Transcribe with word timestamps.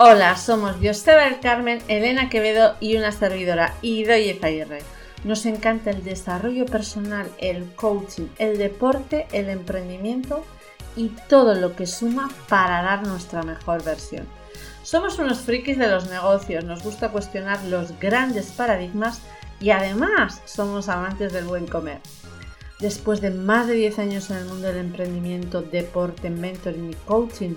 Hola, 0.00 0.36
somos 0.36 0.80
del 0.80 1.40
Carmen, 1.42 1.82
Elena 1.88 2.28
Quevedo 2.28 2.76
y 2.78 2.96
una 2.96 3.10
servidora, 3.10 3.74
Idoye 3.82 4.38
Zaguirre. 4.40 4.78
Nos 5.24 5.44
encanta 5.44 5.90
el 5.90 6.04
desarrollo 6.04 6.66
personal, 6.66 7.28
el 7.38 7.64
coaching, 7.74 8.28
el 8.38 8.58
deporte, 8.58 9.26
el 9.32 9.48
emprendimiento 9.48 10.44
y 10.94 11.08
todo 11.28 11.56
lo 11.56 11.74
que 11.74 11.88
suma 11.88 12.30
para 12.48 12.80
dar 12.82 13.08
nuestra 13.08 13.42
mejor 13.42 13.82
versión. 13.82 14.24
Somos 14.84 15.18
unos 15.18 15.40
frikis 15.40 15.78
de 15.78 15.88
los 15.88 16.08
negocios, 16.08 16.62
nos 16.62 16.84
gusta 16.84 17.08
cuestionar 17.08 17.64
los 17.64 17.98
grandes 17.98 18.52
paradigmas 18.52 19.20
y 19.58 19.70
además 19.70 20.40
somos 20.44 20.88
amantes 20.88 21.32
del 21.32 21.46
buen 21.46 21.66
comer. 21.66 21.98
Después 22.78 23.20
de 23.20 23.30
más 23.30 23.66
de 23.66 23.74
10 23.74 23.98
años 23.98 24.30
en 24.30 24.36
el 24.36 24.44
mundo 24.44 24.68
del 24.68 24.76
emprendimiento, 24.76 25.60
deporte, 25.60 26.30
mentoring 26.30 26.92
y 26.92 26.94
coaching, 27.04 27.56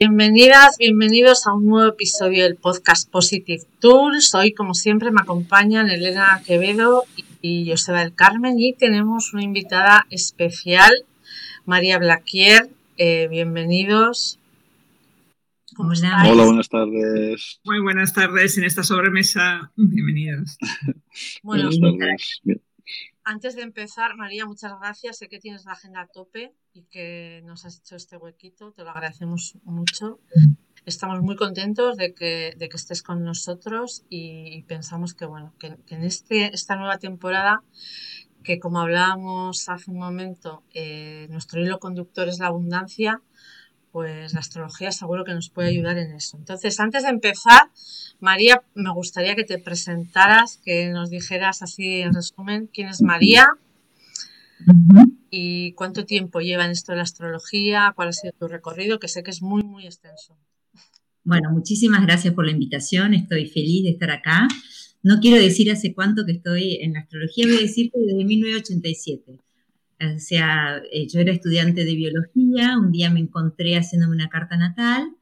Bienvenidas, 0.00 0.78
bienvenidos 0.78 1.46
a 1.46 1.52
un 1.52 1.66
nuevo 1.66 1.90
episodio 1.90 2.44
del 2.44 2.56
podcast 2.56 3.10
Positive 3.10 3.64
Tools. 3.80 4.34
Hoy, 4.34 4.54
como 4.54 4.72
siempre, 4.72 5.10
me 5.10 5.20
acompañan 5.20 5.90
Elena 5.90 6.40
Quevedo 6.46 7.04
y 7.42 7.68
Joseba 7.68 7.98
del 8.00 8.14
Carmen 8.14 8.58
y 8.58 8.72
tenemos 8.72 9.34
una 9.34 9.42
invitada 9.42 10.06
especial, 10.08 10.90
María 11.66 11.98
Blaquier. 11.98 12.70
Eh, 12.96 13.28
bienvenidos. 13.28 14.38
¿Cómo 15.76 15.92
están? 15.92 16.26
Hola, 16.26 16.46
buenas 16.46 16.70
tardes. 16.70 17.60
Muy 17.64 17.80
buenas 17.82 18.14
tardes 18.14 18.56
en 18.56 18.64
esta 18.64 18.82
sobremesa. 18.82 19.70
Bienvenidos. 19.76 20.56
buenas 21.42 21.78
tardes. 21.78 22.40
Antes 23.24 23.54
de 23.54 23.62
empezar, 23.62 24.16
María, 24.16 24.46
muchas 24.46 24.72
gracias. 24.80 25.18
Sé 25.18 25.28
que 25.28 25.38
tienes 25.38 25.64
la 25.64 25.72
agenda 25.72 26.00
a 26.00 26.06
tope 26.06 26.54
y 26.72 26.84
que 26.84 27.42
nos 27.44 27.64
has 27.66 27.78
hecho 27.78 27.96
este 27.96 28.16
huequito. 28.16 28.72
Te 28.72 28.82
lo 28.82 28.90
agradecemos 28.90 29.58
mucho. 29.64 30.20
Estamos 30.86 31.20
muy 31.20 31.36
contentos 31.36 31.96
de 31.96 32.14
que, 32.14 32.54
de 32.56 32.68
que 32.68 32.76
estés 32.76 33.02
con 33.02 33.22
nosotros 33.22 34.04
y, 34.08 34.62
pensamos 34.62 35.12
que, 35.12 35.26
bueno, 35.26 35.54
que, 35.58 35.76
en 35.88 36.02
este, 36.02 36.54
esta 36.54 36.76
nueva 36.76 36.98
temporada, 36.98 37.62
que 38.42 38.58
como 38.58 38.80
hablábamos 38.80 39.68
hace 39.68 39.90
un 39.90 39.98
momento, 39.98 40.64
eh, 40.72 41.26
nuestro 41.28 41.60
hilo 41.60 41.78
conductor 41.78 42.26
es 42.28 42.38
la 42.38 42.46
abundancia, 42.46 43.22
pues 43.92 44.34
la 44.34 44.40
astrología 44.40 44.92
seguro 44.92 45.24
que 45.24 45.34
nos 45.34 45.50
puede 45.50 45.68
ayudar 45.68 45.98
en 45.98 46.12
eso. 46.12 46.36
Entonces, 46.36 46.78
antes 46.80 47.02
de 47.02 47.10
empezar, 47.10 47.70
María, 48.20 48.62
me 48.74 48.92
gustaría 48.92 49.34
que 49.34 49.44
te 49.44 49.58
presentaras, 49.58 50.60
que 50.64 50.90
nos 50.90 51.10
dijeras 51.10 51.62
así 51.62 52.00
en 52.00 52.14
resumen 52.14 52.68
quién 52.72 52.88
es 52.88 53.02
María 53.02 53.46
y 55.30 55.72
cuánto 55.72 56.04
tiempo 56.04 56.40
lleva 56.40 56.64
en 56.64 56.72
esto 56.72 56.92
de 56.92 56.96
la 56.96 57.04
astrología, 57.04 57.92
cuál 57.96 58.08
ha 58.08 58.12
sido 58.12 58.32
tu 58.38 58.48
recorrido, 58.48 58.98
que 58.98 59.08
sé 59.08 59.22
que 59.22 59.30
es 59.30 59.42
muy, 59.42 59.62
muy 59.62 59.86
extenso. 59.86 60.36
Bueno, 61.24 61.50
muchísimas 61.50 62.02
gracias 62.02 62.34
por 62.34 62.46
la 62.46 62.52
invitación, 62.52 63.14
estoy 63.14 63.46
feliz 63.46 63.84
de 63.84 63.90
estar 63.90 64.10
acá. 64.10 64.48
No 65.02 65.20
quiero 65.20 65.40
decir 65.40 65.70
hace 65.70 65.94
cuánto 65.94 66.24
que 66.26 66.32
estoy 66.32 66.78
en 66.82 66.92
la 66.94 67.00
astrología, 67.00 67.46
voy 67.46 67.56
a 67.56 67.60
decir 67.60 67.90
que 67.90 68.00
desde 68.00 68.24
1987. 68.24 69.38
O 70.00 70.18
sea, 70.18 70.82
eh, 70.92 71.06
yo 71.08 71.20
era 71.20 71.32
estudiante 71.32 71.84
de 71.84 71.94
biología, 71.94 72.78
un 72.78 72.90
día 72.90 73.10
me 73.10 73.20
encontré 73.20 73.76
haciéndome 73.76 74.14
una 74.14 74.28
carta 74.28 74.56
natal 74.56 75.14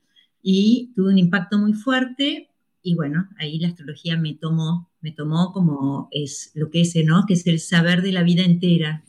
y 0.42 0.92
tuve 0.94 1.10
un 1.10 1.18
impacto 1.18 1.58
muy 1.58 1.72
fuerte 1.72 2.48
y 2.82 2.94
bueno, 2.94 3.28
ahí 3.38 3.58
la 3.58 3.68
astrología 3.68 4.16
me 4.16 4.34
tomó, 4.34 4.88
me 5.00 5.12
tomó 5.12 5.52
como 5.52 6.08
es 6.10 6.52
lo 6.54 6.70
que 6.70 6.82
es, 6.82 6.94
¿no? 7.04 7.24
Que 7.26 7.34
es 7.34 7.46
el 7.46 7.60
saber 7.60 8.02
de 8.02 8.12
la 8.12 8.22
vida 8.22 8.44
entera. 8.44 9.04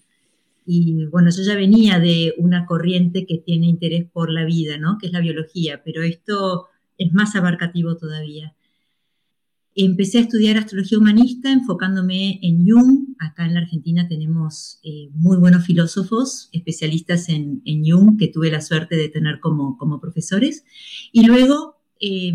Y 0.66 1.06
bueno, 1.06 1.30
yo 1.30 1.44
ya 1.44 1.56
venía 1.56 2.00
de 2.00 2.34
una 2.38 2.66
corriente 2.66 3.26
que 3.26 3.38
tiene 3.38 3.68
interés 3.68 4.06
por 4.12 4.32
la 4.32 4.46
vida, 4.46 4.78
¿no? 4.78 4.98
Que 4.98 5.08
es 5.08 5.14
la 5.14 5.22
biología, 5.22 5.82
pero 5.84 6.04
esto 6.04 6.68
es 6.98 7.14
más 7.14 7.36
abarcativo 7.36 7.96
todavía. 7.96 8.54
Empecé 9.82 10.18
a 10.18 10.22
estudiar 10.24 10.58
astrología 10.58 10.98
humanista 10.98 11.54
enfocándome 11.54 12.38
en 12.42 12.68
Jung. 12.68 13.16
Acá 13.18 13.46
en 13.46 13.54
la 13.54 13.62
Argentina 13.62 14.10
tenemos 14.10 14.82
eh, 14.84 15.10
muy 15.14 15.38
buenos 15.38 15.66
filósofos, 15.66 16.50
especialistas 16.52 17.30
en, 17.30 17.62
Jung, 17.86 18.20
que 18.20 18.28
tuve 18.28 18.52
la 18.52 18.60
suerte 18.60 18.98
de 18.98 19.08
tener 19.08 19.40
como, 19.40 19.78
como 19.78 20.02
profesores. 20.02 20.66
Y 21.14 21.26
luego, 21.26 21.78
eh, 22.02 22.34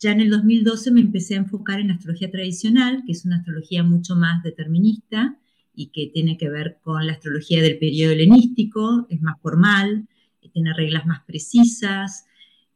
ya 0.00 0.10
en 0.10 0.22
el 0.22 0.30
2012 0.30 0.90
me 0.90 1.02
empecé 1.02 1.34
a 1.34 1.38
enfocar 1.38 1.78
en 1.78 1.86
la 1.86 1.94
astrología 1.94 2.32
tradicional, 2.32 3.04
que 3.06 3.12
es 3.12 3.24
una 3.24 3.36
astrología 3.36 3.84
mucho 3.84 4.16
más 4.16 4.42
determinista 4.42 5.38
y 5.72 5.92
que 5.92 6.10
tiene 6.12 6.36
que 6.36 6.48
ver 6.48 6.78
con 6.82 7.06
la 7.06 7.12
astrología 7.12 7.62
del 7.62 7.78
periodo 7.78 8.10
helenístico, 8.10 9.06
es 9.08 9.22
más 9.22 9.40
formal, 9.40 10.08
tiene 10.52 10.74
reglas 10.74 11.06
más 11.06 11.20
precisas, 11.24 12.26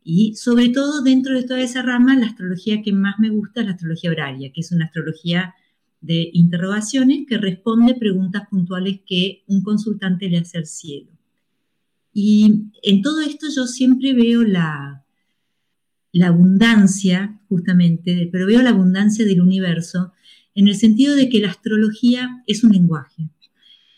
y 0.05 0.37
sobre 0.37 0.69
todo 0.69 1.03
dentro 1.03 1.35
de 1.35 1.45
toda 1.45 1.63
esa 1.63 1.81
rama, 1.81 2.15
la 2.15 2.27
astrología 2.27 2.83
que 2.83 2.93
más 2.93 3.15
me 3.19 3.31
gusta 3.31 3.61
es 3.61 3.67
la 3.67 3.73
astrología 3.73 4.11
horaria, 4.11 4.53
que 4.53 4.61
es 4.61 4.71
una 4.71 4.85
astrología 4.85 5.55
de 6.03 6.29
interrogaciones 6.35 7.27
que 7.27 7.39
responde 7.39 7.95
preguntas 7.95 8.43
puntuales 8.51 9.01
que 9.07 9.43
un 9.47 9.63
consultante 9.63 10.29
le 10.29 10.39
hace 10.39 10.59
al 10.59 10.67
cielo. 10.67 11.11
Y 12.13 12.67
en 12.83 13.01
todo 13.01 13.23
esto 13.23 13.47
yo 13.55 13.67
siempre 13.67 14.13
veo 14.13 14.43
la, 14.43 15.07
la 16.13 16.27
abundancia, 16.29 17.41
justamente, 17.49 18.29
pero 18.31 18.47
veo 18.47 18.61
la 18.61 18.71
abundancia 18.71 19.25
del 19.25 19.41
universo 19.41 20.13
en 20.55 20.69
el 20.69 20.77
sentido 20.77 21.17
de 21.17 21.31
que 21.31 21.41
la 21.41 21.49
astrología 21.49 22.45
es 22.47 22.63
un 22.63 22.73
lenguaje. 22.73 23.31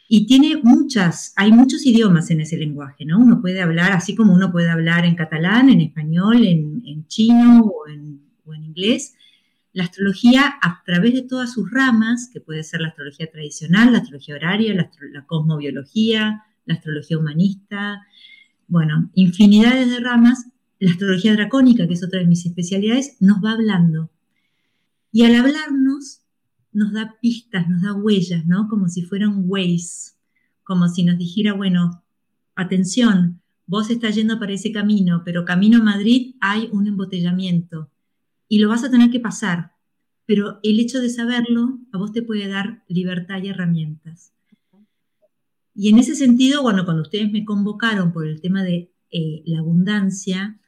Y 0.08 0.26
tiene 0.26 0.60
muchas, 0.62 1.32
hay 1.36 1.50
muchos 1.50 1.84
idiomas 1.84 2.30
en 2.30 2.40
ese 2.40 2.56
lenguaje, 2.56 3.04
¿no? 3.04 3.18
Uno 3.18 3.40
puede 3.40 3.60
hablar, 3.60 3.92
así 3.92 4.14
como 4.14 4.34
uno 4.34 4.52
puede 4.52 4.70
hablar 4.70 5.04
en 5.04 5.16
catalán, 5.16 5.68
en 5.68 5.80
español, 5.80 6.44
en, 6.44 7.06
chino 7.08 7.64
o 7.64 7.88
en, 7.88 8.20
inglés. 8.64 9.14
La 9.72 9.84
astrología, 9.84 10.54
a 10.62 10.82
través 10.84 11.14
de 11.14 11.22
todas 11.22 11.52
sus 11.52 11.70
ramas, 11.70 12.30
que 12.32 12.40
puede 12.40 12.62
ser 12.62 12.80
la 12.80 12.88
astrología 12.88 13.30
tradicional, 13.30 13.92
la 13.92 13.98
astrología 13.98 14.36
horaria, 14.36 14.74
la, 14.74 14.90
la 15.12 15.26
cosmobiología, 15.26 16.44
la 16.66 16.74
astrología 16.74 17.18
humanista, 17.18 18.06
bueno, 18.68 19.10
infinidades 19.14 19.88
de 19.88 20.00
ramas, 20.00 20.46
la 20.78 20.90
astrología 20.90 21.32
dracónica, 21.32 21.86
que 21.86 21.94
es 21.94 22.04
otra 22.04 22.20
de 22.20 22.26
mis 22.26 22.44
especialidades, 22.46 23.16
nos 23.20 23.42
va 23.42 23.52
hablando. 23.52 24.10
Y 25.12 25.24
al 25.24 25.34
hablarnos, 25.34 26.20
nos 26.76 26.92
da 26.92 27.16
pistas, 27.20 27.68
nos 27.68 27.82
da 27.82 27.94
huellas, 27.94 28.44
¿no? 28.46 28.68
Como 28.68 28.88
si 28.88 29.02
fueran 29.02 29.44
ways, 29.46 30.18
como 30.62 30.88
si 30.88 31.04
nos 31.04 31.16
dijera, 31.16 31.54
bueno, 31.54 32.04
atención, 32.54 33.40
vos 33.66 33.88
estás 33.88 34.14
yendo 34.14 34.38
para 34.38 34.52
ese 34.52 34.72
camino, 34.72 35.22
pero 35.24 35.46
camino 35.46 35.78
a 35.78 35.82
Madrid 35.82 36.34
hay 36.40 36.68
un 36.72 36.86
embotellamiento 36.86 37.90
y 38.46 38.58
lo 38.58 38.68
vas 38.68 38.84
a 38.84 38.90
tener 38.90 39.10
que 39.10 39.20
pasar, 39.20 39.72
pero 40.26 40.60
el 40.62 40.78
hecho 40.78 41.00
de 41.00 41.08
saberlo 41.08 41.78
a 41.92 41.98
vos 41.98 42.12
te 42.12 42.22
puede 42.22 42.46
dar 42.46 42.84
libertad 42.88 43.42
y 43.42 43.48
herramientas. 43.48 44.34
Y 45.74 45.88
en 45.88 45.98
ese 45.98 46.14
sentido, 46.14 46.62
bueno, 46.62 46.84
cuando 46.84 47.02
ustedes 47.02 47.32
me 47.32 47.44
convocaron 47.46 48.12
por 48.12 48.26
el 48.26 48.42
tema 48.42 48.62
de 48.62 48.90
eh, 49.10 49.42
la 49.46 49.60
abundancia, 49.60 50.58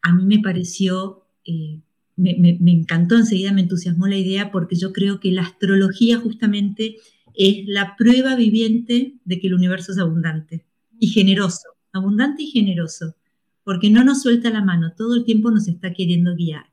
a 0.00 0.12
mí 0.12 0.24
me 0.24 0.42
pareció 0.42 1.24
eh, 1.44 1.80
me, 2.16 2.58
encantó 2.72 3.16
enseguida, 3.16 3.52
me 3.52 3.62
entusiasmó 3.62 4.06
la 4.06 4.16
idea 4.16 4.50
porque 4.50 4.76
yo 4.76 4.92
creo 4.92 5.20
que 5.20 5.32
la 5.32 5.42
astrología 5.42 6.18
justamente 6.18 6.96
es 7.34 7.64
la 7.66 7.96
prueba 7.96 8.36
viviente 8.36 9.14
de 9.24 9.40
que 9.40 9.46
el 9.46 9.54
universo 9.54 9.92
es 9.92 9.98
abundante 9.98 10.66
y 10.98 11.08
generoso, 11.08 11.68
abundante 11.92 12.42
y 12.42 12.50
generoso, 12.50 13.16
porque 13.64 13.90
no 13.90 14.04
nos 14.04 14.22
suelta 14.22 14.50
la 14.50 14.62
mano, 14.62 14.92
todo 14.96 15.14
el 15.14 15.24
tiempo 15.24 15.50
nos 15.50 15.68
está 15.68 15.92
queriendo 15.92 16.34
guiar. 16.34 16.66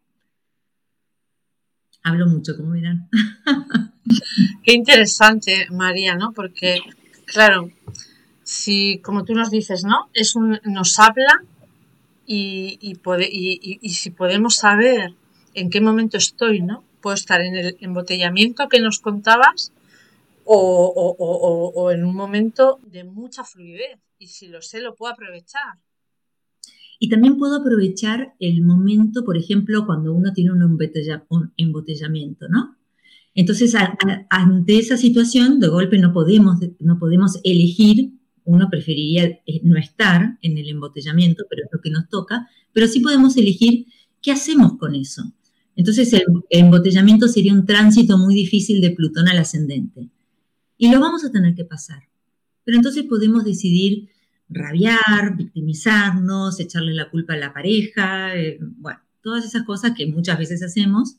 Hablo 2.04 2.28
mucho, 2.28 2.56
como 2.56 2.72
verán. 2.72 3.10
Qué 4.64 4.74
interesante, 4.74 5.68
María, 5.72 6.16
¿no? 6.16 6.32
Porque, 6.34 6.80
claro, 7.26 7.70
si, 8.44 9.00
como 9.04 9.26
tú 9.26 9.34
nos 9.34 9.52
dices, 9.52 9.84
¿no? 9.84 10.10
Es 10.14 10.36
un, 10.36 10.60
nos 10.64 10.98
habla 11.00 11.44
y, 12.26 12.78
y 12.82 13.90
si 13.90 14.12
podemos 14.12 14.56
saber 14.56 15.16
en 15.60 15.70
qué 15.70 15.82
momento 15.82 16.18
estoy, 16.18 16.62
¿no? 16.62 16.84
Puedo 17.02 17.16
estar 17.16 17.42
en 17.42 17.56
el 17.56 17.78
embotellamiento 17.82 18.70
que 18.70 18.80
nos 18.80 19.00
contabas 19.00 19.72
o, 20.46 21.92
en 21.94 22.04
un 22.04 22.16
momento 22.16 22.80
de 22.92 23.04
mucha 23.04 23.44
fluidez 23.44 24.00
y 24.18 24.28
si 24.28 24.48
lo 24.48 24.62
sé 24.62 24.82
lo 24.82 24.96
puedo 24.96 25.14
aprovechar. 25.14 25.78
Y 26.98 27.10
también 27.10 27.38
puedo 27.38 27.58
aprovechar 27.58 28.36
el 28.40 28.64
momento, 28.64 29.24
por 29.24 29.38
ejemplo, 29.38 29.86
cuando 29.86 30.14
uno 30.14 30.34
tiene 30.34 30.52
un, 30.52 31.54
embotellamiento, 31.58 32.48
¿no? 32.50 32.76
Entonces, 33.36 33.74
ante 34.30 34.80
esa 34.80 34.98
situación, 34.98 35.60
de 35.60 35.68
golpe 35.68 35.98
no 36.00 36.12
podemos, 36.12 36.58
no 36.80 37.00
podemos 37.00 37.40
elegir, 37.44 38.14
uno 38.44 38.70
preferiría 38.70 39.26
eh, 39.26 39.62
no 39.64 39.78
estar 39.78 40.38
en 40.42 40.58
el 40.58 40.68
embotellamiento, 40.68 41.46
pero 41.50 41.64
es 41.66 41.70
lo 41.72 41.80
que 41.80 41.92
nos 41.92 42.10
toca, 42.10 42.50
pero 42.74 42.88
sí 42.88 43.00
podemos 43.00 43.38
elegir 43.38 43.86
qué 44.22 44.32
hacemos 44.32 44.78
con 44.78 44.96
eso. 44.96 45.24
Entonces, 45.80 46.12
el 46.12 46.26
embotellamiento 46.50 47.30
sería 47.30 47.54
un 47.54 47.66
tránsito 47.66 48.18
muy 48.18 48.36
difícil 48.36 48.82
de 48.82 48.92
Plutón 48.92 49.30
al 49.30 49.38
ascendente. 49.38 50.10
Y 50.78 50.92
lo 50.92 51.00
vamos 51.00 51.24
a 51.24 51.32
tener 51.32 51.56
que 51.56 51.64
pasar. 51.64 52.04
Pero 52.66 52.76
entonces 52.76 53.06
podemos 53.06 53.46
decidir 53.46 54.10
rabiar, 54.50 55.38
victimizarnos, 55.38 56.60
echarle 56.60 56.94
la 56.94 57.10
culpa 57.10 57.36
a 57.36 57.38
la 57.38 57.54
pareja, 57.54 58.36
eh, 58.36 58.60
bueno, 58.60 59.00
todas 59.24 59.46
esas 59.46 59.64
cosas 59.64 59.94
que 59.96 60.06
muchas 60.06 60.38
veces 60.38 60.62
hacemos. 60.64 61.16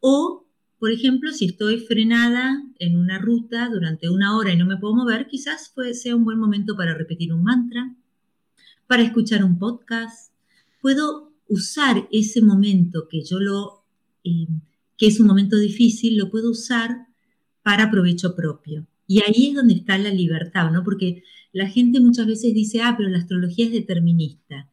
O, 0.00 0.46
por 0.78 0.90
ejemplo, 0.90 1.30
si 1.30 1.44
estoy 1.44 1.78
frenada 1.78 2.62
en 2.78 2.96
una 2.96 3.18
ruta 3.18 3.68
durante 3.68 4.08
una 4.08 4.38
hora 4.38 4.54
y 4.54 4.56
no 4.56 4.64
me 4.64 4.78
puedo 4.78 4.94
mover, 4.94 5.26
quizás 5.26 5.74
sea 5.92 6.16
un 6.16 6.24
buen 6.24 6.38
momento 6.38 6.78
para 6.78 6.94
repetir 6.94 7.30
un 7.34 7.42
mantra, 7.42 7.94
para 8.86 9.02
escuchar 9.02 9.44
un 9.44 9.58
podcast. 9.58 10.32
Puedo 10.80 11.34
usar 11.46 12.08
ese 12.10 12.40
momento 12.40 13.06
que 13.06 13.22
yo 13.22 13.38
lo, 13.38 13.77
eh, 14.24 14.46
que 14.96 15.06
es 15.06 15.20
un 15.20 15.26
momento 15.26 15.56
difícil, 15.56 16.16
lo 16.16 16.30
puedo 16.30 16.50
usar 16.50 17.06
para 17.62 17.90
provecho 17.90 18.34
propio. 18.34 18.86
Y 19.06 19.20
ahí 19.22 19.48
es 19.48 19.54
donde 19.54 19.74
está 19.74 19.96
la 19.96 20.12
libertad, 20.12 20.70
¿no? 20.70 20.84
Porque 20.84 21.22
la 21.52 21.68
gente 21.68 22.00
muchas 22.00 22.26
veces 22.26 22.52
dice, 22.54 22.82
ah, 22.82 22.94
pero 22.96 23.08
la 23.08 23.18
astrología 23.18 23.66
es 23.66 23.72
determinista. 23.72 24.68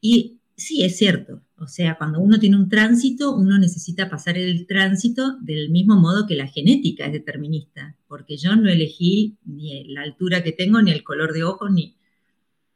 Y 0.00 0.38
sí, 0.56 0.82
es 0.82 0.96
cierto. 0.96 1.42
O 1.58 1.66
sea, 1.66 1.96
cuando 1.98 2.20
uno 2.20 2.38
tiene 2.38 2.56
un 2.56 2.70
tránsito, 2.70 3.36
uno 3.36 3.58
necesita 3.58 4.08
pasar 4.08 4.38
el 4.38 4.66
tránsito 4.66 5.36
del 5.42 5.68
mismo 5.68 5.96
modo 5.96 6.26
que 6.26 6.34
la 6.34 6.46
genética 6.46 7.04
es 7.06 7.12
determinista, 7.12 7.96
porque 8.08 8.38
yo 8.38 8.56
no 8.56 8.70
elegí 8.70 9.36
ni 9.44 9.84
la 9.92 10.02
altura 10.02 10.42
que 10.42 10.52
tengo, 10.52 10.80
ni 10.80 10.90
el 10.90 11.04
color 11.04 11.32
de 11.32 11.44
ojos, 11.44 11.70
ni... 11.70 11.96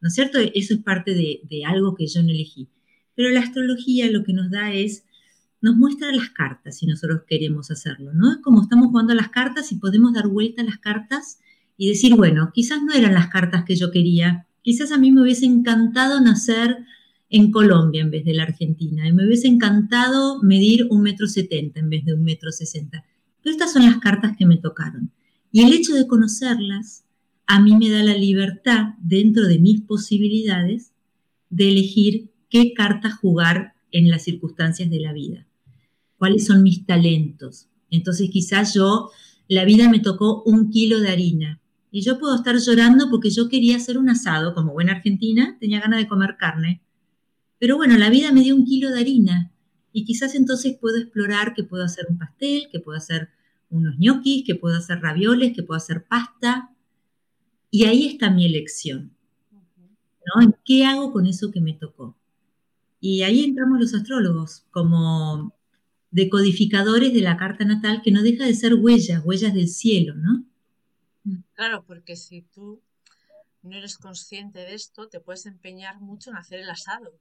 ¿No 0.03 0.09
es 0.09 0.15
cierto? 0.15 0.39
Eso 0.39 0.75
es 0.75 0.81
parte 0.81 1.15
de, 1.15 1.41
de 1.49 1.65
algo 1.65 1.95
que 1.95 2.07
yo 2.07 2.23
no 2.23 2.31
elegí. 2.31 2.69
Pero 3.15 3.31
la 3.31 3.41
astrología 3.41 4.11
lo 4.11 4.23
que 4.23 4.35
nos 4.35 4.51
da 4.51 4.75
es, 4.75 5.05
nos 5.65 5.77
muestra 5.77 6.13
las 6.13 6.29
cartas 6.29 6.77
si 6.77 6.87
nosotros 6.87 7.23
queremos 7.27 7.71
hacerlo, 7.71 8.13
¿no? 8.13 8.33
Es 8.33 8.39
como 8.43 8.61
estamos 8.61 8.89
jugando 8.89 9.15
las 9.15 9.31
cartas 9.31 9.73
y 9.73 9.77
podemos 9.77 10.13
dar 10.13 10.29
vuelta 10.29 10.61
a 10.61 10.65
las 10.67 10.77
cartas 10.77 11.39
y 11.79 11.89
decir, 11.89 12.15
bueno, 12.17 12.51
quizás 12.53 12.83
no 12.83 12.93
eran 12.93 13.15
las 13.15 13.29
cartas 13.29 13.65
que 13.65 13.75
yo 13.75 13.91
quería, 13.91 14.47
quizás 14.61 14.93
a 14.93 14.99
mí 14.99 15.11
me 15.11 15.23
hubiese 15.23 15.47
encantado 15.47 16.21
nacer 16.21 16.85
en 17.31 17.51
Colombia 17.51 18.03
en 18.03 18.11
vez 18.11 18.27
de 18.27 18.35
la 18.35 18.43
Argentina, 18.43 19.09
y 19.09 19.15
me 19.15 19.25
hubiese 19.27 19.49
encantado 19.49 20.43
medir 20.43 20.87
un 20.91 21.01
metro 21.01 21.27
setenta 21.29 21.81
en 21.81 21.89
vez 21.89 22.05
de 22.05 22.13
un 22.13 22.25
metro 22.25 22.53
sesenta. 22.53 23.03
Pero 23.43 23.55
estas 23.55 23.73
son 23.73 23.87
las 23.87 23.97
cartas 23.97 24.37
que 24.37 24.45
me 24.45 24.59
tocaron. 24.59 25.13
Y 25.51 25.63
el 25.63 25.73
hecho 25.73 25.95
de 25.95 26.07
conocerlas 26.07 27.07
a 27.47 27.59
mí 27.63 27.75
me 27.75 27.89
da 27.89 28.03
la 28.03 28.19
libertad, 28.19 28.97
dentro 29.01 29.47
de 29.47 29.59
mis 29.59 29.81
posibilidades, 29.81 30.93
de 31.49 31.71
elegir 31.71 32.33
qué 32.51 32.75
carta 32.75 33.11
jugar 33.11 33.73
en 33.93 34.11
las 34.11 34.25
circunstancias 34.25 34.91
de 34.91 35.01
la 35.01 35.15
vida, 35.15 35.47
cuáles 36.25 36.47
son 36.47 36.63
mis 36.63 36.87
talentos. 36.87 37.69
Entonces 37.91 38.31
quizás 38.31 38.73
yo, 38.73 39.11
la 39.47 39.67
vida 39.67 39.91
me 39.91 40.01
tocó 40.01 40.43
un 40.45 40.71
kilo 40.71 41.01
de 41.01 41.11
harina, 41.11 41.61
y 41.91 42.01
yo 42.01 42.19
puedo 42.19 42.35
estar 42.35 42.57
llorando 42.57 43.11
porque 43.11 43.29
yo 43.29 43.51
quería 43.51 43.77
hacer 43.77 43.99
un 43.99 44.09
asado, 44.09 44.55
como 44.55 44.73
buena 44.73 44.93
argentina, 44.93 45.59
tenía 45.61 45.81
ganas 45.81 45.99
de 45.99 46.09
comer 46.09 46.37
carne. 46.39 46.83
Pero 47.59 47.77
bueno, 47.77 47.99
la 47.99 48.09
vida 48.09 48.33
me 48.33 48.41
dio 48.41 48.57
un 48.57 48.65
kilo 48.65 48.91
de 48.91 49.01
harina 49.01 49.53
y 49.93 50.07
quizás 50.07 50.35
entonces 50.35 50.79
puedo 50.81 50.97
explorar 50.97 51.53
que 51.53 51.63
puedo 51.63 51.85
hacer 51.85 52.07
un 52.09 52.17
pastel, 52.17 52.69
que 52.73 52.81
puedo 52.81 52.97
hacer 52.97 53.29
unos 53.69 53.99
ñoquis, 53.99 54.45
que 54.47 54.55
puedo 54.55 54.79
hacer 54.79 55.01
ravioles, 55.03 55.53
que 55.55 55.63
puedo 55.63 55.77
hacer 55.77 56.07
pasta. 56.07 56.71
Y 57.71 57.85
ahí 57.85 58.07
está 58.07 58.31
mi 58.31 58.47
elección. 58.47 59.13
¿no? 60.25 60.55
¿Qué 60.65 60.87
hago 60.87 61.13
con 61.13 61.27
eso 61.27 61.51
que 61.51 61.61
me 61.61 61.75
tocó? 61.75 62.17
Y 62.99 63.25
ahí 63.25 63.45
entramos 63.45 63.79
los 63.79 63.93
astrólogos 63.93 64.65
como 64.71 65.53
decodificadores 66.15 67.13
de 67.13 67.21
la 67.21 67.37
carta 67.37 67.65
natal 67.65 68.01
que 68.03 68.13
no 68.13 68.23
deja 68.23 68.47
de 68.47 68.55
ser 68.55 68.75
huellas, 68.75 69.21
huellas 69.25 69.53
del 69.53 69.67
cielo, 69.69 70.15
¿no? 70.15 70.45
Claro, 71.55 71.85
porque 71.85 72.15
si 72.15 72.43
tú 72.43 72.81
no 73.63 73.77
eres 73.77 73.99
consciente 73.99 74.61
de 74.61 74.75
esto, 74.75 75.09
te 75.09 75.19
puedes 75.19 75.45
empeñar 75.47 76.01
mucho 76.01 76.31
en 76.31 76.37
hacer 76.37 76.61
el 76.61 76.71
asado. 76.71 77.19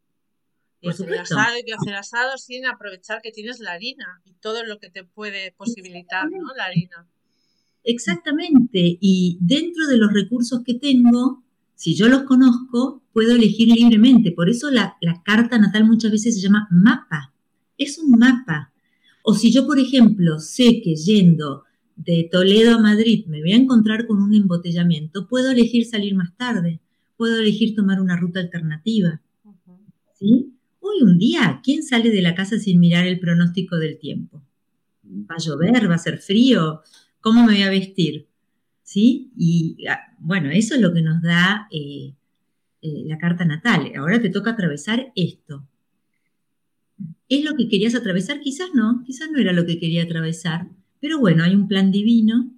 Y 0.80 0.90
hacer 0.90 1.12
el 1.12 1.20
asado 1.20 1.56
y 1.66 1.72
hacer 1.72 1.96
asado 1.96 2.38
sin 2.38 2.68
aprovechar 2.68 3.22
que 3.24 3.32
tienes 3.32 3.60
la 3.60 3.72
harina 3.72 4.22
y 4.26 4.34
todo 4.34 4.64
lo 4.64 4.78
que 4.78 4.92
te 4.92 5.04
puede 5.04 5.54
posibilitar, 5.54 6.30
¿no? 6.30 6.54
La 6.56 6.66
harina. 6.66 7.08
Exactamente. 7.84 9.00
Y 9.02 9.40
dentro 9.42 9.88
de 9.88 9.98
los 9.98 10.14
recursos 10.14 10.62
que 10.64 10.76
tengo, 10.76 11.44
si 11.74 11.96
yo 11.96 12.10
los 12.10 12.24
conozco, 12.24 13.02
puedo 13.12 13.34
elegir 13.34 13.70
libremente. 13.70 14.32
Por 14.32 14.50
eso 14.50 14.70
la, 14.70 14.98
la 15.02 15.24
carta 15.24 15.58
natal 15.58 15.86
muchas 15.86 16.12
veces 16.12 16.36
se 16.36 16.42
llama 16.42 16.68
mapa. 16.70 17.34
Es 17.78 17.98
un 17.98 18.12
mapa. 18.20 18.73
O 19.24 19.34
si 19.34 19.52
yo, 19.52 19.66
por 19.66 19.80
ejemplo, 19.80 20.38
sé 20.40 20.82
que 20.84 20.96
yendo 20.96 21.64
de 21.96 22.28
Toledo 22.30 22.76
a 22.76 22.82
Madrid 22.82 23.26
me 23.28 23.40
voy 23.40 23.54
a 23.54 23.58
encontrar 23.58 24.06
con 24.06 24.22
un 24.22 24.34
embotellamiento, 24.36 25.28
puedo 25.30 25.52
elegir 25.52 25.86
salir 25.86 26.14
más 26.14 26.36
tarde, 26.36 26.82
puedo 27.16 27.40
elegir 27.40 27.74
tomar 27.74 28.02
una 28.02 28.18
ruta 28.18 28.42
alternativa. 28.42 29.22
¿Sí? 30.20 30.54
Hoy 30.82 31.02
un 31.02 31.18
día, 31.18 31.62
¿quién 31.64 31.84
sale 31.84 32.12
de 32.12 32.22
la 32.22 32.36
casa 32.36 32.60
sin 32.60 32.82
mirar 32.82 33.08
el 33.08 33.20
pronóstico 33.20 33.78
del 33.78 33.98
tiempo? 33.98 34.44
¿Va 35.06 35.36
a 35.36 35.42
llover? 35.42 35.90
¿Va 35.90 35.96
a 35.96 36.00
ser 36.00 36.18
frío? 36.18 36.82
¿Cómo 37.22 37.46
me 37.46 37.54
voy 37.54 37.64
a 37.64 37.70
vestir? 37.70 38.28
¿Sí? 38.82 39.32
Y 39.38 39.88
ah, 39.88 40.00
bueno, 40.20 40.52
eso 40.52 40.76
es 40.76 40.82
lo 40.82 40.94
que 40.94 41.02
nos 41.02 41.22
da 41.22 41.70
eh, 41.72 42.14
eh, 42.82 43.04
la 43.06 43.18
carta 43.18 43.46
natal. 43.46 43.90
Ahora 43.98 44.22
te 44.22 44.30
toca 44.30 44.52
atravesar 44.52 45.14
esto. 45.16 45.66
¿Es 47.34 47.44
lo 47.44 47.56
que 47.56 47.68
querías 47.68 47.96
atravesar? 47.96 48.40
Quizás 48.42 48.70
no, 48.74 49.04
quizás 49.06 49.30
no 49.32 49.40
era 49.40 49.54
lo 49.54 49.66
que 49.66 49.80
quería 49.80 50.04
atravesar 50.04 50.68
pero 51.04 51.20
bueno, 51.20 51.44
hay 51.44 51.54
un 51.54 51.68
plan 51.68 51.92
divino 51.92 52.50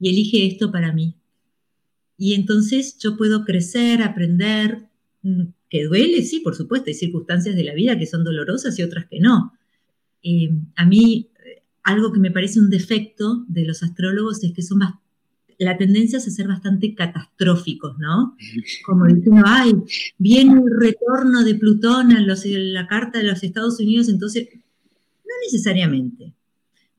y 0.00 0.08
elige 0.08 0.44
esto 0.44 0.72
para 0.72 0.92
mí. 0.92 1.14
Y 2.18 2.34
entonces 2.34 2.98
yo 2.98 3.16
puedo 3.16 3.44
crecer, 3.44 4.02
aprender, 4.02 4.88
mm, 5.22 5.42
que 5.68 5.84
duele, 5.84 6.24
sí, 6.24 6.40
por 6.40 6.56
supuesto, 6.56 6.88
hay 6.88 6.94
circunstancias 6.94 7.54
de 7.54 7.62
la 7.62 7.72
vida 7.72 7.96
que 7.96 8.08
son 8.08 8.24
dolorosas 8.24 8.76
y 8.76 8.82
otras 8.82 9.06
que 9.06 9.20
no. 9.20 9.52
Eh, 10.24 10.50
a 10.74 10.84
mí, 10.84 11.30
algo 11.84 12.12
que 12.12 12.18
me 12.18 12.32
parece 12.32 12.58
un 12.58 12.70
defecto 12.70 13.44
de 13.46 13.64
los 13.64 13.84
astrólogos 13.84 14.42
es 14.42 14.52
que 14.52 14.62
son 14.62 14.78
más, 14.78 14.94
la 15.64 15.76
tendencia 15.76 16.18
es 16.18 16.26
a 16.26 16.30
ser 16.30 16.48
bastante 16.48 16.94
catastróficos, 16.94 17.98
¿no? 17.98 18.36
Como 18.84 19.06
diciendo, 19.06 19.42
ay, 19.44 19.72
viene 20.18 20.54
el 20.54 20.80
retorno 20.80 21.44
de 21.44 21.54
Plutón 21.54 22.12
a 22.12 22.20
la 22.20 22.86
carta 22.86 23.18
de 23.18 23.24
los 23.24 23.42
Estados 23.42 23.78
Unidos, 23.78 24.08
entonces, 24.08 24.48
no 24.52 25.34
necesariamente. 25.44 26.32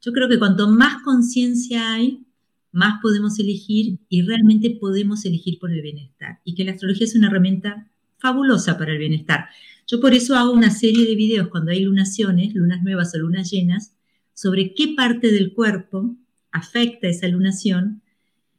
Yo 0.02 0.14
creo 0.14 0.30
que 0.30 0.40
cuanto 0.40 0.70
más 0.70 1.02
conciencia 1.04 1.94
hay, 1.94 2.24
más 2.72 3.02
podemos 3.02 3.38
elegir 3.40 4.00
y 4.10 4.22
realmente 4.22 4.78
podemos 4.80 5.26
elegir 5.26 5.60
por 5.60 5.72
el 5.72 5.82
bienestar. 5.82 6.40
Y 6.46 6.56
que 6.56 6.64
la 6.64 6.72
astrología 6.72 7.06
es 7.06 7.16
una 7.16 7.28
herramienta 7.28 7.88
fabulosa 8.18 8.78
para 8.78 8.94
el 8.94 9.00
bienestar. 9.00 9.50
Yo 9.88 10.00
por 10.00 10.14
eso 10.14 10.36
hago 10.36 10.52
una 10.52 10.70
serie 10.70 11.06
de 11.06 11.16
videos 11.16 11.50
cuando 11.50 11.72
hay 11.72 11.82
lunaciones, 11.82 12.54
lunas 12.54 12.82
nuevas 12.84 13.14
o 13.16 13.18
lunas 13.18 13.52
llenas, 13.52 13.94
sobre 14.34 14.74
qué 14.74 14.94
parte 14.96 15.32
del 15.32 15.54
cuerpo 15.54 16.16
afecta 16.52 17.08
esa 17.08 17.28
lunación. 17.28 18.02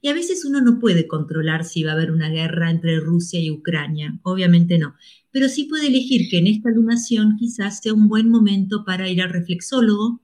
Y 0.04 0.08
a 0.08 0.14
veces 0.14 0.44
uno 0.44 0.60
no 0.60 0.80
puede 0.80 1.06
controlar 1.06 1.64
si 1.64 1.84
va 1.84 1.92
a 1.92 1.94
haber 1.94 2.10
una 2.10 2.28
guerra 2.28 2.70
entre 2.70 2.98
Rusia 2.98 3.40
y 3.40 3.52
Ucrania, 3.52 4.18
obviamente 4.24 4.76
no, 4.76 4.96
pero 5.30 5.48
sí 5.48 5.64
puede 5.64 5.86
elegir 5.86 6.28
que 6.28 6.38
en 6.38 6.48
esta 6.48 6.70
lunación 6.70 7.36
quizás 7.38 7.80
sea 7.80 7.94
un 7.94 8.08
buen 8.08 8.28
momento 8.28 8.84
para 8.84 9.08
ir 9.08 9.22
al 9.22 9.30
reflexólogo, 9.30 10.20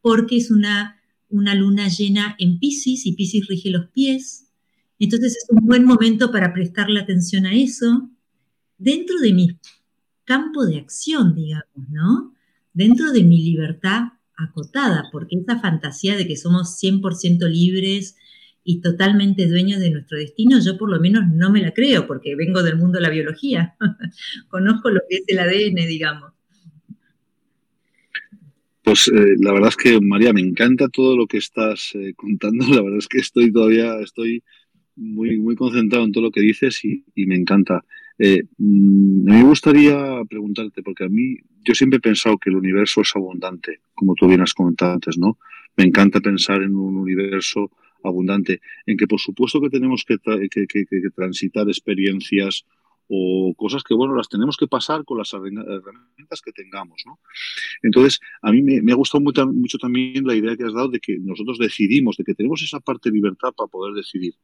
porque 0.00 0.38
es 0.38 0.50
una, 0.50 1.00
una 1.28 1.54
luna 1.54 1.88
llena 1.88 2.34
en 2.38 2.58
Pisces 2.58 3.04
y 3.04 3.12
Pisces 3.12 3.46
rige 3.46 3.70
los 3.70 3.90
pies. 3.90 4.48
Entonces 4.98 5.36
es 5.36 5.46
un 5.50 5.66
buen 5.66 5.84
momento 5.84 6.32
para 6.32 6.54
prestarle 6.54 6.98
atención 6.98 7.44
a 7.44 7.54
eso 7.54 8.10
dentro 8.78 9.18
de 9.20 9.34
mi 9.34 9.58
campo 10.24 10.64
de 10.64 10.78
acción, 10.78 11.34
digamos, 11.34 11.88
¿no? 11.90 12.34
Dentro 12.72 13.12
de 13.12 13.22
mi 13.22 13.42
libertad 13.42 14.12
acotada, 14.36 15.10
porque 15.12 15.36
esa 15.36 15.60
fantasía 15.60 16.16
de 16.16 16.26
que 16.26 16.36
somos 16.36 16.82
100% 16.82 17.48
libres 17.48 18.16
y 18.64 18.80
totalmente 18.80 19.48
dueños 19.48 19.80
de 19.80 19.90
nuestro 19.90 20.18
destino, 20.18 20.58
yo 20.64 20.76
por 20.76 20.90
lo 20.90 21.00
menos 21.00 21.24
no 21.32 21.50
me 21.50 21.62
la 21.62 21.72
creo, 21.72 22.06
porque 22.06 22.36
vengo 22.36 22.62
del 22.62 22.76
mundo 22.76 22.98
de 22.98 23.02
la 23.02 23.10
biología, 23.10 23.76
conozco 24.48 24.90
lo 24.90 25.00
que 25.08 25.16
es 25.16 25.24
el 25.28 25.38
ADN, 25.38 25.86
digamos. 25.88 26.32
Pues 28.82 29.08
eh, 29.08 29.36
la 29.38 29.52
verdad 29.52 29.68
es 29.68 29.76
que, 29.76 30.00
María, 30.00 30.32
me 30.32 30.40
encanta 30.40 30.88
todo 30.88 31.16
lo 31.16 31.26
que 31.26 31.36
estás 31.36 31.92
eh, 31.94 32.14
contando. 32.16 32.64
La 32.74 32.82
verdad 32.82 32.98
es 32.98 33.08
que 33.08 33.18
estoy 33.18 33.52
todavía, 33.52 34.00
estoy 34.00 34.42
muy, 34.96 35.38
muy 35.38 35.54
concentrado 35.54 36.04
en 36.04 36.12
todo 36.12 36.24
lo 36.24 36.30
que 36.30 36.40
dices 36.40 36.84
y, 36.84 37.04
me 37.14 37.36
encanta. 37.36 37.84
Eh, 38.18 38.42
mm, 38.58 39.24
me 39.24 39.42
gustaría 39.44 40.22
preguntarte, 40.28 40.82
porque 40.82 41.04
a 41.04 41.08
mí 41.08 41.36
yo 41.62 41.74
siempre 41.74 41.98
he 41.98 42.00
pensado 42.00 42.38
que 42.38 42.50
el 42.50 42.56
universo 42.56 43.02
es 43.02 43.12
abundante, 43.14 43.80
como 43.94 44.14
tú 44.14 44.26
bien 44.26 44.40
has 44.40 44.54
comentado 44.54 44.94
antes, 44.94 45.18
¿no? 45.18 45.38
Me 45.76 45.84
encanta 45.84 46.20
pensar 46.20 46.62
en 46.62 46.74
un 46.74 46.96
universo 46.96 47.70
abundante, 48.04 48.60
en 48.86 48.96
que 48.96 49.06
por 49.06 49.20
supuesto 49.20 49.60
que 49.60 49.70
tenemos 49.70 50.04
que, 50.04 50.18
transitar 51.14 51.68
experiencias 51.68 52.64
o 53.08 53.52
cosas 53.56 53.82
que, 53.82 53.94
bueno, 53.94 54.14
las 54.14 54.28
tenemos 54.28 54.56
que 54.56 54.68
pasar 54.68 55.04
con 55.04 55.18
las 55.18 55.32
herramientas 55.32 56.40
que 56.44 56.52
tengamos, 56.52 57.02
¿no? 57.04 57.18
Entonces, 57.82 58.20
a 58.40 58.52
mí 58.52 58.62
me, 58.62 58.92
ha 58.92 58.94
gustado 58.94 59.20
mucho, 59.20 59.78
también 59.78 60.24
la 60.24 60.36
idea 60.36 60.56
que 60.56 60.64
has 60.64 60.72
dado 60.72 60.88
de 60.88 61.00
que 61.00 61.18
nosotros 61.18 61.58
decidimos, 61.58 62.16
de 62.16 62.24
que 62.24 62.34
tenemos 62.34 62.62
esa 62.62 62.78
parte 62.78 63.10
de 63.10 63.16
libertad 63.16 63.52
para 63.56 63.66
poder 63.66 63.94
decidir, 63.94 64.34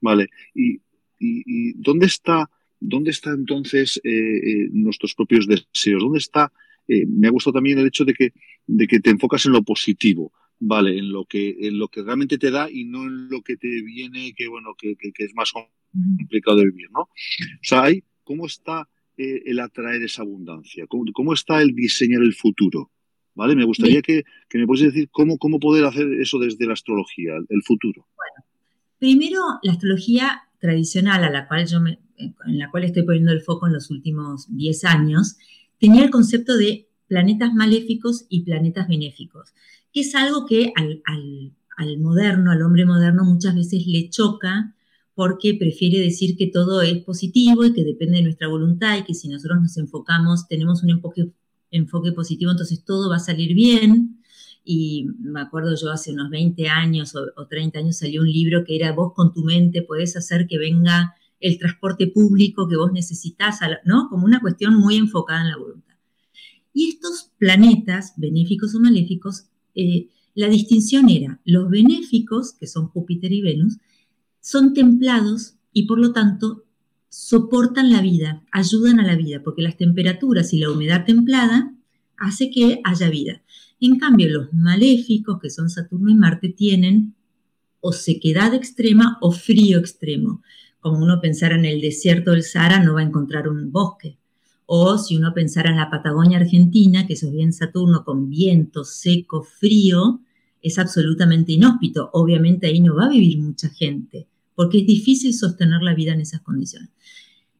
¿vale? 0.00 0.28
Y, 0.54 0.78
y, 1.18 1.72
¿dónde 1.72 2.06
está, 2.06 2.48
dónde 2.78 3.10
está 3.10 3.30
entonces 3.30 4.00
eh, 4.04 4.10
eh, 4.10 4.68
nuestros 4.70 5.14
propios 5.14 5.48
deseos? 5.48 6.02
¿Dónde 6.02 6.18
está? 6.18 6.52
Eh, 6.86 7.06
me 7.06 7.28
ha 7.28 7.30
gustado 7.30 7.54
también 7.54 7.78
el 7.78 7.86
hecho 7.86 8.04
de 8.04 8.14
que, 8.14 8.32
de 8.66 8.86
que 8.86 9.00
te 9.00 9.10
enfocas 9.10 9.46
en 9.46 9.52
lo 9.52 9.62
positivo, 9.62 10.32
vale, 10.58 10.98
en 10.98 11.12
lo 11.12 11.24
que, 11.24 11.56
en 11.60 11.78
lo 11.78 11.88
que 11.88 12.02
realmente 12.02 12.38
te 12.38 12.50
da 12.50 12.70
y 12.70 12.84
no 12.84 13.04
en 13.04 13.28
lo 13.28 13.42
que 13.42 13.56
te 13.56 13.82
viene, 13.82 14.34
que 14.34 14.48
bueno, 14.48 14.74
que, 14.78 14.96
es 15.00 15.34
más 15.34 15.52
complicado 16.18 16.58
de 16.58 16.66
vivir, 16.66 16.90
¿no? 16.90 17.02
O 17.02 17.08
sea, 17.62 17.84
hay, 17.84 18.04
¿cómo 18.24 18.46
está 18.46 18.88
el 19.16 19.60
atraer 19.60 20.02
esa 20.02 20.22
abundancia? 20.22 20.86
¿Cómo, 20.88 21.34
está 21.34 21.62
el 21.62 21.74
diseñar 21.74 22.22
el 22.22 22.34
futuro? 22.34 22.90
¿Vale? 23.34 23.56
Me 23.56 23.64
gustaría 23.64 24.00
que, 24.00 24.24
me 24.52 24.66
puedes 24.66 24.84
decir 24.84 25.08
cómo, 25.10 25.38
cómo 25.38 25.58
poder 25.58 25.84
hacer 25.84 26.12
eso 26.20 26.38
desde 26.38 26.66
la 26.66 26.74
astrología, 26.74 27.34
el 27.48 27.62
futuro. 27.62 28.06
Bueno, 28.16 28.46
primero, 28.98 29.40
la 29.62 29.72
astrología 29.72 30.42
tradicional 30.60 31.24
a 31.24 31.30
la 31.30 31.46
cual 31.46 31.66
yo 31.66 31.78
en 32.16 32.58
la 32.58 32.70
cual 32.70 32.84
estoy 32.84 33.02
poniendo 33.02 33.32
el 33.32 33.42
foco 33.42 33.66
en 33.66 33.72
los 33.72 33.90
últimos 33.90 34.46
10 34.56 34.84
años, 34.84 35.36
tenía 35.78 36.04
el 36.04 36.10
concepto 36.10 36.56
de 36.56 36.88
planetas 37.08 37.52
maléficos 37.54 38.26
y 38.28 38.44
planetas 38.44 38.88
benéficos, 38.88 39.52
que 39.94 40.00
es 40.00 40.14
algo 40.16 40.44
que 40.44 40.72
al, 40.74 41.02
al 41.76 41.98
moderno, 41.98 42.50
al 42.50 42.62
hombre 42.62 42.84
moderno, 42.84 43.24
muchas 43.24 43.54
veces 43.54 43.86
le 43.86 44.10
choca 44.10 44.74
porque 45.14 45.54
prefiere 45.54 46.00
decir 46.00 46.36
que 46.36 46.48
todo 46.48 46.82
es 46.82 46.98
positivo 47.04 47.64
y 47.64 47.72
que 47.72 47.84
depende 47.84 48.16
de 48.16 48.24
nuestra 48.24 48.48
voluntad 48.48 48.98
y 48.98 49.04
que 49.04 49.14
si 49.14 49.28
nosotros 49.28 49.62
nos 49.62 49.76
enfocamos, 49.78 50.48
tenemos 50.48 50.82
un 50.82 50.90
enfoque, 50.90 51.30
enfoque 51.70 52.10
positivo, 52.10 52.50
entonces 52.50 52.84
todo 52.84 53.08
va 53.08 53.16
a 53.16 53.20
salir 53.20 53.54
bien 53.54 54.20
y 54.64 55.06
me 55.20 55.40
acuerdo 55.40 55.76
yo 55.80 55.92
hace 55.92 56.12
unos 56.12 56.28
20 56.30 56.68
años 56.68 57.14
o, 57.14 57.46
30 57.46 57.78
años 57.78 57.98
salió 57.98 58.22
un 58.22 58.32
libro 58.32 58.64
que 58.64 58.74
era 58.74 58.92
vos 58.92 59.12
con 59.14 59.32
tu 59.32 59.44
mente 59.44 59.82
podés 59.82 60.16
hacer 60.16 60.48
que 60.48 60.58
venga 60.58 61.14
el 61.38 61.58
transporte 61.58 62.08
público 62.08 62.66
que 62.66 62.76
vos 62.76 62.90
necesitas, 62.92 63.60
¿no? 63.84 64.08
Como 64.08 64.24
una 64.24 64.40
cuestión 64.40 64.74
muy 64.76 64.96
enfocada 64.96 65.42
en 65.42 65.50
la 65.50 65.58
voluntad. 65.58 65.94
Y 66.72 66.88
estos 66.88 67.30
planetas, 67.38 68.14
benéficos 68.16 68.74
o 68.74 68.80
maléficos, 68.80 69.44
eh, 69.74 70.08
la 70.34 70.48
distinción 70.48 71.08
era, 71.08 71.40
los 71.44 71.70
benéficos, 71.70 72.54
que 72.54 72.66
son 72.66 72.88
Júpiter 72.88 73.32
y 73.32 73.40
Venus, 73.40 73.78
son 74.40 74.74
templados 74.74 75.54
y 75.72 75.86
por 75.86 75.98
lo 75.98 76.12
tanto 76.12 76.64
soportan 77.08 77.90
la 77.90 78.02
vida, 78.02 78.42
ayudan 78.50 78.98
a 78.98 79.06
la 79.06 79.14
vida, 79.14 79.42
porque 79.44 79.62
las 79.62 79.76
temperaturas 79.76 80.52
y 80.52 80.58
la 80.58 80.70
humedad 80.70 81.04
templada 81.04 81.72
hace 82.16 82.50
que 82.50 82.80
haya 82.82 83.08
vida. 83.08 83.42
En 83.80 83.98
cambio, 83.98 84.28
los 84.28 84.52
maléficos, 84.52 85.38
que 85.40 85.50
son 85.50 85.70
Saturno 85.70 86.10
y 86.10 86.14
Marte, 86.14 86.48
tienen 86.48 87.14
o 87.80 87.92
sequedad 87.92 88.54
extrema 88.54 89.18
o 89.20 89.30
frío 89.30 89.78
extremo. 89.78 90.42
Como 90.80 90.98
uno 90.98 91.20
pensara 91.20 91.54
en 91.54 91.66
el 91.66 91.80
desierto 91.80 92.32
del 92.32 92.42
Sahara, 92.42 92.82
no 92.82 92.94
va 92.94 93.00
a 93.00 93.04
encontrar 93.04 93.48
un 93.48 93.70
bosque. 93.70 94.18
O 94.66 94.98
si 94.98 95.16
uno 95.16 95.32
pensara 95.34 95.70
en 95.70 95.76
la 95.76 95.90
Patagonia 95.90 96.38
Argentina, 96.38 97.06
que 97.06 97.14
eso 97.14 97.26
es 97.26 97.32
bien 97.32 97.52
Saturno, 97.52 98.04
con 98.04 98.28
viento 98.28 98.84
seco, 98.84 99.42
frío, 99.42 100.20
es 100.62 100.78
absolutamente 100.78 101.52
inhóspito. 101.52 102.10
Obviamente 102.12 102.66
ahí 102.66 102.80
no 102.80 102.96
va 102.96 103.06
a 103.06 103.10
vivir 103.10 103.38
mucha 103.38 103.68
gente, 103.68 104.28
porque 104.54 104.78
es 104.80 104.86
difícil 104.86 105.34
sostener 105.34 105.82
la 105.82 105.94
vida 105.94 106.12
en 106.12 106.20
esas 106.20 106.40
condiciones. 106.40 106.90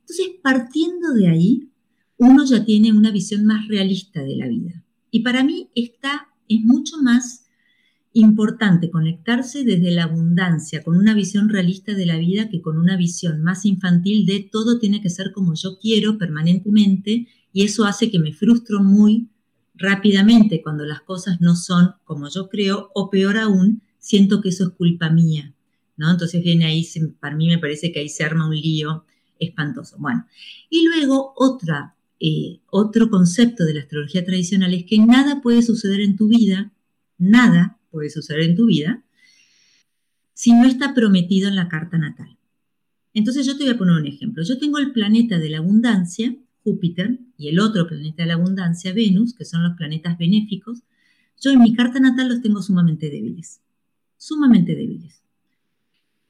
Entonces, 0.00 0.37
partiendo 0.42 1.12
de 1.12 1.28
ahí, 1.28 1.68
uno 2.16 2.44
ya 2.44 2.64
tiene 2.64 2.92
una 2.92 3.11
visión 3.11 3.44
más 3.44 3.68
realista 3.68 4.23
de 4.23 4.37
la 4.37 4.49
vida. 4.49 4.84
Y 5.11 5.20
para 5.20 5.44
mí 5.44 5.68
está, 5.75 6.28
es 6.49 6.61
mucho 6.62 6.96
más 7.02 7.44
importante 8.14 8.90
conectarse 8.90 9.64
desde 9.64 9.90
la 9.90 10.04
abundancia, 10.04 10.83
con 10.83 10.97
una 10.97 11.14
visión 11.14 11.49
realista 11.49 11.94
de 11.94 12.06
la 12.06 12.16
vida 12.16 12.49
que 12.49 12.62
con 12.62 12.78
una 12.78 12.97
visión 12.97 13.42
más 13.42 13.66
infantil 13.66 14.25
de 14.25 14.49
todo 14.50 14.78
tiene 14.78 15.02
que 15.02 15.11
ser 15.11 15.33
como 15.33 15.54
yo 15.54 15.78
quiero 15.78 16.16
permanentemente 16.16 17.26
y 17.52 17.64
eso 17.64 17.85
hace 17.85 18.11
que 18.11 18.21
me 18.21 18.33
frustro 18.33 18.83
muy 18.83 19.28
rápidamente 19.75 20.62
cuando 20.62 20.85
las 20.85 21.00
cosas 21.00 21.40
no 21.40 21.56
son 21.56 21.94
como 22.04 22.28
yo 22.28 22.49
creo 22.49 22.90
o 22.94 23.11
peor 23.11 23.37
aún, 23.37 23.83
siento 23.99 24.40
que 24.40 24.50
eso 24.50 24.64
es 24.64 24.71
culpa 24.71 25.11
mía. 25.11 25.52
¿no? 25.97 26.11
Entonces 26.11 26.42
viene 26.42 26.66
ahí, 26.66 26.88
para 27.21 27.37
mí 27.37 27.49
me 27.49 27.59
parece 27.59 27.90
que 27.90 27.99
ahí 27.99 28.09
se 28.09 28.25
arma 28.25 28.49
un 28.49 28.54
lío 28.54 29.04
espantoso. 29.40 29.97
Bueno, 29.99 30.25
y 30.71 30.87
luego 30.87 31.35
otra 31.37 31.94
eh, 32.21 32.61
otro 32.71 33.11
concepto 33.11 33.64
de 33.64 33.75
la 33.75 33.80
astrología 33.80 34.25
tradicional 34.25 34.73
es 34.73 34.85
que 34.85 34.99
nada 34.99 35.42
puede 35.42 35.62
suceder 35.62 36.00
en 36.00 36.16
tu 36.16 36.28
vida, 36.28 36.73
nada 37.18 37.74
puede 37.95 38.11
suceder 38.11 38.43
en 38.43 38.57
tu 38.57 38.67
vida, 38.67 39.03
si 40.35 40.53
no 40.53 40.67
está 40.67 40.93
prometido 40.93 41.49
en 41.49 41.57
la 41.57 41.69
carta 41.69 41.97
natal. 41.97 42.37
Entonces 43.15 43.47
yo 43.47 43.57
te 43.57 43.65
voy 43.65 43.73
a 43.73 43.79
poner 43.79 43.95
un 43.95 44.07
ejemplo. 44.07 44.43
Yo 44.43 44.59
tengo 44.59 44.79
el 44.79 44.93
planeta 44.93 45.39
de 45.39 45.49
la 45.49 45.59
abundancia, 45.59 46.37
Júpiter, 46.65 47.21
y 47.39 47.49
el 47.49 47.61
otro 47.61 47.87
planeta 47.87 48.25
de 48.25 48.27
la 48.27 48.35
abundancia, 48.35 48.93
Venus, 48.93 49.33
que 49.35 49.45
son 49.45 49.63
los 49.63 49.77
planetas 49.77 50.19
benéficos. 50.19 50.83
Yo 51.41 51.53
en 51.53 51.61
mi 51.61 51.75
carta 51.75 52.01
natal 52.01 52.29
los 52.29 52.43
tengo 52.43 52.61
sumamente 52.61 53.11
débiles, 53.11 53.61
sumamente 54.17 54.75
débiles. 54.75 55.23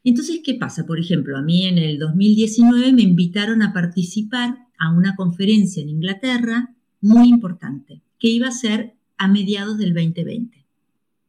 Entonces, 0.04 0.40
¿qué 0.44 0.54
pasa? 0.54 0.84
Por 0.84 1.00
ejemplo, 1.00 1.38
a 1.38 1.42
mí 1.42 1.64
en 1.64 1.78
el 1.78 1.98
2019 1.98 2.92
me 2.92 3.02
invitaron 3.02 3.62
a 3.62 3.72
participar 3.72 4.58
a 4.78 4.92
una 4.92 5.16
conferencia 5.16 5.82
en 5.82 5.88
Inglaterra 5.88 6.74
muy 7.00 7.28
importante, 7.28 8.02
que 8.18 8.28
iba 8.28 8.48
a 8.48 8.52
ser 8.52 8.94
a 9.16 9.28
mediados 9.28 9.78
del 9.78 9.94
2020. 9.94 10.63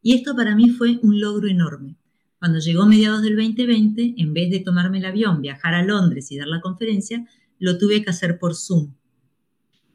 Y 0.06 0.14
esto 0.14 0.36
para 0.36 0.56
mí 0.56 0.70
fue 0.70 1.00
un 1.02 1.20
logro 1.20 1.48
enorme. 1.48 1.98
Cuando 2.38 2.60
llegó 2.60 2.86
mediados 2.86 3.24
del 3.24 3.36
2020, 3.36 4.14
en 4.18 4.34
vez 4.36 4.52
de 4.52 4.60
tomarme 4.60 5.00
el 5.00 5.06
avión, 5.06 5.42
viajar 5.42 5.74
a 5.74 5.84
Londres 5.84 6.32
y 6.32 6.38
dar 6.38 6.48
la 6.48 6.62
conferencia, 6.62 7.28
lo 7.58 7.80
tuve 7.80 8.04
que 8.04 8.12
hacer 8.12 8.38
por 8.38 8.54
Zoom. 8.54 8.94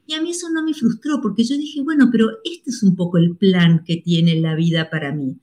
Y 0.09 0.15
a 0.15 0.21
mí 0.21 0.33
eso 0.33 0.51
no 0.51 0.65
me 0.65 0.75
frustró 0.75 1.21
porque 1.23 1.45
yo 1.45 1.57
dije, 1.57 1.81
bueno, 1.83 2.09
pero 2.11 2.29
este 2.45 2.71
es 2.71 2.83
un 2.83 2.97
poco 2.97 3.19
el 3.19 3.37
plan 3.37 3.85
que 3.85 3.99
tiene 3.99 4.41
la 4.41 4.57
vida 4.57 4.91
para 4.91 5.15
mí. 5.15 5.39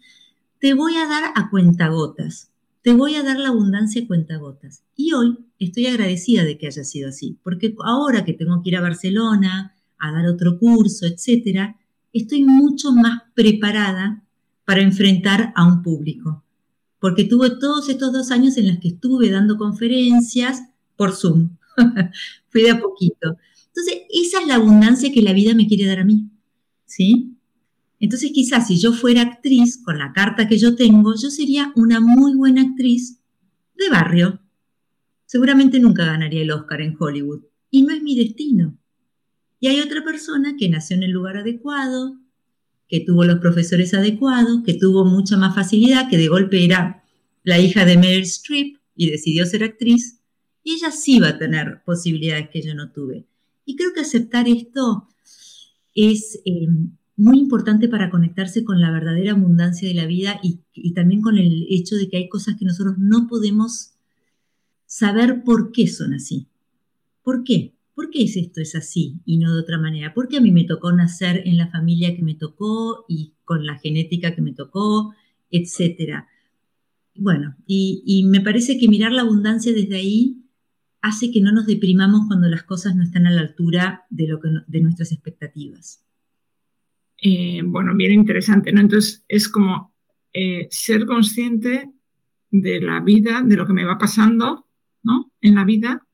Te 0.59 0.74
voy 0.74 0.97
a 0.97 1.07
dar 1.07 1.31
a 1.33 1.50
cuentagotas 1.50 2.51
te 2.88 2.93
voy 2.93 3.15
a 3.15 3.24
dar 3.24 3.38
la 3.38 3.50
abundancia 3.50 4.07
cuentagotas. 4.07 4.81
Y 4.95 5.12
hoy 5.12 5.38
estoy 5.59 5.88
agradecida 5.88 6.45
de 6.45 6.57
que 6.57 6.67
haya 6.67 6.86
sido 6.86 7.09
así, 7.09 7.38
porque 7.43 7.75
ahora 7.83 8.24
que 8.24 8.31
tengo 8.31 8.62
que 8.63 8.69
ir 8.69 8.77
a 8.77 8.81
Barcelona 8.81 9.75
a 9.97 10.12
dar 10.13 10.25
otro 10.25 10.57
curso, 10.57 11.05
etcétera, 11.05 11.75
estoy 12.13 12.45
mucho 12.45 12.93
más 12.93 13.24
preparada 13.36 14.24
para 14.67 14.81
enfrentar 14.81 15.53
a 15.55 15.65
un 15.65 15.81
público. 15.81 16.43
Porque 17.00 17.24
tuve 17.24 17.51
todos 17.51 17.88
estos 17.88 18.12
dos 18.12 18.31
años 18.31 18.57
en 18.57 18.67
los 18.67 18.79
que 18.79 18.89
estuve 18.89 19.29
dando 19.29 19.55
conferencias 19.55 20.62
por 20.97 21.15
Zoom. 21.15 21.55
Fui 22.50 22.63
de 22.63 22.71
a 22.71 22.81
poquito. 22.81 23.38
Entonces, 23.67 24.01
esa 24.09 24.41
es 24.41 24.47
la 24.47 24.55
abundancia 24.55 25.09
que 25.13 25.21
la 25.21 25.31
vida 25.31 25.53
me 25.53 25.67
quiere 25.67 25.86
dar 25.86 26.00
a 26.00 26.03
mí. 26.03 26.29
¿Sí? 26.86 27.38
Entonces 28.01 28.31
quizás 28.33 28.67
si 28.67 28.77
yo 28.77 28.91
fuera 28.91 29.21
actriz, 29.21 29.81
con 29.81 30.00
la 30.00 30.12
carta 30.12 30.50
que 30.50 30.57
yo 30.57 30.75
tengo, 30.75 31.13
yo 31.15 31.29
sería 31.29 31.71
una 31.77 32.01
muy 32.01 32.36
buena 32.36 32.63
actriz 32.63 33.21
de 33.77 33.89
barrio. 33.89 34.41
Seguramente 35.25 35.79
nunca 35.79 36.03
ganaría 36.03 36.41
el 36.41 36.51
Oscar 36.51 36.81
en 36.81 36.97
Hollywood. 37.00 37.45
Y 37.71 37.83
no 37.83 37.93
es 37.93 38.03
mi 38.03 38.17
destino. 38.17 38.77
Y 39.62 39.67
hay 39.67 39.79
otra 39.79 40.03
persona 40.03 40.57
que 40.59 40.67
nació 40.67 40.97
en 40.97 41.03
el 41.03 41.12
lugar 41.12 41.38
adecuado, 41.38 42.19
que 42.88 43.01
tuvo 43.01 43.24
los 43.25 43.39
profesores 43.39 43.94
adecuados, 43.94 44.63
que 44.65 44.74
tuvo 44.74 45.06
mucha 45.06 45.38
más 45.38 45.56
facilidad, 45.56 46.10
que 46.10 46.17
de 46.17 46.27
golpe 46.27 46.63
era 46.63 47.03
la 47.44 47.60
hija 47.60 47.86
de 47.86 47.98
Meryl 47.98 48.24
Streep 48.24 48.77
y 48.96 49.10
decidió 49.10 49.46
ser 49.46 49.63
actriz. 49.63 50.20
Y 50.63 50.75
ella 50.75 50.91
sí 50.91 51.20
va 51.20 51.29
a 51.29 51.38
tener 51.38 51.82
posibilidades 51.86 52.50
que 52.50 52.62
yo 52.62 52.75
no 52.75 52.91
tuve. 52.91 53.25
Y 53.65 53.75
creo 53.75 53.94
que 53.94 54.01
aceptar 54.01 54.48
esto 54.48 55.08
es... 55.94 56.39
Eh, 56.46 56.67
muy 57.17 57.39
importante 57.39 57.89
para 57.89 58.12
conectarse 58.12 58.63
con 58.63 58.79
la 58.79 58.91
verdadera 58.91 59.32
abundancia 59.32 59.88
de 59.88 59.96
la 59.96 60.06
vida 60.06 60.39
y, 60.44 60.62
también 60.94 61.22
con 61.22 61.38
el 61.39 61.65
hecho 61.70 61.96
de 61.96 62.08
que 62.08 62.17
hay 62.17 62.29
cosas 62.29 62.56
que 62.58 62.65
nosotros 62.65 62.96
no 63.00 63.27
podemos 63.27 63.94
saber 64.86 65.44
por 65.44 65.72
qué 65.72 65.88
son 65.88 66.13
así. 66.13 66.48
¿Por 67.24 67.44
qué? 67.44 67.74
¿Por 67.98 68.12
qué 68.12 68.25
es 68.25 68.38
esto 68.38 68.62
es 68.62 68.75
así 68.75 69.22
y 69.25 69.39
no 69.39 69.56
de 69.56 69.60
otra 69.60 69.80
manera? 69.80 70.13
¿Por 70.13 70.27
qué 70.27 70.38
a 70.38 70.42
mí 70.42 70.51
me 70.51 70.66
tocó 70.66 70.92
nacer 70.92 71.42
en 71.46 71.58
la 71.58 71.72
familia 71.72 72.16
que 72.16 72.22
me 72.22 72.36
tocó 72.36 73.06
y 73.10 73.34
con 73.44 73.66
la 73.66 73.80
genética 73.80 74.36
que 74.36 74.42
me 74.44 74.54
tocó, 74.54 75.16
etcétera? 75.50 76.27
Bueno, 77.16 77.56
y, 77.66 78.24
me 78.30 78.39
parece 78.42 78.77
que 78.77 78.88
mirar 78.88 79.13
la 79.13 79.24
abundancia 79.24 79.74
desde 79.74 79.96
ahí 79.96 80.44
hace 81.01 81.32
que 81.32 81.42
no 81.42 81.51
nos 81.51 81.66
deprimamos 81.66 82.27
cuando 82.27 82.48
las 82.48 82.62
cosas 82.62 82.96
no 82.96 83.01
están 83.01 83.25
a 83.25 83.32
la 83.32 83.42
altura 83.42 84.04
de, 84.12 84.27
lo 84.27 84.39
que, 84.39 84.50
de 84.68 84.82
nuestras 84.82 85.12
expectativas. 85.12 86.06
Eh, 87.20 87.63
bueno, 87.66 87.96
bien 87.96 88.12
interesante, 88.12 88.72
¿no? 88.72 88.80
Entonces 88.80 89.25
es 89.27 89.50
como 89.50 89.96
eh, 90.34 90.68
ser 90.70 91.08
consciente 91.08 91.92
de 92.51 92.80
la 92.80 93.00
vida, 93.00 93.42
de 93.44 93.56
lo 93.56 93.66
que 93.66 93.74
me 93.74 93.86
va 93.86 93.98
pasando, 93.98 94.68
¿no? 95.01 95.32
En 95.42 95.56
la 95.56 95.66
vida 95.66 96.06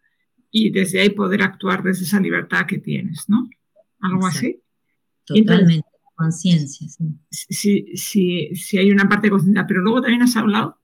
y 0.56 0.70
desde 0.70 1.02
ahí 1.02 1.10
poder 1.10 1.42
actuar 1.42 1.82
desde 1.82 2.04
esa 2.04 2.20
libertad 2.20 2.68
que 2.68 2.78
tienes, 2.78 3.28
¿no? 3.28 3.50
Algo 4.00 4.28
así. 4.28 4.62
Totalmente, 5.26 5.88
conciencia. 6.16 6.88
Sí. 7.32 7.88
Sí, 7.96 8.56
sí, 8.56 8.78
hay 8.78 8.92
una 8.92 9.10
parte 9.10 9.28
de 9.28 9.32
conciencia, 9.32 9.66
pero 9.68 9.82
luego 9.82 10.02
también 10.02 10.22
has 10.22 10.38
hablado 10.38 10.78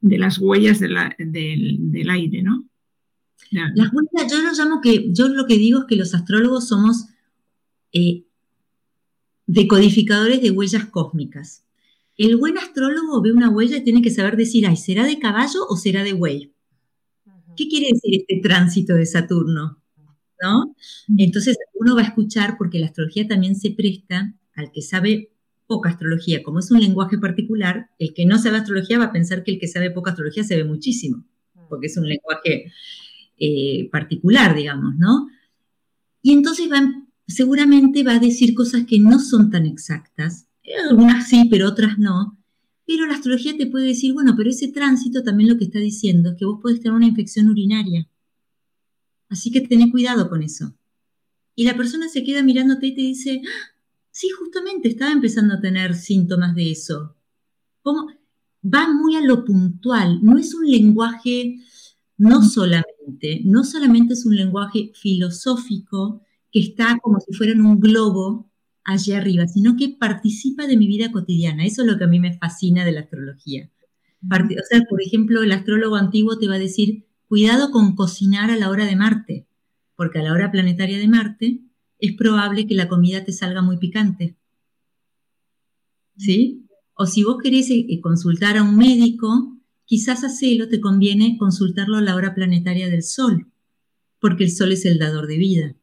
de 0.00 0.16
las 0.16 0.38
huellas 0.38 0.80
del, 0.80 2.10
aire, 2.10 2.42
¿no? 2.42 2.66
Las 3.50 3.92
huellas, 3.92 4.32
yo 4.32 4.40
lo 4.40 4.52
llamo 4.52 4.80
que, 4.80 5.12
yo 5.12 5.28
lo 5.28 5.46
que 5.46 5.58
digo 5.58 5.80
es 5.80 5.84
que 5.86 5.96
los 5.96 6.14
astrólogos 6.14 6.68
somos 6.68 7.08
eh, 7.92 8.24
decodificadores 9.46 10.40
de 10.40 10.52
huellas 10.52 10.86
cósmicas. 10.86 11.66
El 12.16 12.38
buen 12.38 12.56
astrólogo 12.56 13.20
ve 13.20 13.32
una 13.32 13.50
huella 13.50 13.76
y 13.76 13.84
tiene 13.84 14.00
que 14.00 14.10
saber 14.10 14.38
decir, 14.38 14.66
ay, 14.66 14.78
¿será 14.78 15.04
de 15.04 15.18
caballo 15.18 15.66
o 15.68 15.76
será 15.76 16.02
de 16.02 16.14
buey? 16.14 16.54
¿Qué 17.56 17.68
quiere 17.68 17.88
decir 17.92 18.20
este 18.20 18.40
tránsito 18.40 18.94
de 18.94 19.06
Saturno? 19.06 19.78
¿No? 20.40 20.74
Entonces 21.18 21.56
uno 21.74 21.94
va 21.94 22.02
a 22.02 22.06
escuchar 22.06 22.56
porque 22.58 22.80
la 22.80 22.86
astrología 22.86 23.28
también 23.28 23.54
se 23.54 23.70
presta 23.70 24.34
al 24.54 24.72
que 24.72 24.82
sabe 24.82 25.30
poca 25.66 25.90
astrología. 25.90 26.42
Como 26.42 26.58
es 26.58 26.70
un 26.70 26.80
lenguaje 26.80 27.16
particular, 27.18 27.90
el 27.98 28.12
que 28.12 28.26
no 28.26 28.38
sabe 28.38 28.58
astrología 28.58 28.98
va 28.98 29.06
a 29.06 29.12
pensar 29.12 29.44
que 29.44 29.52
el 29.52 29.60
que 29.60 29.68
sabe 29.68 29.90
poca 29.90 30.10
astrología 30.10 30.44
se 30.44 30.56
ve 30.56 30.64
muchísimo, 30.64 31.24
porque 31.68 31.86
es 31.86 31.96
un 31.96 32.08
lenguaje 32.08 32.72
eh, 33.38 33.88
particular, 33.90 34.54
digamos, 34.54 34.96
¿no? 34.98 35.28
Y 36.22 36.32
entonces 36.32 36.68
seguramente 37.26 38.02
va 38.02 38.14
a 38.14 38.18
decir 38.18 38.54
cosas 38.54 38.84
que 38.86 38.98
no 38.98 39.18
son 39.18 39.50
tan 39.50 39.66
exactas, 39.66 40.46
algunas 40.88 41.28
sí, 41.28 41.48
pero 41.50 41.68
otras 41.68 41.98
no, 41.98 42.38
pero 42.86 43.06
la 43.06 43.14
astrología 43.14 43.56
te 43.56 43.66
puede 43.66 43.86
decir, 43.86 44.12
bueno, 44.12 44.34
pero 44.36 44.50
ese 44.50 44.68
tránsito 44.68 45.22
también 45.22 45.50
lo 45.50 45.58
que 45.58 45.64
está 45.64 45.78
diciendo 45.78 46.30
es 46.30 46.36
que 46.36 46.44
vos 46.44 46.60
podés 46.60 46.80
tener 46.80 46.94
una 46.94 47.06
infección 47.06 47.48
urinaria. 47.48 48.08
Así 49.28 49.50
que 49.50 49.60
ten 49.60 49.90
cuidado 49.90 50.28
con 50.28 50.42
eso. 50.42 50.74
Y 51.54 51.64
la 51.64 51.76
persona 51.76 52.08
se 52.08 52.24
queda 52.24 52.42
mirándote 52.42 52.88
y 52.88 52.94
te 52.94 53.02
dice, 53.02 53.42
ah, 53.44 53.76
sí, 54.10 54.28
justamente 54.30 54.88
estaba 54.88 55.12
empezando 55.12 55.54
a 55.54 55.60
tener 55.60 55.94
síntomas 55.94 56.54
de 56.54 56.70
eso. 56.70 57.16
¿Cómo? 57.82 58.08
Va 58.64 58.92
muy 58.92 59.16
a 59.16 59.22
lo 59.22 59.44
puntual, 59.44 60.20
no 60.22 60.38
es 60.38 60.54
un 60.54 60.70
lenguaje, 60.70 61.58
no 62.16 62.42
solamente, 62.42 63.40
no 63.44 63.64
solamente 63.64 64.14
es 64.14 64.24
un 64.24 64.36
lenguaje 64.36 64.92
filosófico 64.94 66.22
que 66.50 66.60
está 66.60 66.98
como 67.02 67.18
si 67.20 67.32
fuera 67.32 67.52
en 67.52 67.64
un 67.64 67.80
globo 67.80 68.51
allá 68.84 69.18
arriba, 69.18 69.46
sino 69.46 69.76
que 69.76 69.90
participa 69.90 70.66
de 70.66 70.76
mi 70.76 70.86
vida 70.86 71.12
cotidiana. 71.12 71.64
Eso 71.64 71.82
es 71.82 71.88
lo 71.88 71.98
que 71.98 72.04
a 72.04 72.08
mí 72.08 72.20
me 72.20 72.36
fascina 72.38 72.84
de 72.84 72.92
la 72.92 73.00
astrología. 73.00 73.70
O 74.24 74.64
sea, 74.68 74.82
por 74.88 75.02
ejemplo, 75.02 75.42
el 75.42 75.52
astrólogo 75.52 75.96
antiguo 75.96 76.38
te 76.38 76.48
va 76.48 76.54
a 76.54 76.60
decir, 76.60 77.06
cuidado 77.26 77.70
con 77.70 77.96
cocinar 77.96 78.50
a 78.50 78.56
la 78.56 78.70
hora 78.70 78.84
de 78.84 78.96
Marte, 78.96 79.46
porque 79.96 80.20
a 80.20 80.22
la 80.22 80.32
hora 80.32 80.50
planetaria 80.50 80.98
de 80.98 81.08
Marte 81.08 81.60
es 81.98 82.14
probable 82.14 82.66
que 82.66 82.74
la 82.74 82.88
comida 82.88 83.24
te 83.24 83.32
salga 83.32 83.62
muy 83.62 83.78
picante. 83.78 84.36
¿Sí? 86.16 86.66
O 86.94 87.06
si 87.06 87.24
vos 87.24 87.38
querés 87.42 87.70
eh, 87.70 87.86
eh, 87.88 88.00
consultar 88.00 88.56
a 88.56 88.62
un 88.62 88.76
médico, 88.76 89.56
quizás 89.86 90.24
a 90.24 90.28
celo 90.28 90.68
te 90.68 90.80
conviene 90.80 91.36
consultarlo 91.38 91.96
a 91.96 92.00
la 92.00 92.14
hora 92.14 92.34
planetaria 92.34 92.88
del 92.88 93.02
Sol, 93.02 93.46
porque 94.20 94.44
el 94.44 94.50
Sol 94.50 94.72
es 94.72 94.84
el 94.84 94.98
dador 94.98 95.26
de 95.26 95.38
vida. 95.38 95.74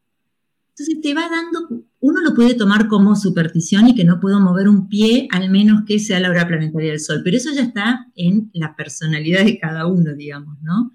Entonces 0.70 1.00
te 1.02 1.14
va 1.14 1.28
dando, 1.28 1.84
uno 2.00 2.20
lo 2.22 2.34
puede 2.34 2.54
tomar 2.54 2.88
como 2.88 3.14
superstición 3.14 3.88
y 3.88 3.94
que 3.94 4.04
no 4.04 4.20
puedo 4.20 4.40
mover 4.40 4.68
un 4.68 4.88
pie 4.88 5.28
al 5.30 5.50
menos 5.50 5.82
que 5.86 5.98
sea 5.98 6.18
la 6.18 6.30
hora 6.30 6.48
planetaria 6.48 6.90
del 6.90 7.00
Sol, 7.00 7.20
pero 7.22 7.36
eso 7.36 7.50
ya 7.52 7.62
está 7.62 8.06
en 8.16 8.50
la 8.54 8.74
personalidad 8.74 9.44
de 9.44 9.58
cada 9.58 9.86
uno, 9.86 10.14
digamos, 10.14 10.60
¿no? 10.62 10.92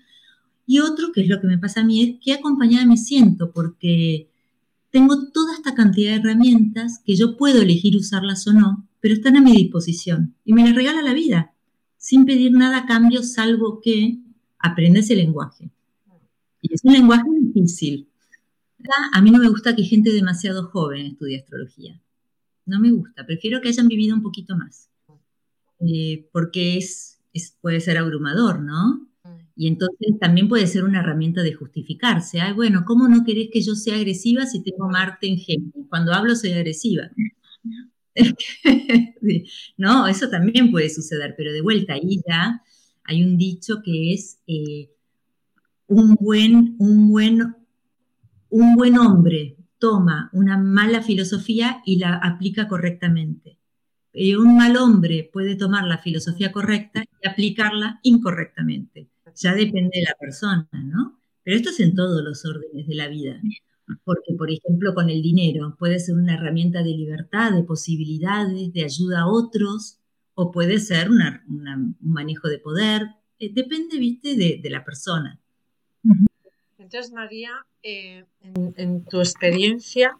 Y 0.65 0.79
otro, 0.79 1.11
que 1.13 1.21
es 1.21 1.29
lo 1.29 1.39
que 1.39 1.47
me 1.47 1.59
pasa 1.59 1.81
a 1.81 1.83
mí, 1.83 2.01
es 2.01 2.15
qué 2.23 2.33
acompañada 2.33 2.87
me 2.87 2.97
siento, 2.97 3.51
porque 3.51 4.31
tengo 4.89 5.29
toda 5.31 5.53
esta 5.53 5.75
cantidad 5.75 6.11
de 6.11 6.21
herramientas 6.21 7.01
que 7.05 7.15
yo 7.15 7.37
puedo 7.37 7.61
elegir 7.61 7.95
usarlas 7.95 8.47
o 8.47 8.53
no, 8.53 8.87
pero 8.99 9.13
están 9.13 9.37
a 9.37 9.41
mi 9.41 9.51
disposición 9.51 10.33
y 10.43 10.53
me 10.53 10.63
las 10.63 10.73
regala 10.75 11.03
la 11.03 11.13
vida, 11.13 11.53
sin 11.97 12.25
pedir 12.25 12.51
nada 12.53 12.79
a 12.79 12.85
cambio, 12.87 13.21
salvo 13.21 13.79
que 13.83 14.19
aprendes 14.57 15.11
el 15.11 15.19
lenguaje. 15.19 15.69
Y 16.61 16.73
es 16.73 16.83
un 16.83 16.93
lenguaje 16.93 17.29
difícil, 17.41 18.07
a 19.13 19.21
mí 19.21 19.31
no 19.31 19.39
me 19.39 19.49
gusta 19.49 19.75
que 19.75 19.83
gente 19.83 20.11
demasiado 20.11 20.67
joven 20.67 21.05
estudie 21.05 21.39
astrología. 21.39 22.01
No 22.65 22.79
me 22.79 22.91
gusta, 22.91 23.25
prefiero 23.25 23.61
que 23.61 23.69
hayan 23.69 23.87
vivido 23.87 24.15
un 24.15 24.23
poquito 24.23 24.55
más. 24.57 24.89
Eh, 25.79 26.27
porque 26.31 26.77
es, 26.77 27.19
puede 27.61 27.81
ser 27.81 27.97
abrumador, 27.97 28.61
¿no? 28.61 29.07
Y 29.57 29.67
entonces 29.67 30.19
también 30.19 30.49
puede 30.49 30.67
ser 30.67 30.83
una 30.83 30.99
herramienta 30.99 31.41
de 31.41 31.53
justificarse. 31.53 32.41
Ay, 32.41 32.53
bueno, 32.53 32.83
¿cómo 32.85 33.07
no 33.07 33.23
querés 33.23 33.49
que 33.51 33.61
yo 33.61 33.75
sea 33.75 33.95
agresiva 33.95 34.45
si 34.45 34.61
tengo 34.61 34.89
Marte 34.89 35.27
en 35.27 35.37
Géminis? 35.37 35.87
Cuando 35.89 36.13
hablo 36.13 36.35
soy 36.35 36.51
agresiva. 36.51 37.09
no, 39.77 40.07
eso 40.07 40.29
también 40.29 40.71
puede 40.71 40.89
suceder, 40.89 41.35
pero 41.37 41.53
de 41.53 41.61
vuelta 41.61 41.93
ahí 41.93 42.21
ya 42.27 42.61
hay 43.05 43.23
un 43.23 43.37
dicho 43.37 43.81
que 43.83 44.13
es 44.13 44.39
eh, 44.47 44.89
un, 45.87 46.15
buen, 46.15 46.75
un 46.79 47.09
buen 47.09 47.55
un 48.57 48.77
buen 48.77 48.97
hombre 48.97 49.57
toma 49.79 50.29
una 50.31 50.57
mala 50.57 51.01
filosofía 51.01 51.81
y 51.85 51.97
la 51.97 52.15
aplica 52.15 52.69
correctamente. 52.69 53.59
Y 54.13 54.35
un 54.35 54.55
mal 54.55 54.77
hombre 54.77 55.29
puede 55.33 55.57
tomar 55.57 55.83
la 55.83 55.97
filosofía 55.97 56.53
correcta 56.53 57.03
y 57.03 57.27
aplicarla 57.27 57.99
incorrectamente. 58.03 59.09
Ya 59.35 59.53
depende 59.53 59.99
de 59.99 60.03
la 60.03 60.15
persona, 60.17 60.69
¿no? 60.71 61.19
Pero 61.43 61.57
esto 61.57 61.69
es 61.69 61.81
en 61.81 61.95
todos 61.95 62.23
los 62.23 62.45
órdenes 62.45 62.87
de 62.87 62.95
la 62.95 63.09
vida. 63.09 63.41
Porque, 64.05 64.33
por 64.37 64.49
ejemplo, 64.49 64.93
con 64.93 65.09
el 65.09 65.21
dinero 65.21 65.75
puede 65.77 65.99
ser 65.99 66.15
una 66.15 66.35
herramienta 66.35 66.81
de 66.81 66.91
libertad, 66.91 67.51
de 67.51 67.63
posibilidades, 67.63 68.71
de 68.71 68.85
ayuda 68.85 69.23
a 69.23 69.27
otros, 69.27 69.99
o 70.33 70.51
puede 70.53 70.79
ser 70.79 71.09
un 71.09 71.97
manejo 71.99 72.47
de 72.47 72.59
poder. 72.59 73.01
Eh, 73.37 73.51
depende, 73.53 73.99
viste, 73.99 74.37
de 74.37 74.69
la 74.69 74.85
persona. 74.85 75.41
Entonces, 76.85 77.11
María, 77.13 77.65
eh, 77.81 78.25
en, 78.43 79.05
tu 79.05 79.19
experiencia 79.19 80.19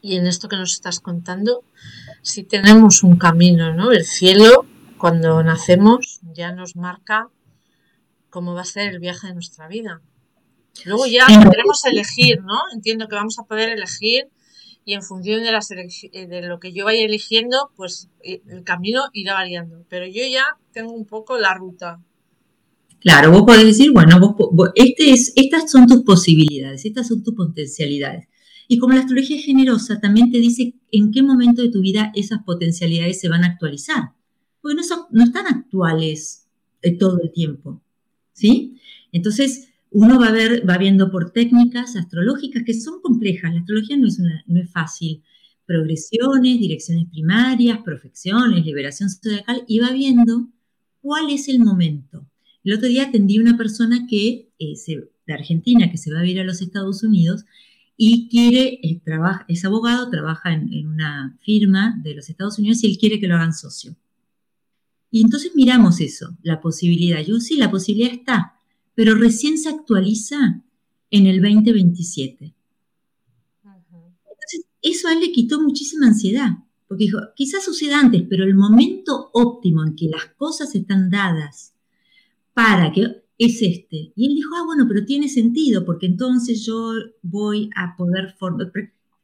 y 0.00 0.16
en 0.16 0.28
esto 0.28 0.48
que 0.48 0.54
nos 0.54 0.74
estás 0.74 1.00
contando, 1.00 1.64
si 2.22 2.44
tenemos 2.44 3.02
un 3.02 3.16
camino, 3.16 3.74
¿no? 3.74 3.90
El 3.90 4.04
cielo, 4.04 4.64
cuando 4.96 5.42
nacemos, 5.42 6.20
ya 6.34 6.52
nos 6.52 6.76
marca 6.76 7.30
cómo 8.30 8.54
va 8.54 8.60
a 8.60 8.64
ser 8.64 8.92
el 8.92 9.00
viaje 9.00 9.26
de 9.26 9.34
nuestra 9.34 9.66
vida. 9.66 10.00
Luego 10.84 11.06
ya 11.06 11.26
podremos 11.26 11.84
elegir, 11.84 12.40
¿no? 12.42 12.60
Entiendo 12.72 13.08
que 13.08 13.16
vamos 13.16 13.40
a 13.40 13.42
poder 13.42 13.70
elegir 13.70 14.30
y 14.84 14.94
en 14.94 15.02
función 15.02 15.42
de, 15.42 15.50
las 15.50 15.68
eh, 15.72 16.26
de 16.28 16.42
lo 16.42 16.60
que 16.60 16.72
yo 16.72 16.84
vaya 16.84 17.04
eligiendo, 17.04 17.72
pues 17.74 18.08
eh, 18.22 18.40
el 18.46 18.62
camino 18.62 19.02
irá 19.12 19.34
variando. 19.34 19.84
Pero 19.88 20.06
yo 20.06 20.22
ya 20.30 20.44
tengo 20.70 20.92
un 20.92 21.06
poco 21.06 21.38
la 21.38 21.54
ruta. 21.54 22.00
Claro, 23.02 23.32
vos 23.32 23.42
podés 23.42 23.64
decir, 23.64 23.90
bueno, 23.90 24.36
este 24.76 25.10
es, 25.10 25.32
estas 25.34 25.68
son 25.68 25.86
tus 25.88 26.02
posibilidades, 26.02 26.84
estas 26.84 27.08
son 27.08 27.24
tus 27.24 27.34
potencialidades. 27.34 28.28
Y 28.68 28.78
como 28.78 28.94
la 28.94 29.00
astrología 29.00 29.36
es 29.36 29.44
generosa, 29.44 30.00
también 30.00 30.30
te 30.30 30.38
dice 30.38 30.74
en 30.92 31.10
qué 31.10 31.20
momento 31.20 31.62
de 31.62 31.70
tu 31.70 31.80
vida 31.80 32.12
esas 32.14 32.44
potencialidades 32.44 33.20
se 33.20 33.28
van 33.28 33.42
a 33.42 33.48
actualizar. 33.48 34.12
Porque 34.60 34.76
no 35.10 35.24
están 35.24 35.46
actuales 35.48 36.46
eh, 36.80 36.96
todo 36.96 37.20
el 37.20 37.32
tiempo. 37.32 37.82
¿Sí? 38.32 38.76
Entonces, 39.10 39.68
uno 39.90 40.20
va, 40.20 40.28
a 40.28 40.32
ver, 40.32 40.68
va 40.68 40.78
viendo 40.78 41.10
por 41.10 41.32
técnicas 41.32 41.96
astrológicas 41.96 42.62
que 42.64 42.72
son 42.72 43.00
complejas. 43.02 43.52
La 43.52 43.60
astrología 43.60 43.96
no 43.96 44.06
es, 44.06 44.20
no 44.46 44.60
es 44.60 44.70
fácil. 44.70 45.22
Progresiones, 45.66 46.60
direcciones 46.60 47.06
primarias, 47.10 47.80
profecciones, 47.84 48.64
liberación 48.64 49.10
zodiacal, 49.10 49.64
y 49.66 49.80
va 49.80 49.90
viendo 49.90 50.48
cuál 51.00 51.30
es 51.30 51.48
el 51.48 51.58
momento 51.58 52.26
el 52.64 52.74
otro 52.74 52.88
día 52.88 53.04
atendí 53.04 53.38
a 53.38 53.42
una 53.42 53.56
persona 53.56 54.06
que, 54.08 54.52
eh, 54.58 54.74
de 55.26 55.32
Argentina 55.32 55.90
que 55.90 55.98
se 55.98 56.12
va 56.12 56.20
a 56.20 56.26
ir 56.26 56.40
a 56.40 56.44
los 56.44 56.62
Estados 56.62 57.02
Unidos 57.02 57.44
y 57.96 58.28
quiere, 58.28 58.80
eh, 58.82 59.00
trabaja, 59.04 59.44
es 59.48 59.64
abogado, 59.64 60.10
trabaja 60.10 60.52
en, 60.52 60.86
una 60.86 61.38
firma 61.42 62.00
de 62.02 62.14
los 62.14 62.28
Estados 62.28 62.58
Unidos 62.58 62.82
y 62.82 62.90
él 62.90 62.98
quiere 62.98 63.20
que 63.20 63.28
lo 63.28 63.34
hagan 63.34 63.52
socio. 63.52 63.96
Y 65.10 65.22
entonces 65.22 65.52
miramos 65.54 66.00
eso, 66.00 66.36
la 66.42 66.60
posibilidad. 66.60 67.20
Yo 67.20 67.38
sí, 67.38 67.56
la 67.56 67.70
posibilidad 67.70 68.12
está, 68.12 68.54
pero 68.94 69.14
recién 69.14 69.58
se 69.58 69.68
actualiza 69.68 70.62
en 71.10 71.26
el 71.26 71.42
2027. 71.42 72.54
Entonces, 73.64 74.66
eso 74.80 75.08
a 75.08 75.12
él 75.12 75.20
le 75.20 75.32
quitó 75.32 75.60
muchísima 75.60 76.06
ansiedad, 76.06 76.50
porque 76.88 77.04
dijo, 77.04 77.18
quizás 77.36 77.64
suceda 77.64 78.00
antes, 78.00 78.22
pero 78.28 78.44
el 78.44 78.54
momento 78.54 79.30
óptimo 79.34 79.84
en 79.84 79.94
que 79.94 80.08
las 80.08 80.26
cosas 80.36 80.74
están 80.74 81.10
dadas 81.10 81.72
para 82.54 82.92
que 82.92 83.22
es 83.38 83.62
este. 83.62 84.12
Y 84.14 84.26
él 84.26 84.34
dijo, 84.34 84.50
ah, 84.56 84.64
bueno, 84.64 84.86
pero 84.88 85.04
tiene 85.04 85.28
sentido, 85.28 85.84
porque 85.84 86.06
entonces 86.06 86.64
yo 86.64 86.92
voy 87.22 87.70
a 87.76 87.96
poder 87.96 88.34
formar, 88.38 88.72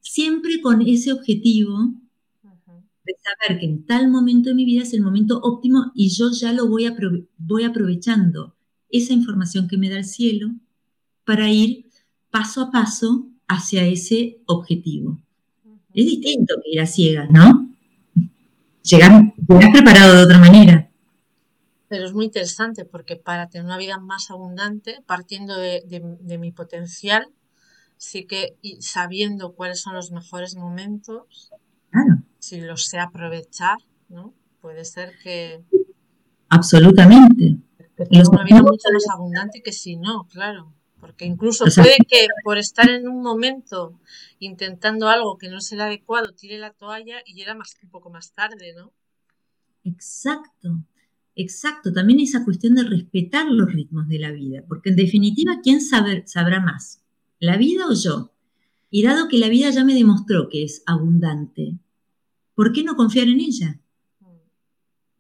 siempre 0.01 0.61
con 0.61 0.83
ese 0.83 1.13
objetivo 1.13 1.95
de 3.05 3.15
saber 3.23 3.59
que 3.59 3.67
en 3.67 3.87
tal 3.87 4.09
momento 4.09 4.51
de 4.51 4.55
mi 4.55 4.65
vida 4.65 4.83
es 4.83 4.93
el 4.93 5.01
momento 5.01 5.41
óptimo 5.41 5.93
y 5.95 6.11
yo 6.11 6.31
ya 6.31 6.53
lo 6.53 6.69
voy, 6.69 6.87
voy 7.39 7.65
aprovechando 7.65 8.55
esa 8.91 9.15
información 9.15 9.67
que 9.69 9.79
me 9.79 9.89
da 9.89 9.99
el 9.99 10.05
cielo 10.05 10.51
para 11.25 11.51
ir 11.51 11.87
paso 12.31 12.63
a 12.63 12.71
paso 12.71 13.29
hacia 13.47 13.87
ese 13.87 14.41
objetivo. 14.47 15.19
Es 15.95 16.05
distinto 16.05 16.55
que 16.63 16.71
ir 16.73 16.81
a 16.81 16.87
ciegas, 16.87 17.31
¿no? 17.31 17.75
Llegar, 18.83 19.35
llegar 19.49 19.73
preparado 19.73 20.17
de 20.17 20.23
otra 20.23 20.39
manera. 20.39 20.88
Pero 21.89 22.05
es 22.05 22.13
muy 22.13 22.27
interesante 22.27 22.85
porque 22.85 23.17
para 23.17 23.49
tener 23.49 23.65
una 23.65 23.79
vida 23.79 23.99
más 23.99 24.31
abundante, 24.31 25.03
partiendo 25.07 25.57
de, 25.57 26.39
mi 26.39 26.53
potencial, 26.53 27.29
sí 27.97 28.27
que 28.27 28.57
y 28.61 28.83
sabiendo 28.83 29.55
cuáles 29.55 29.81
son 29.81 29.95
los 29.95 30.13
mejores 30.13 30.55
momentos, 30.57 31.51
si 32.39 32.61
los 32.61 32.87
sé 32.87 32.99
aprovechar, 32.99 33.79
¿no? 34.09 34.35
Puede 34.61 34.85
ser 34.85 35.15
que... 35.23 35.63
Absolutamente. 36.49 37.59
Que 37.97 38.07
tenga 38.07 38.29
una 38.31 38.45
vida 38.45 38.63
mucho 38.63 38.89
más 38.93 39.05
abundante 39.13 39.63
que 39.63 39.73
si 39.73 39.97
no, 39.97 40.27
claro. 40.29 40.73
Porque 41.01 41.25
incluso 41.25 41.65
puede 41.75 41.97
que 42.09 42.27
por 42.43 42.59
estar 42.59 42.89
en 42.89 43.09
un 43.09 43.23
momento 43.23 44.01
intentando 44.41 45.09
algo 45.09 45.39
que 45.39 45.49
no 45.49 45.59
el 45.71 45.81
adecuado, 45.81 46.33
tire 46.33 46.59
la 46.59 46.73
toalla 46.73 47.19
y 47.25 47.35
llega 47.35 47.55
más, 47.55 47.77
un 47.83 47.91
poco 47.91 48.11
más 48.11 48.33
tarde, 48.33 48.75
¿no? 48.75 48.93
Exacto. 49.85 50.85
Exacto, 51.41 51.93
también 51.93 52.19
esa 52.19 52.45
cuestión 52.45 52.75
de 52.75 52.83
respetar 52.83 53.47
los 53.47 53.73
ritmos 53.73 54.09
de 54.09 54.19
la 54.19 54.33
vida, 54.33 54.65
porque 54.67 54.91
en 54.91 54.97
definitiva, 54.97 55.61
¿quién 55.63 55.81
sabrá 55.81 56.61
más? 56.61 57.05
¿La 57.39 57.57
vida 57.57 57.87
o 57.89 57.95
yo? 57.95 58.33
Y 58.91 59.05
dado 59.05 59.29
que 59.29 59.39
la 59.39 59.49
vida 59.49 59.71
ya 59.71 59.85
me 59.85 59.95
demostró 59.95 60.49
que 60.49 60.65
es 60.65 60.83
abundante, 60.85 61.79
¿por 62.57 62.73
qué 62.73 62.83
no 62.83 62.97
confiar 62.97 63.29
en 63.29 63.39
ella? 63.39 63.81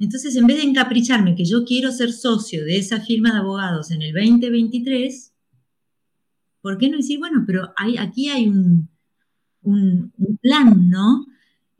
Entonces, 0.00 0.34
en 0.34 0.48
vez 0.48 0.56
de 0.56 0.64
encapricharme 0.64 1.36
que 1.36 1.44
yo 1.44 1.64
quiero 1.64 1.92
ser 1.92 2.12
socio 2.12 2.64
de 2.64 2.78
esa 2.78 3.00
firma 3.00 3.30
de 3.30 3.38
abogados 3.38 3.92
en 3.92 4.02
el 4.02 4.12
2023, 4.12 5.32
¿por 6.60 6.78
qué 6.78 6.90
no 6.90 6.96
decir, 6.96 7.20
bueno, 7.20 7.44
pero 7.46 7.72
hay, 7.76 7.96
aquí 7.96 8.28
hay 8.28 8.48
un, 8.48 8.90
un 9.62 10.38
plan, 10.42 10.90
¿no? 10.90 11.26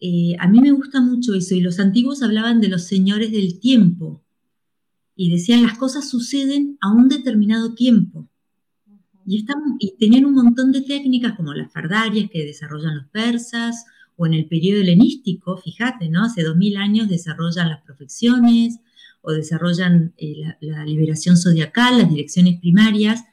Eh, 0.01 0.37
a 0.39 0.47
mí 0.47 0.61
me 0.61 0.71
gusta 0.71 1.01
mucho 1.01 1.35
eso 1.35 1.57
y 1.57 1.61
los 1.61 1.81
antiguos 1.81 2.23
hablaban 2.23 2.61
de 2.61 2.69
los 2.69 2.85
señores 2.85 3.33
del 3.33 3.59
tiempo 3.59 4.23
y 5.21 5.33
decían 5.33 5.65
las 5.65 5.77
cosas 5.77 6.09
suceden 6.09 6.79
a 6.81 6.93
un 6.93 7.09
determinado 7.09 7.75
tiempo. 7.75 8.29
Y, 9.27 9.45
tenían 9.99 10.25
un 10.25 10.35
montón 10.35 10.71
de 10.71 10.81
técnicas 10.81 11.37
como 11.37 11.53
las 11.53 11.73
fardarias 11.73 12.31
que 12.31 12.45
desarrollan 12.45 12.99
los 12.99 13.09
persas 13.09 13.85
o 14.17 14.27
en 14.27 14.35
el 14.35 14.47
periodo 14.47 14.81
helenístico, 14.81 15.57
fíjate, 15.57 16.09
¿no? 16.09 16.25
Hace 16.25 16.45
dos 16.45 16.57
mil 16.57 16.77
años 16.77 17.09
desarrollan 17.09 17.69
las 17.69 17.83
profecciones 17.83 18.79
o 19.21 19.33
desarrollan 19.33 20.15
eh, 20.19 20.55
la, 20.61 20.85
liberación 20.85 21.37
zodiacal, 21.37 21.99
las 21.99 22.11
direcciones 22.11 22.61
primarias, 22.61 23.25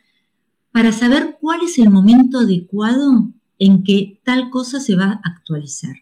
para 0.71 0.91
saber 0.91 1.37
cuál 1.39 1.61
es 1.61 1.77
el 1.77 1.91
momento 1.91 2.39
adecuado 2.39 3.31
en 3.59 3.83
que 3.83 4.19
tal 4.25 4.49
cosa 4.49 4.79
se 4.79 4.95
va 4.95 5.05
a 5.05 5.21
actualizar. 5.23 5.97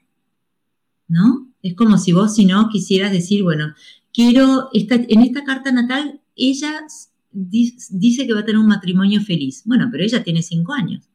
¿No? 1.10 1.52
Es 1.62 1.76
como 1.76 1.98
si 1.98 2.14
vos, 2.14 2.36
si 2.36 2.46
no, 2.46 2.70
quisieras 2.70 3.12
decir, 3.12 3.44
bueno, 3.44 3.74
quiero, 4.14 4.70
en 4.74 5.22
esta 5.22 5.44
carta 5.44 5.72
natal, 5.72 6.22
ella 6.36 6.86
dice 7.32 8.28
que 8.28 8.34
va 8.34 8.42
a 8.42 8.46
tener 8.46 8.60
un 8.60 8.68
matrimonio 8.68 9.22
feliz. 9.22 9.64
Bueno, 9.66 9.90
pero 9.92 10.04
ella 10.04 10.24
tiene 10.24 10.42
cinco 10.42 10.74
años. 10.74 11.10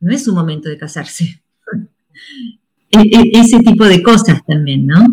No 0.00 0.14
es 0.14 0.24
su 0.24 0.34
momento 0.34 0.68
de 0.68 0.78
casarse. 0.78 1.42
E, 2.88 3.00
e, 3.00 3.30
ese 3.40 3.58
tipo 3.58 3.84
de 3.84 4.02
cosas 4.02 4.42
también, 4.46 4.86
¿no? 4.86 5.04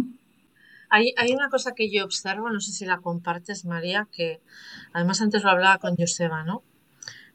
Hay, 0.90 1.14
hay, 1.18 1.34
una 1.34 1.50
cosa 1.50 1.74
que 1.76 1.92
yo 1.92 2.06
observo, 2.06 2.50
no 2.50 2.62
sé 2.62 2.72
si 2.72 2.86
la 2.86 3.00
compartes, 3.00 3.66
María, 3.66 4.08
que 4.10 4.42
además 4.94 5.22
antes 5.22 5.44
lo 5.44 5.50
hablaba 5.50 5.80
con 5.80 5.98
Joseba, 5.98 6.44
¿no? 6.44 6.64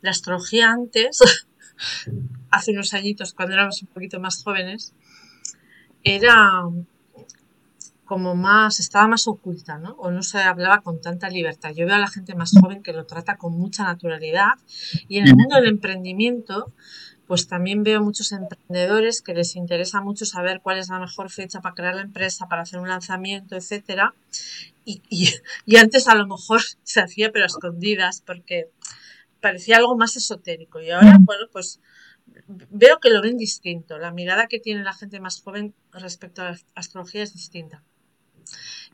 La 0.01 0.13
astrología 0.13 0.71
antes, 0.71 1.19
hace 2.51 2.71
unos 2.71 2.95
añitos, 2.95 3.35
cuando 3.35 3.55
éramos 3.55 3.83
un 3.83 3.89
poquito 3.89 4.21
más 4.21 4.43
jóvenes, 4.43 4.95
era 6.03 6.63
como 8.09 8.35
más, 8.35 8.81
estaba 8.81 9.07
más 9.07 9.29
oculta, 9.29 9.79
¿no? 9.79 9.91
O 9.99 10.11
no 10.11 10.23
se 10.23 10.39
hablaba 10.39 10.81
con 10.81 11.01
tanta 11.01 11.29
libertad. 11.29 11.73
Yo 11.75 11.85
veo 11.85 11.95
a 11.95 11.99
la 11.99 12.09
gente 12.09 12.35
más 12.35 12.53
joven 12.59 12.83
que 12.83 12.95
lo 12.95 13.05
trata 13.05 13.37
con 13.37 13.53
mucha 13.53 13.85
naturalidad 13.85 14.55
y 15.09 15.19
en 15.19 15.29
el 15.29 15.37
mundo 15.37 15.57
del 15.57 15.67
emprendimiento, 15.67 16.73
pues 17.27 17.49
también 17.49 17.83
veo 17.83 18.03
muchos 18.03 18.33
emprendedores 18.33 19.21
que 19.21 19.35
les 19.35 19.57
interesa 19.57 20.01
mucho 20.01 20.25
saber 20.25 20.61
cuál 20.63 20.79
es 20.79 20.89
la 20.89 20.99
mejor 20.99 21.29
fecha 21.29 21.61
para 21.61 21.75
crear 21.75 21.95
la 21.97 22.01
empresa, 22.01 22.49
para 22.49 22.63
hacer 22.63 22.81
un 22.81 22.89
lanzamiento, 22.89 23.57
etcétera. 23.57 24.15
Y, 24.87 25.03
y 25.67 25.77
antes 25.77 26.09
a 26.09 26.15
lo 26.15 26.27
mejor 26.27 26.63
se 26.83 27.01
hacía 27.03 27.31
pero 27.31 27.45
a 27.45 27.49
escondidas 27.49 28.23
porque 28.25 28.71
parecía 29.43 29.77
algo 29.77 29.99
más 29.99 30.17
esotérico. 30.17 30.81
Y 30.81 30.91
ahora, 30.91 31.19
bueno, 31.21 31.45
pues 31.53 31.79
veo 32.71 33.01
que 33.01 33.11
lo 33.11 33.21
ven 33.21 33.37
distinto. 33.37 33.99
La 33.99 34.13
mirada 34.13 34.47
que 34.47 34.61
tiene 34.61 34.83
la 34.83 34.95
gente 34.95 35.21
más 35.21 35.43
joven 35.43 35.75
respecto 35.93 36.41
a 36.41 36.53
la 36.53 36.59
astrología 36.75 37.23
es 37.23 37.35
distinta. 37.35 37.83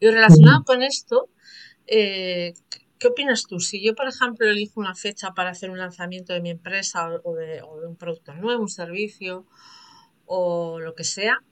Y 0.00 0.08
relacionado 0.08 0.64
con 0.64 0.82
esto, 0.82 1.28
eh, 1.86 2.54
¿qué 2.98 3.08
opinas 3.08 3.44
tú? 3.46 3.60
Si 3.60 3.82
yo, 3.82 3.94
por 3.94 4.08
ejemplo, 4.08 4.48
elijo 4.48 4.80
una 4.80 4.94
fecha 4.94 5.32
para 5.34 5.50
hacer 5.50 5.70
un 5.70 5.78
lanzamiento 5.78 6.32
de 6.32 6.40
mi 6.40 6.50
empresa 6.50 7.08
o 7.22 7.34
de, 7.34 7.62
un 7.62 7.96
producto 7.96 8.34
nuevo, 8.34 8.62
un 8.62 8.68
servicio 8.68 9.46
o 10.26 10.80
lo 10.80 10.94
que 10.94 11.04
sea, 11.04 11.42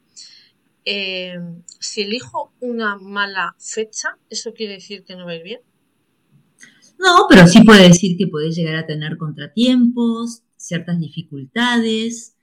eh, 0.85 1.39
si 1.79 2.03
elijo 2.03 2.53
una 2.61 2.97
mala 2.97 3.55
fecha, 3.59 4.19
¿eso 4.31 4.53
quiere 4.53 4.75
decir 4.75 5.05
que 5.05 5.15
no 5.15 5.27
va 5.27 5.33
a 5.33 5.37
ir 5.37 5.43
bien? 5.43 5.61
No, 6.99 7.27
pero 7.29 7.47
sí 7.47 7.63
puede 7.63 7.89
decir 7.89 8.17
que 8.17 8.29
puedes 8.29 8.55
llegar 8.55 8.77
a 8.77 8.87
tener 8.87 9.17
contratiempos, 9.17 10.43
ciertas 10.57 11.01
dificultades, 11.01 12.37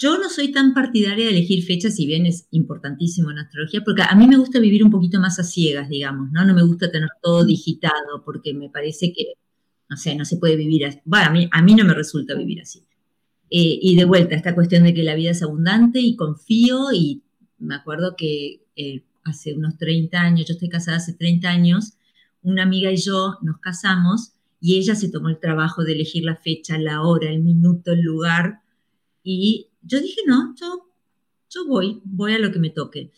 yo 0.00 0.16
no 0.16 0.30
soy 0.30 0.50
tan 0.50 0.72
partidaria 0.72 1.26
de 1.26 1.30
elegir 1.30 1.62
fechas, 1.62 1.94
si 1.94 2.06
bien 2.06 2.24
es 2.24 2.48
importantísimo 2.52 3.30
en 3.30 3.38
astrología, 3.38 3.82
porque 3.84 4.02
a 4.02 4.14
mí 4.14 4.26
me 4.26 4.38
gusta 4.38 4.58
vivir 4.58 4.82
un 4.82 4.90
poquito 4.90 5.20
más 5.20 5.38
a 5.38 5.44
ciegas, 5.44 5.90
digamos, 5.90 6.32
¿no? 6.32 6.42
No 6.46 6.54
me 6.54 6.62
gusta 6.62 6.90
tener 6.90 7.10
todo 7.22 7.44
digitado, 7.44 8.24
porque 8.24 8.54
me 8.54 8.70
parece 8.70 9.12
que, 9.12 9.34
no 9.90 9.98
sé, 9.98 10.14
no 10.16 10.24
se 10.24 10.38
puede 10.38 10.56
vivir 10.56 10.86
así. 10.86 11.00
Bueno, 11.04 11.26
a 11.26 11.30
mí, 11.30 11.48
a 11.52 11.60
mí 11.60 11.74
no 11.74 11.84
me 11.84 11.92
resulta 11.92 12.34
vivir 12.34 12.62
así. 12.62 12.80
Eh, 13.50 13.78
y 13.82 13.94
de 13.94 14.06
vuelta, 14.06 14.34
esta 14.34 14.54
cuestión 14.54 14.84
de 14.84 14.94
que 14.94 15.02
la 15.02 15.14
vida 15.14 15.32
es 15.32 15.42
abundante 15.42 16.00
y 16.00 16.16
confío, 16.16 16.92
y 16.94 17.22
me 17.58 17.74
acuerdo 17.74 18.14
que 18.16 18.64
eh, 18.76 19.04
hace 19.24 19.52
unos 19.52 19.76
30 19.76 20.18
años, 20.18 20.48
yo 20.48 20.54
estoy 20.54 20.70
casada 20.70 20.96
hace 20.96 21.12
30 21.12 21.46
años, 21.46 21.92
una 22.40 22.62
amiga 22.62 22.90
y 22.90 22.96
yo 22.96 23.36
nos 23.42 23.58
casamos 23.58 24.32
y 24.62 24.78
ella 24.78 24.94
se 24.94 25.10
tomó 25.10 25.28
el 25.28 25.40
trabajo 25.40 25.84
de 25.84 25.92
elegir 25.92 26.24
la 26.24 26.36
fecha, 26.36 26.78
la 26.78 27.02
hora, 27.02 27.30
el 27.30 27.42
minuto, 27.42 27.92
el 27.92 28.00
lugar, 28.00 28.60
y 29.22 29.69
yo 29.82 30.00
dije, 30.00 30.20
no, 30.26 30.54
yo, 30.60 30.88
yo 31.48 31.66
voy, 31.66 32.00
voy 32.04 32.34
a 32.34 32.38
lo 32.38 32.52
que 32.52 32.58
me 32.58 32.70
toque. 32.70 33.10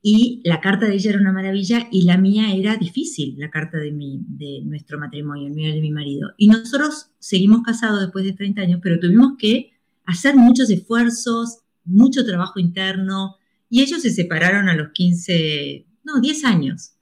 Y 0.00 0.40
la 0.44 0.60
carta 0.60 0.86
de 0.86 0.94
ella 0.94 1.10
era 1.10 1.20
una 1.20 1.32
maravilla 1.32 1.88
y 1.90 2.02
la 2.02 2.16
mía 2.16 2.54
era 2.54 2.76
difícil, 2.76 3.34
la 3.38 3.50
carta 3.50 3.78
de, 3.78 3.90
mi, 3.90 4.20
de 4.28 4.62
nuestro 4.64 4.98
matrimonio, 4.98 5.48
el 5.48 5.54
mío 5.54 5.68
y 5.68 5.72
de 5.72 5.80
mi 5.80 5.90
marido. 5.90 6.30
Y 6.36 6.48
nosotros 6.48 7.10
seguimos 7.18 7.62
casados 7.62 8.00
después 8.00 8.24
de 8.24 8.32
30 8.32 8.62
años, 8.62 8.80
pero 8.82 9.00
tuvimos 9.00 9.32
que 9.38 9.72
hacer 10.06 10.36
muchos 10.36 10.70
esfuerzos, 10.70 11.58
mucho 11.84 12.24
trabajo 12.24 12.60
interno, 12.60 13.36
y 13.68 13.82
ellos 13.82 14.02
se 14.02 14.10
separaron 14.10 14.68
a 14.68 14.74
los 14.74 14.90
15, 14.92 15.86
no, 16.04 16.20
10 16.20 16.44
años, 16.44 16.92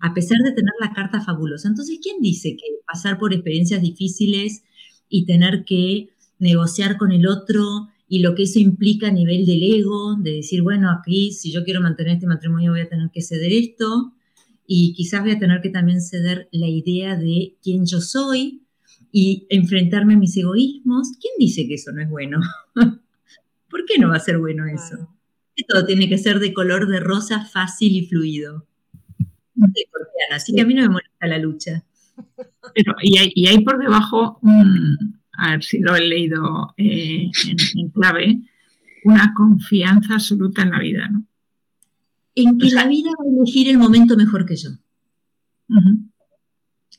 a 0.00 0.14
pesar 0.14 0.38
de 0.38 0.52
tener 0.52 0.72
la 0.80 0.94
carta 0.94 1.20
fabulosa. 1.20 1.68
Entonces, 1.68 1.98
¿quién 2.02 2.20
dice 2.20 2.56
que 2.56 2.76
pasar 2.86 3.18
por 3.18 3.34
experiencias 3.34 3.82
difíciles 3.82 4.62
y 5.08 5.26
tener 5.26 5.64
que 5.64 6.10
negociar 6.38 6.96
con 6.96 7.12
el 7.12 7.26
otro 7.26 7.88
y 8.08 8.20
lo 8.20 8.34
que 8.34 8.44
eso 8.44 8.58
implica 8.58 9.08
a 9.08 9.12
nivel 9.12 9.44
del 9.46 9.62
ego, 9.62 10.16
de 10.16 10.34
decir, 10.34 10.62
bueno, 10.62 10.90
aquí 10.90 11.32
si 11.32 11.52
yo 11.52 11.64
quiero 11.64 11.80
mantener 11.80 12.14
este 12.14 12.26
matrimonio 12.26 12.70
voy 12.70 12.80
a 12.80 12.88
tener 12.88 13.10
que 13.10 13.22
ceder 13.22 13.52
esto 13.52 14.14
y 14.66 14.94
quizás 14.94 15.22
voy 15.22 15.32
a 15.32 15.38
tener 15.38 15.60
que 15.60 15.70
también 15.70 16.00
ceder 16.00 16.48
la 16.52 16.68
idea 16.68 17.16
de 17.16 17.56
quién 17.62 17.86
yo 17.86 18.00
soy 18.00 18.62
y 19.10 19.46
enfrentarme 19.50 20.14
a 20.14 20.18
mis 20.18 20.36
egoísmos. 20.36 21.12
¿Quién 21.20 21.34
dice 21.38 21.66
que 21.66 21.74
eso 21.74 21.92
no 21.92 22.02
es 22.02 22.08
bueno? 22.08 22.40
¿Por 23.70 23.84
qué 23.86 23.98
no 23.98 24.08
va 24.08 24.16
a 24.16 24.20
ser 24.20 24.38
bueno 24.38 24.66
eso? 24.66 25.12
Todo 25.68 25.86
tiene 25.86 26.08
que 26.08 26.18
ser 26.18 26.38
de 26.38 26.52
color 26.52 26.86
de 26.88 27.00
rosa 27.00 27.44
fácil 27.44 27.96
y 27.96 28.06
fluido. 28.06 28.66
Así 30.30 30.54
que 30.54 30.60
a 30.60 30.66
mí 30.66 30.74
no 30.74 30.82
me 30.82 30.88
molesta 30.88 31.26
la 31.26 31.38
lucha. 31.38 31.84
Pero, 32.74 32.94
y, 33.02 33.18
hay, 33.18 33.32
y 33.34 33.46
hay 33.46 33.64
por 33.64 33.78
debajo 33.78 34.38
un, 34.42 35.15
a 35.36 35.52
ver 35.52 35.64
si 35.64 35.78
lo 35.78 35.94
he 35.94 36.00
leído 36.00 36.74
eh, 36.76 37.30
en, 37.74 37.88
clave, 37.90 38.40
una 39.04 39.32
confianza 39.34 40.14
absoluta 40.14 40.62
en 40.62 40.70
la 40.70 40.80
vida, 40.80 41.08
¿no? 41.08 41.26
En 42.34 42.58
que 42.58 42.70
la 42.70 42.86
vida 42.86 43.10
va 43.18 43.24
a 43.24 43.42
elegir 43.42 43.68
el 43.68 43.78
momento 43.78 44.16
mejor 44.16 44.44
que 44.44 44.56
yo. 44.56 44.70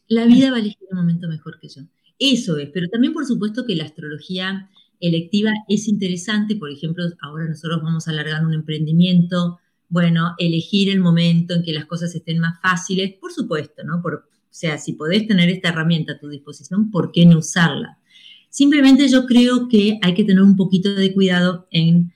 la 0.07 0.25
vida 0.25 0.49
va 0.49 0.57
a 0.57 0.59
elegir 0.59 0.87
un 0.89 0.97
momento 0.97 1.27
mejor 1.27 1.59
que 1.59 1.67
yo. 1.67 1.83
Eso 2.17 2.57
es, 2.57 2.69
pero 2.73 2.87
también 2.89 3.13
por 3.13 3.25
supuesto 3.25 3.65
que 3.65 3.75
la 3.75 3.83
astrología 3.83 4.69
electiva 4.99 5.51
es 5.67 5.87
interesante, 5.87 6.55
por 6.55 6.71
ejemplo, 6.71 7.03
ahora 7.21 7.47
nosotros 7.47 7.81
vamos 7.83 8.07
a 8.07 8.11
alargar 8.11 8.45
un 8.45 8.53
emprendimiento, 8.53 9.59
bueno, 9.89 10.33
elegir 10.37 10.89
el 10.89 10.99
momento 10.99 11.53
en 11.53 11.63
que 11.63 11.73
las 11.73 11.85
cosas 11.85 12.13
estén 12.15 12.39
más 12.39 12.59
fáciles, 12.61 13.13
por 13.19 13.31
supuesto, 13.31 13.83
¿no? 13.83 14.01
Por, 14.01 14.15
o 14.15 14.59
sea, 14.59 14.77
si 14.77 14.93
podés 14.93 15.27
tener 15.27 15.49
esta 15.49 15.69
herramienta 15.69 16.13
a 16.13 16.19
tu 16.19 16.29
disposición, 16.29 16.89
¿por 16.89 17.11
qué 17.11 17.25
no 17.25 17.37
usarla? 17.37 17.99
Simplemente 18.57 19.07
yo 19.07 19.27
creo 19.27 19.67
que 19.67 19.99
hay 20.01 20.15
que 20.15 20.23
tener 20.23 20.41
un 20.41 20.55
poquito 20.55 20.95
de 20.95 21.13
cuidado 21.13 21.67
en 21.69 22.11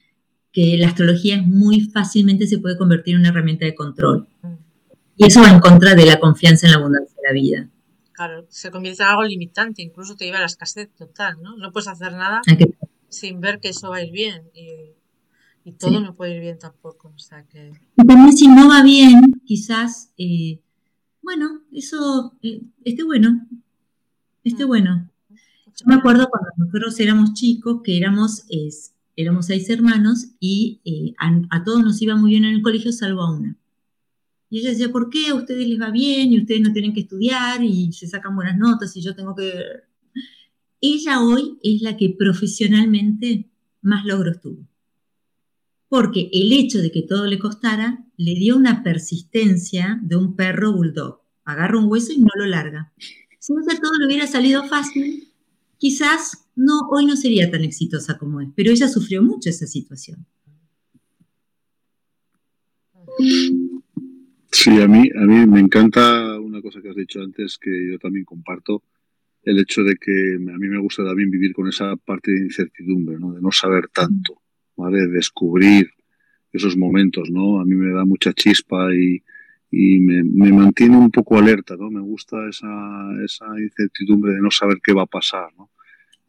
que 0.51 0.75
la 0.75 0.88
astrología 0.88 1.39
muy 1.39 1.82
fácilmente 1.82 2.47
se 2.47 2.58
puede 2.58 2.80
convertir 2.80 3.13
en 3.13 3.19
una 3.19 3.30
herramienta 3.30 3.65
de 3.65 3.75
control. 3.75 4.27
Y 5.15 5.27
eso 5.27 5.39
va 5.39 5.51
en 5.51 5.60
contra 5.60 5.93
de 5.93 6.04
la 6.04 6.19
confianza 6.19 6.65
en 6.65 6.71
la 6.71 6.80
abundancia 6.80 7.15
de 7.15 7.27
la 7.27 7.34
vida. 7.39 7.69
Claro, 8.13 8.47
se 8.49 8.71
convierte 8.71 9.04
en 9.04 9.10
algo 9.10 9.21
limitante, 9.21 9.84
incluso 9.84 10.15
te 10.15 10.25
lleva 10.25 10.38
a 10.38 10.39
la 10.39 10.47
escasez 10.47 10.89
total, 10.97 11.38
¿no? 11.43 11.58
No 11.58 11.71
puedes 11.71 11.88
hacer 11.88 12.13
nada 12.13 12.41
sin 13.10 13.39
ver 13.39 13.60
que 13.60 13.69
eso 13.69 13.91
va 13.91 13.97
a 13.97 14.04
ir 14.04 14.12
bien 14.12 14.49
y, 14.56 15.73
todo 15.73 15.99
no 15.99 16.15
puede 16.15 16.38
ir 16.38 16.41
bien 16.41 16.58
tampoco. 16.58 17.13
O 17.15 17.19
sea 17.19 17.43
que... 17.43 17.71
Y 17.97 18.04
también 18.04 18.36
si 18.36 18.47
no 18.47 18.67
va 18.67 18.82
bien, 18.82 19.43
quizás, 19.45 20.12
eh, 20.17 20.60
bueno, 21.21 21.62
eso 21.71 22.34
eh, 22.41 22.63
esté 22.84 23.04
bueno, 23.04 23.47
esté 24.43 24.65
mm. 24.65 24.67
bueno. 24.67 25.11
Yo 25.77 25.86
me 25.86 25.95
acuerdo 25.95 26.27
cuando 26.29 26.49
nosotros 26.57 26.99
éramos 26.99 27.34
chicos, 27.34 27.81
que 27.84 27.97
éramos, 27.97 28.45
éramos 29.15 29.45
seis 29.45 29.69
hermanos 29.69 30.27
y 30.39 30.81
eh, 30.86 31.13
a, 31.17 31.63
todos 31.63 31.84
nos 31.84 32.01
iba 32.01 32.15
muy 32.15 32.31
bien 32.31 32.45
en 32.45 32.55
el 32.55 32.62
colegio, 32.62 32.91
salvo 32.91 33.21
a 33.21 33.31
una. 33.31 33.57
Y 34.49 34.60
ella 34.60 34.71
decía, 34.71 34.91
¿por 34.91 35.10
qué 35.10 35.29
a 35.29 35.36
ustedes 35.36 35.67
les 35.67 35.79
va 35.79 35.91
bien 35.91 36.34
y 36.34 36.39
ustedes 36.41 36.62
no 36.62 36.73
tienen 36.73 36.93
que 36.93 37.01
estudiar 37.01 37.63
y 37.63 37.93
se 37.93 38.07
sacan 38.07 38.36
buenas 38.36 38.57
notas 38.57 38.95
y 38.97 39.01
yo 39.01 39.15
tengo 39.15 39.36
que... 39.36 39.53
Ella 40.81 41.21
hoy 41.21 41.57
es 41.63 41.81
la 41.81 41.95
que 41.95 42.10
profesionalmente 42.17 43.49
más 43.81 44.05
logros 44.05 44.41
tuvo. 44.41 44.67
Porque 45.88 46.29
el 46.34 46.51
hecho 46.51 46.79
de 46.79 46.91
que 46.91 47.03
todo 47.03 47.27
le 47.27 47.39
costara 47.39 48.05
le 48.17 48.36
dio 48.36 48.57
una 48.57 48.84
persistencia 48.84 49.99
de 50.01 50.15
un 50.15 50.36
perro 50.36 50.73
bulldog. 50.73 51.21
Agarra 51.45 51.77
un 51.77 51.89
hueso 51.89 52.12
y 52.12 52.19
no 52.19 52.29
lo 52.36 52.45
larga. 52.45 52.93
Si 53.39 53.53
no 53.53 53.62
todo 53.63 53.91
le 53.99 54.05
hubiera 54.05 54.27
salido 54.27 54.63
fácil, 54.65 55.31
quizás 55.82 56.48
no, 56.56 56.88
hoy 56.91 57.08
no 57.08 57.15
sería 57.15 57.50
tan 57.50 57.63
exitosa 57.63 58.20
como 58.20 58.39
es, 58.39 58.50
pero 58.56 58.70
ella 58.70 58.88
sufrió 58.88 59.24
mucho 59.24 59.50
esa 59.50 59.65
situación. 59.65 60.28
Sí, 64.52 64.70
a 64.80 64.88
mí, 64.88 65.10
a 65.15 65.26
mí 65.26 65.48
me 65.48 65.60
encanta 65.60 66.39
una 66.39 66.62
cosa 66.62 66.82
que 66.84 66.89
has 66.89 66.96
dicho 66.96 67.20
antes 67.20 67.58
que 67.58 67.72
yo 67.91 67.98
también 67.98 68.26
comparto, 68.26 68.84
el 69.41 69.58
hecho 69.58 69.82
de 69.82 69.96
que 69.96 70.36
a 70.36 70.58
mí 70.60 70.67
me 70.67 70.80
gusta 70.80 71.04
también 71.04 71.32
vivir 71.32 71.52
con 71.52 71.67
esa 71.67 71.96
parte 71.96 72.32
de 72.32 72.41
incertidumbre, 72.41 73.17
¿no? 73.20 73.34
de 73.34 73.41
no 73.41 73.52
saber 73.52 73.88
tanto, 73.88 74.39
¿vale? 74.76 75.08
descubrir 75.08 75.89
esos 76.52 76.78
momentos, 76.78 77.32
¿no? 77.32 77.60
A 77.60 77.65
mí 77.65 77.74
me 77.74 77.91
da 77.91 78.06
mucha 78.06 78.34
chispa 78.34 78.94
y, 78.94 79.24
y 79.71 79.99
me, 80.01 80.51
mantiene 80.51 80.97
un 80.97 81.10
poco 81.10 81.38
alerta, 81.38 81.77
¿no? 81.77 81.89
Me 81.89 82.01
gusta 82.01 82.38
esa, 82.49 82.67
esa 83.23 83.45
incertidumbre 83.57 84.34
de 84.34 84.41
no 84.41 84.51
saber 84.51 84.79
qué 84.84 84.93
va 84.93 85.03
a 85.03 85.07
pasar, 85.07 85.47
¿no? 85.57 85.71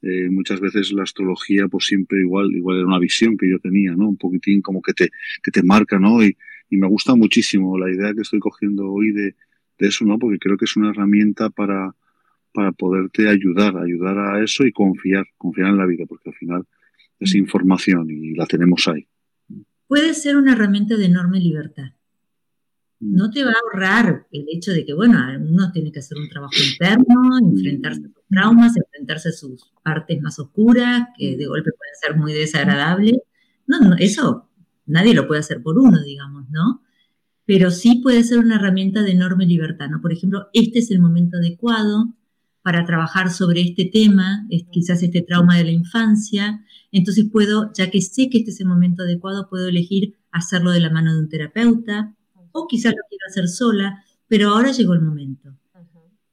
Eh, 0.00 0.31
muchas 0.31 0.61
veces 0.61 0.92
la 0.92 1.02
astrología, 1.02 1.66
pues 1.68 1.87
siempre 1.87 2.20
igual, 2.20 2.52
igual 2.52 2.78
era 2.78 2.87
una 2.87 2.98
visión 3.00 3.37
que 3.37 3.50
yo 3.50 3.59
tenía, 3.59 3.92
¿no? 3.96 4.09
Un 4.09 4.16
poquitín 4.16 4.62
como 4.62 4.81
que 4.81 4.92
te, 4.92 5.11
que 5.42 5.50
te 5.50 5.62
marca, 5.64 5.98
¿no? 5.98 6.22
Y, 6.24 6.37
y 6.70 6.76
me 6.76 6.87
gusta 6.87 7.16
muchísimo 7.16 7.76
la 7.78 7.90
idea 7.90 8.14
que 8.14 8.22
estoy 8.22 8.38
cogiendo 8.38 8.90
hoy 8.90 9.11
de, 9.11 9.35
de, 9.78 9.88
eso, 9.88 10.05
¿no? 10.05 10.18
Porque 10.18 10.38
creo 10.38 10.57
que 10.57 10.64
es 10.64 10.76
una 10.76 10.90
herramienta 10.90 11.50
para, 11.50 11.94
para 12.52 12.70
poderte 12.72 13.28
ayudar, 13.28 13.76
ayudar 13.76 14.18
a 14.18 14.42
eso 14.42 14.64
y 14.64 14.72
confiar, 14.72 15.24
confiar 15.37 15.68
en 15.68 15.78
la 15.78 15.87
vida, 15.87 16.05
porque 16.07 16.31
al 16.31 16.37
final 16.37 16.64
es 17.18 17.35
información 17.35 18.09
y 18.09 18.35
la 18.35 18.46
tenemos 18.46 18.87
ahí. 18.87 19.07
Puede 19.88 20.14
ser 20.14 20.37
una 20.37 20.52
herramienta 20.52 20.96
de 20.96 21.07
enorme 21.07 21.38
libertad 21.38 21.92
no 23.03 23.31
te 23.31 23.45
va 23.45 23.51
a 23.51 23.55
ahorrar 23.65 24.27
el 24.31 24.47
hecho 24.49 24.71
de 24.71 24.85
que, 24.85 24.95
bueno, 24.95 25.19
uno 25.41 25.73
tiene 25.73 25.91
que 25.91 25.99
hacer 25.99 26.17
un 26.19 26.29
trabajo 26.29 26.55
interno, 26.73 27.38
enfrentarse 27.53 28.01
a 28.01 28.09
sus 28.09 28.27
traumas, 28.29 28.77
enfrentarse 28.77 29.29
a 29.31 29.33
sus 29.33 29.73
partes 29.83 30.23
más 30.23 30.38
oscuras, 30.38 31.09
que 31.19 31.37
de 31.37 31.47
golpe 31.47 31.73
pueden 31.73 31.95
ser 32.01 32.17
muy 32.17 32.33
desagradables. 32.33 33.19
No, 33.67 33.81
no, 33.81 33.97
eso 33.99 34.49
nadie 34.87 35.15
lo 35.15 35.27
puede 35.27 35.41
hacer 35.41 35.62
por 35.62 35.79
uno, 35.79 36.01
digamos, 36.01 36.49
¿no? 36.51 36.83
Pero 37.45 37.73
sí 37.73 38.01
puede 38.03 38.23
ser 38.23 38.38
una 38.38 38.55
herramienta 38.55 39.03
de 39.03 39.11
enorme 39.11 39.47
libertad, 39.47 39.88
¿no? 39.88 40.01
Por 40.01 40.12
ejemplo, 40.12 40.47
este 40.53 40.79
es 40.79 40.93
el 40.93 41.01
momento 41.01 41.38
adecuado 41.38 42.15
para 42.62 42.85
trabajar 42.85 43.31
sobre 43.31 43.62
este 43.62 43.85
tema, 43.85 44.47
es 44.49 44.65
quizás 44.71 45.03
este 45.03 45.23
trauma 45.23 45.57
de 45.57 45.65
la 45.65 45.73
infancia, 45.73 46.65
entonces 46.93 47.27
puedo, 47.33 47.73
ya 47.75 47.91
que 47.91 48.01
sé 48.01 48.31
que 48.31 48.38
este 48.38 48.53
es 48.53 48.61
el 48.61 48.69
momento 48.69 49.03
adecuado, 49.03 49.49
puedo 49.49 49.67
elegir 49.67 50.15
hacerlo 50.31 50.71
de 50.71 50.79
la 50.79 50.91
mano 50.91 51.12
de 51.12 51.19
un 51.19 51.29
terapeuta, 51.29 52.15
o 52.53 52.67
quizás 52.67 52.93
lo 52.93 53.03
quiero 53.09 53.25
hacer 53.29 53.49
sola, 53.49 54.05
pero 54.29 54.51
ahora 54.51 54.71
llegó 54.73 54.95
el 54.95 55.03
momento. 55.03 55.57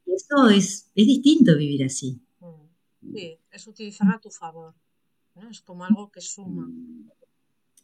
Eso 0.06 0.50
es, 0.50 0.92
es 0.96 1.08
distinto 1.08 1.56
vivir 1.56 1.84
así. 1.84 2.22
Mm. 2.40 3.14
Sí, 3.14 3.38
es 3.52 3.68
utilizarlo 3.68 4.16
a 4.16 4.20
tu 4.20 4.30
favor. 4.30 4.74
Es 5.50 5.62
como 5.62 5.86
algo 5.86 6.12
que 6.12 6.22
suma. 6.22 6.70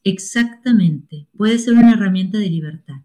Exactamente. 0.03 1.27
Puede 1.35 1.57
ser 1.57 1.73
una 1.73 1.93
herramienta 1.93 2.37
de 2.37 2.49
libertad. 2.49 2.95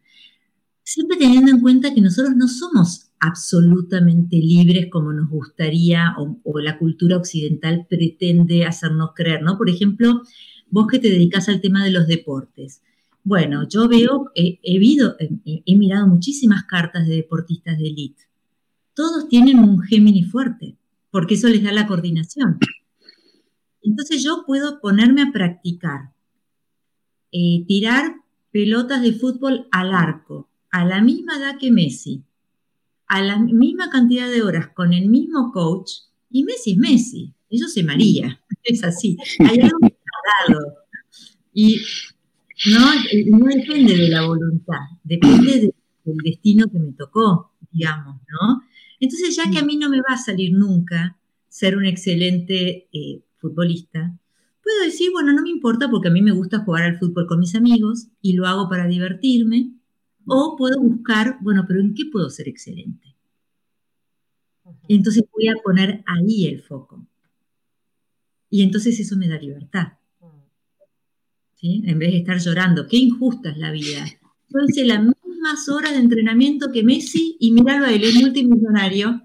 Siempre 0.82 1.16
teniendo 1.16 1.52
en 1.52 1.60
cuenta 1.60 1.94
que 1.94 2.00
nosotros 2.00 2.34
no 2.36 2.48
somos 2.48 3.12
absolutamente 3.20 4.36
libres 4.36 4.88
como 4.90 5.12
nos 5.12 5.28
gustaría 5.28 6.14
o, 6.18 6.40
o, 6.42 6.58
la 6.58 6.78
cultura 6.78 7.16
occidental 7.16 7.86
pretende 7.88 8.64
hacernos 8.64 9.10
creer, 9.14 9.42
¿no? 9.42 9.56
Por 9.56 9.70
ejemplo, 9.70 10.22
vos 10.68 10.86
que 10.88 10.98
te 10.98 11.10
dedicas 11.10 11.48
al 11.48 11.60
tema 11.60 11.84
de 11.84 11.90
los 11.90 12.06
deportes. 12.06 12.82
Bueno, 13.22 13.68
yo 13.68 13.88
veo, 13.88 14.30
he, 14.34 14.58
he, 14.62 15.76
mirado 15.76 16.06
muchísimas 16.06 16.64
cartas 16.64 17.06
de 17.06 17.16
deportistas 17.16 17.78
de 17.78 17.88
élite. 17.88 18.22
Todos 18.94 19.28
tienen 19.28 19.58
un 19.58 19.80
Géminis 19.80 20.30
fuerte, 20.30 20.76
porque 21.10 21.34
eso 21.34 21.48
les 21.48 21.62
da 21.62 21.72
la 21.72 21.86
coordinación. 21.86 22.58
Entonces 23.82 24.22
yo 24.22 24.44
puedo 24.46 24.80
ponerme 24.80 25.22
a 25.22 25.32
practicar, 25.32 26.12
eh, 27.32 27.64
tirar 27.66 28.16
pelotas 28.50 29.02
de 29.02 29.12
fútbol 29.12 29.68
al 29.70 29.92
arco, 29.94 30.48
a 30.70 30.84
la 30.84 31.02
misma 31.02 31.36
edad 31.36 31.58
que 31.58 31.70
Messi, 31.70 32.24
a 33.06 33.22
la 33.22 33.38
misma 33.38 33.90
cantidad 33.90 34.30
de 34.30 34.42
horas 34.42 34.68
con 34.68 34.92
el 34.92 35.08
mismo 35.08 35.52
coach, 35.52 35.90
y 36.30 36.44
Messi 36.44 36.72
es 36.72 36.78
Messi, 36.78 37.34
eso 37.50 37.68
se 37.68 37.82
María, 37.82 38.40
es 38.64 38.84
así. 38.84 39.16
Hay 39.40 39.60
algo 39.60 39.78
Y 41.52 41.80
no, 42.66 43.38
no 43.38 43.46
depende 43.46 43.96
de 43.96 44.08
la 44.08 44.26
voluntad, 44.26 44.80
depende 45.02 45.72
del 46.04 46.16
destino 46.24 46.66
que 46.70 46.78
me 46.78 46.92
tocó, 46.92 47.52
digamos, 47.70 48.20
¿no? 48.28 48.62
Entonces, 48.98 49.34
ya 49.34 49.50
que 49.50 49.58
a 49.58 49.64
mí 49.64 49.76
no 49.76 49.88
me 49.88 49.98
va 49.98 50.14
a 50.14 50.18
salir 50.18 50.52
nunca 50.52 51.18
ser 51.48 51.76
un 51.76 51.86
excelente 51.86 52.88
eh, 52.92 53.22
futbolista, 53.38 54.18
puedo 54.62 54.84
decir, 54.84 55.10
bueno, 55.12 55.32
no 55.32 55.42
me 55.42 55.50
importa 55.50 55.90
porque 55.90 56.08
a 56.08 56.12
mí 56.12 56.22
me 56.22 56.32
gusta 56.32 56.60
jugar 56.60 56.84
al 56.84 56.98
fútbol 56.98 57.26
con 57.26 57.40
mis 57.40 57.54
amigos 57.54 58.08
y 58.20 58.34
lo 58.34 58.46
hago 58.46 58.68
para 58.68 58.86
divertirme, 58.86 59.72
o 60.26 60.54
puedo 60.56 60.80
buscar, 60.80 61.38
bueno, 61.40 61.64
pero 61.66 61.80
¿en 61.80 61.94
qué 61.94 62.04
puedo 62.06 62.28
ser 62.30 62.46
excelente? 62.48 63.16
Entonces 64.88 65.24
voy 65.32 65.48
a 65.48 65.54
poner 65.62 66.04
ahí 66.06 66.46
el 66.46 66.60
foco. 66.60 67.06
Y 68.50 68.62
entonces 68.62 68.98
eso 69.00 69.16
me 69.16 69.28
da 69.28 69.38
libertad. 69.38 69.94
En 71.62 71.98
vez 71.98 72.12
de 72.12 72.18
estar 72.18 72.38
llorando, 72.38 72.86
qué 72.86 72.96
injusta 72.96 73.50
es 73.50 73.58
la 73.58 73.70
vida. 73.70 74.04
Yo 74.48 74.58
hice 74.66 74.84
las 74.84 75.00
mismas 75.00 75.68
horas 75.68 75.92
de 75.92 75.98
entrenamiento 75.98 76.72
que 76.72 76.82
Messi 76.82 77.36
y 77.38 77.52
mirarlo 77.52 77.86
a 77.86 77.92
él, 77.92 78.04
es 78.04 78.14
multimillonario. 78.14 79.22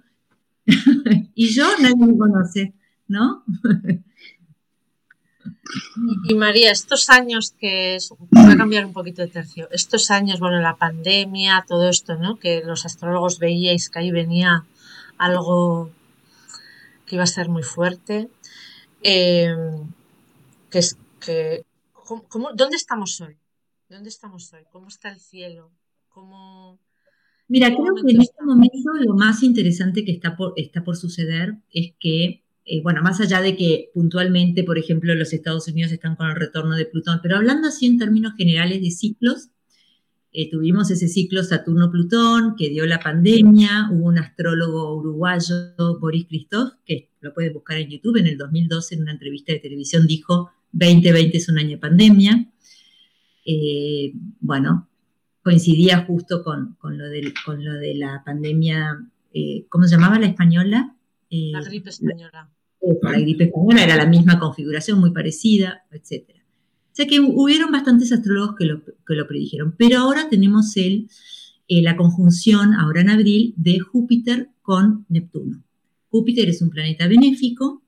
y 1.36 1.48
yo 1.50 1.66
nadie 1.80 1.96
me 1.96 2.18
conoce, 2.18 2.74
¿no? 3.08 3.44
Y 6.28 6.36
María, 6.36 6.72
estos 6.72 7.10
años 7.10 7.54
que 7.60 7.98
voy 8.32 8.54
a 8.54 8.58
cambiar 8.58 8.86
un 8.86 8.94
poquito 8.94 9.22
de 9.22 9.28
tercio, 9.28 9.68
estos 9.72 10.12
años, 10.12 10.40
bueno, 10.40 10.60
la 10.60 10.76
pandemia, 10.76 11.66
todo 11.68 11.90
esto, 11.90 12.16
¿no? 12.16 12.38
Que 12.38 12.62
los 12.66 12.86
astrólogos 12.86 13.40
veíais 13.40 13.90
que 13.90 14.00
ahí 14.00 14.12
venía 14.12 14.66
algo 15.18 15.92
que 17.06 17.16
iba 17.16 17.24
a 17.24 17.28
ser 17.28 17.50
muy 17.50 17.64
fuerte, 17.64 18.30
eh, 19.02 19.56
que, 20.70 20.80
es, 20.80 20.98
que, 21.20 21.64
dónde 22.56 22.76
estamos 22.76 23.22
hoy? 23.22 23.38
¿Dónde 23.90 24.10
estamos 24.10 24.52
hoy? 24.54 24.64
¿Cómo 24.72 24.88
está 24.88 25.12
el 25.12 25.20
cielo? 25.20 25.72
¿Cómo, 26.10 26.80
Mira, 27.48 27.68
creo 27.68 27.94
que 28.04 28.12
en 28.12 28.22
este 28.22 28.44
momento 28.44 28.92
lo 29.02 29.14
más 29.14 29.44
interesante 29.44 30.04
que 30.04 30.12
está 30.12 30.36
por, 30.36 30.54
está 30.56 30.84
por 30.84 30.96
suceder 30.96 31.58
es 31.72 31.94
que, 32.00 32.44
eh, 32.66 32.82
bueno, 32.82 33.04
más 33.04 33.22
allá 33.22 33.40
de 33.42 33.56
que 33.56 33.92
puntualmente, 33.94 34.64
por 34.64 34.80
ejemplo, 34.80 35.14
los 35.14 35.32
Estados 35.32 35.68
Unidos 35.68 35.92
están 35.92 36.16
con 36.16 36.28
el 36.28 36.36
retorno 36.36 36.76
de 36.76 36.86
Plutón, 36.86 37.20
pero 37.22 37.38
hablando 37.38 37.68
así 37.68 37.86
en 37.86 38.00
términos 38.00 38.34
generales 38.36 38.82
de 38.82 38.90
ciclos, 38.90 39.50
eh, 40.32 40.50
tuvimos 40.50 40.90
ese 40.90 41.08
ciclo 41.08 41.44
Saturno-Plutón 41.44 42.56
que 42.58 42.70
dio 42.70 42.86
la 42.88 43.00
pandemia, 43.00 43.90
hubo 43.92 44.08
un 44.08 44.18
astrólogo 44.18 44.96
uruguayo, 44.96 45.76
Boris 46.02 46.26
Christoph, 46.28 46.74
que 46.84 47.12
lo 47.22 47.34
puede 47.34 47.52
buscar 47.52 47.78
en 47.78 47.90
YouTube, 47.90 48.18
en 48.18 48.28
el 48.28 48.38
2012 48.38 48.96
en 48.96 49.02
una 49.04 49.12
entrevista 49.12 49.54
de 49.54 49.60
televisión 49.60 50.08
dijo 50.08 50.52
2020 50.76 51.38
es 51.38 51.50
un 51.50 51.58
año 51.58 51.72
de 51.72 51.78
pandemia. 51.78 52.46
Eh, 53.46 54.14
bueno, 54.40 54.90
coincidía 55.42 56.06
justo 56.06 56.44
con, 56.44 56.78
lo 56.82 57.10
de, 57.10 57.34
con, 57.46 57.64
lo 57.64 57.74
de, 57.74 57.96
la 57.96 58.24
pandemia, 58.26 59.08
eh, 59.34 59.66
¿cómo 59.70 59.86
se 59.86 59.96
llamaba 59.96 60.20
la 60.20 60.28
española? 60.28 60.92
la 61.30 61.62
gripe 61.62 61.90
española. 61.90 62.50
La, 62.82 63.12
la 63.12 63.20
gripe 63.20 63.46
española 63.46 63.84
era 63.84 63.96
la 63.96 64.06
misma 64.06 64.40
configuración, 64.40 65.00
muy 65.00 65.12
parecida, 65.12 65.84
etcétera. 65.92 66.40
O 66.40 66.96
sea 66.96 67.08
que 67.08 67.20
hubieron 67.20 67.72
bastantes 67.72 68.12
astrólogos 68.14 68.56
que 68.58 68.66
lo, 68.66 68.82
que 68.84 69.16
lo 69.16 69.28
predijeron, 69.28 69.76
pero 69.78 70.00
ahora 70.00 70.30
tenemos 70.30 70.78
el, 70.78 71.10
eh, 71.68 71.82
la 71.82 71.98
conjunción, 71.98 72.74
ahora 72.74 73.02
en 73.02 73.10
abril, 73.10 73.54
de 73.58 73.80
Júpiter 73.80 74.50
con 74.62 75.06
Neptuno. 75.10 75.64
Júpiter 76.10 76.48
es 76.48 76.62
un 76.62 76.70
planeta 76.70 77.08
benéfico, 77.08 77.84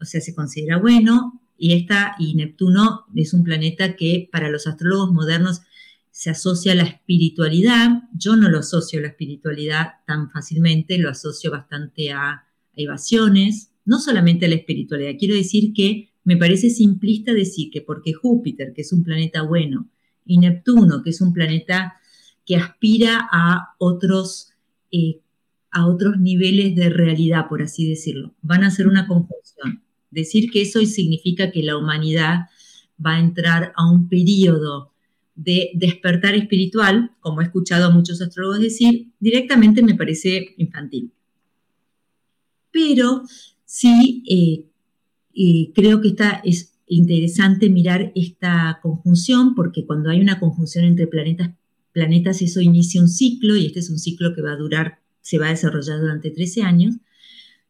o 0.00 0.04
sea, 0.04 0.20
se 0.20 0.34
considera 0.34 0.78
bueno, 0.78 1.40
y, 1.58 1.72
esta, 1.74 2.16
y 2.18 2.34
Neptuno 2.34 3.06
es 3.14 3.32
un 3.32 3.44
planeta 3.44 3.96
que 3.96 4.28
para 4.30 4.50
los 4.50 4.66
astrólogos 4.66 5.12
modernos 5.12 5.62
se 6.10 6.30
asocia 6.30 6.72
a 6.72 6.76
la 6.76 6.84
espiritualidad. 6.84 8.04
Yo 8.14 8.36
no 8.36 8.48
lo 8.48 8.60
asocio 8.60 8.98
a 8.98 9.02
la 9.02 9.08
espiritualidad 9.08 9.94
tan 10.06 10.30
fácilmente, 10.30 10.98
lo 10.98 11.10
asocio 11.10 11.50
bastante 11.50 12.10
a, 12.12 12.46
evasiones, 12.76 13.70
no 13.84 13.98
solamente 13.98 14.46
a 14.46 14.48
la 14.48 14.54
espiritualidad. 14.54 15.12
Quiero 15.18 15.34
decir 15.34 15.72
que 15.72 16.10
me 16.24 16.36
parece 16.36 16.70
simplista 16.70 17.32
decir 17.32 17.70
que 17.70 17.80
porque 17.80 18.12
Júpiter, 18.12 18.72
que 18.74 18.82
es 18.82 18.92
un 18.92 19.02
planeta 19.02 19.42
bueno, 19.42 19.88
y 20.24 20.38
Neptuno, 20.38 21.02
que 21.02 21.10
es 21.10 21.20
un 21.20 21.32
planeta 21.32 21.94
que 22.44 22.56
aspira 22.56 23.28
a 23.32 23.74
otros, 23.78 24.52
eh, 24.92 25.20
a 25.70 25.86
otros 25.86 26.18
niveles 26.18 26.74
de 26.76 26.90
realidad, 26.90 27.48
por 27.48 27.62
así 27.62 27.88
decirlo, 27.88 28.34
van 28.42 28.64
a 28.64 28.70
ser 28.70 28.88
una 28.88 29.06
conjunción. 29.06 29.82
Decir 30.16 30.50
que 30.50 30.62
eso 30.62 30.80
significa 30.86 31.50
que 31.50 31.62
la 31.62 31.76
humanidad 31.76 32.46
va 33.04 33.16
a 33.16 33.20
entrar 33.20 33.72
a 33.76 33.90
un 33.90 34.08
periodo 34.08 34.92
de 35.34 35.72
despertar 35.74 36.34
espiritual, 36.34 37.12
como 37.20 37.42
he 37.42 37.44
escuchado 37.44 37.84
a 37.84 37.90
muchos 37.90 38.22
astrólogos 38.22 38.60
decir, 38.60 39.12
directamente 39.20 39.82
me 39.82 39.94
parece 39.94 40.54
infantil. 40.56 41.12
Pero 42.70 43.22
sí 43.66 44.24
eh, 44.26 45.72
creo 45.74 46.00
que 46.00 46.08
está, 46.08 46.40
es 46.42 46.72
interesante 46.86 47.68
mirar 47.68 48.12
esta 48.14 48.78
conjunción 48.82 49.54
porque 49.54 49.84
cuando 49.84 50.08
hay 50.08 50.20
una 50.20 50.40
conjunción 50.40 50.86
entre 50.86 51.06
planetas, 51.06 51.50
planetas 51.92 52.40
eso 52.40 52.62
inicia 52.62 53.02
un 53.02 53.08
ciclo 53.08 53.54
y 53.56 53.66
este 53.66 53.80
es 53.80 53.90
un 53.90 53.98
ciclo 53.98 54.34
que 54.34 54.40
va 54.40 54.52
a 54.52 54.56
durar, 54.56 55.00
se 55.20 55.38
va 55.38 55.48
a 55.48 55.50
desarrollar 55.50 56.00
durante 56.00 56.30
13 56.30 56.62
años. 56.62 56.96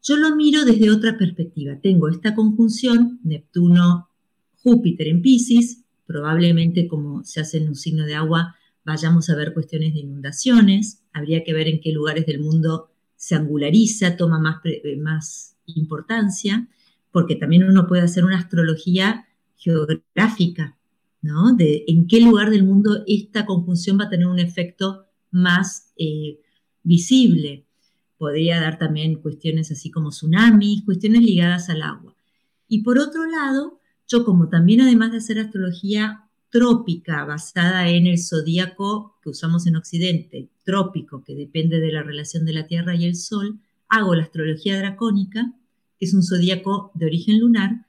Yo 0.07 0.15
lo 0.15 0.35
miro 0.35 0.63
desde 0.63 0.89
otra 0.89 1.17
perspectiva. 1.17 1.79
Tengo 1.81 2.07
esta 2.07 2.33
conjunción 2.33 3.19
Neptuno-Júpiter 3.23 5.07
en 5.07 5.21
Pisces, 5.21 5.83
probablemente 6.05 6.87
como 6.87 7.25
se 7.25 7.41
hace 7.41 7.57
en 7.57 7.67
un 7.69 7.75
signo 7.75 8.05
de 8.05 8.15
agua 8.15 8.55
vayamos 8.85 9.29
a 9.29 9.35
ver 9.35 9.53
cuestiones 9.53 9.93
de 9.93 9.99
inundaciones, 9.99 11.03
habría 11.11 11.43
que 11.43 11.51
ver 11.51 11.67
en 11.67 11.81
qué 11.81 11.91
lugares 11.91 12.25
del 12.25 12.39
mundo 12.39 12.89
se 13.17 13.35
angulariza, 13.35 14.15
toma 14.15 14.39
más, 14.39 14.61
más 14.97 15.57
importancia 15.65 16.69
porque 17.11 17.35
también 17.35 17.63
uno 17.63 17.85
puede 17.85 18.03
hacer 18.03 18.23
una 18.23 18.37
astrología 18.37 19.27
geográfica, 19.57 20.77
¿no? 21.21 21.53
De 21.53 21.83
en 21.87 22.07
qué 22.07 22.21
lugar 22.21 22.49
del 22.49 22.63
mundo 22.63 23.03
esta 23.07 23.45
conjunción 23.45 23.99
va 23.99 24.05
a 24.05 24.09
tener 24.09 24.27
un 24.27 24.39
efecto 24.39 25.05
más 25.31 25.91
eh, 25.97 26.39
visible. 26.83 27.65
Podría 28.17 28.59
dar 28.59 28.77
también 28.79 29.21
cuestiones 29.21 29.71
así 29.71 29.91
como 29.91 30.09
tsunamis, 30.09 30.83
cuestiones 30.83 31.21
ligadas 31.21 31.69
al 31.69 31.81
agua. 31.81 32.15
Y 32.67 32.83
por 32.83 32.99
otro 32.99 33.25
lado, 33.25 33.79
yo 34.07 34.25
como 34.25 34.49
también 34.49 34.81
además 34.81 35.11
de 35.11 35.17
hacer 35.17 35.39
astrología 35.39 36.27
trópica 36.49 37.25
basada 37.25 37.89
en 37.89 38.07
el 38.07 38.17
zodíaco 38.19 39.17
que 39.21 39.29
usamos 39.29 39.67
en 39.67 39.75
Occidente, 39.75 40.49
trópico, 40.63 41.23
que 41.23 41.35
depende 41.35 41.79
de 41.79 41.91
la 41.91 42.03
relación 42.03 42.45
de 42.45 42.53
la 42.53 42.67
Tierra 42.67 42.95
y 42.95 43.05
el 43.05 43.15
Sol, 43.15 43.59
hago 43.89 44.15
la 44.15 44.23
astrología 44.23 44.77
dracónica, 44.77 45.53
que 45.99 46.05
es 46.05 46.13
un 46.13 46.23
zodíaco 46.23 46.91
de 46.93 47.05
origen 47.05 47.39
lunar, 47.39 47.85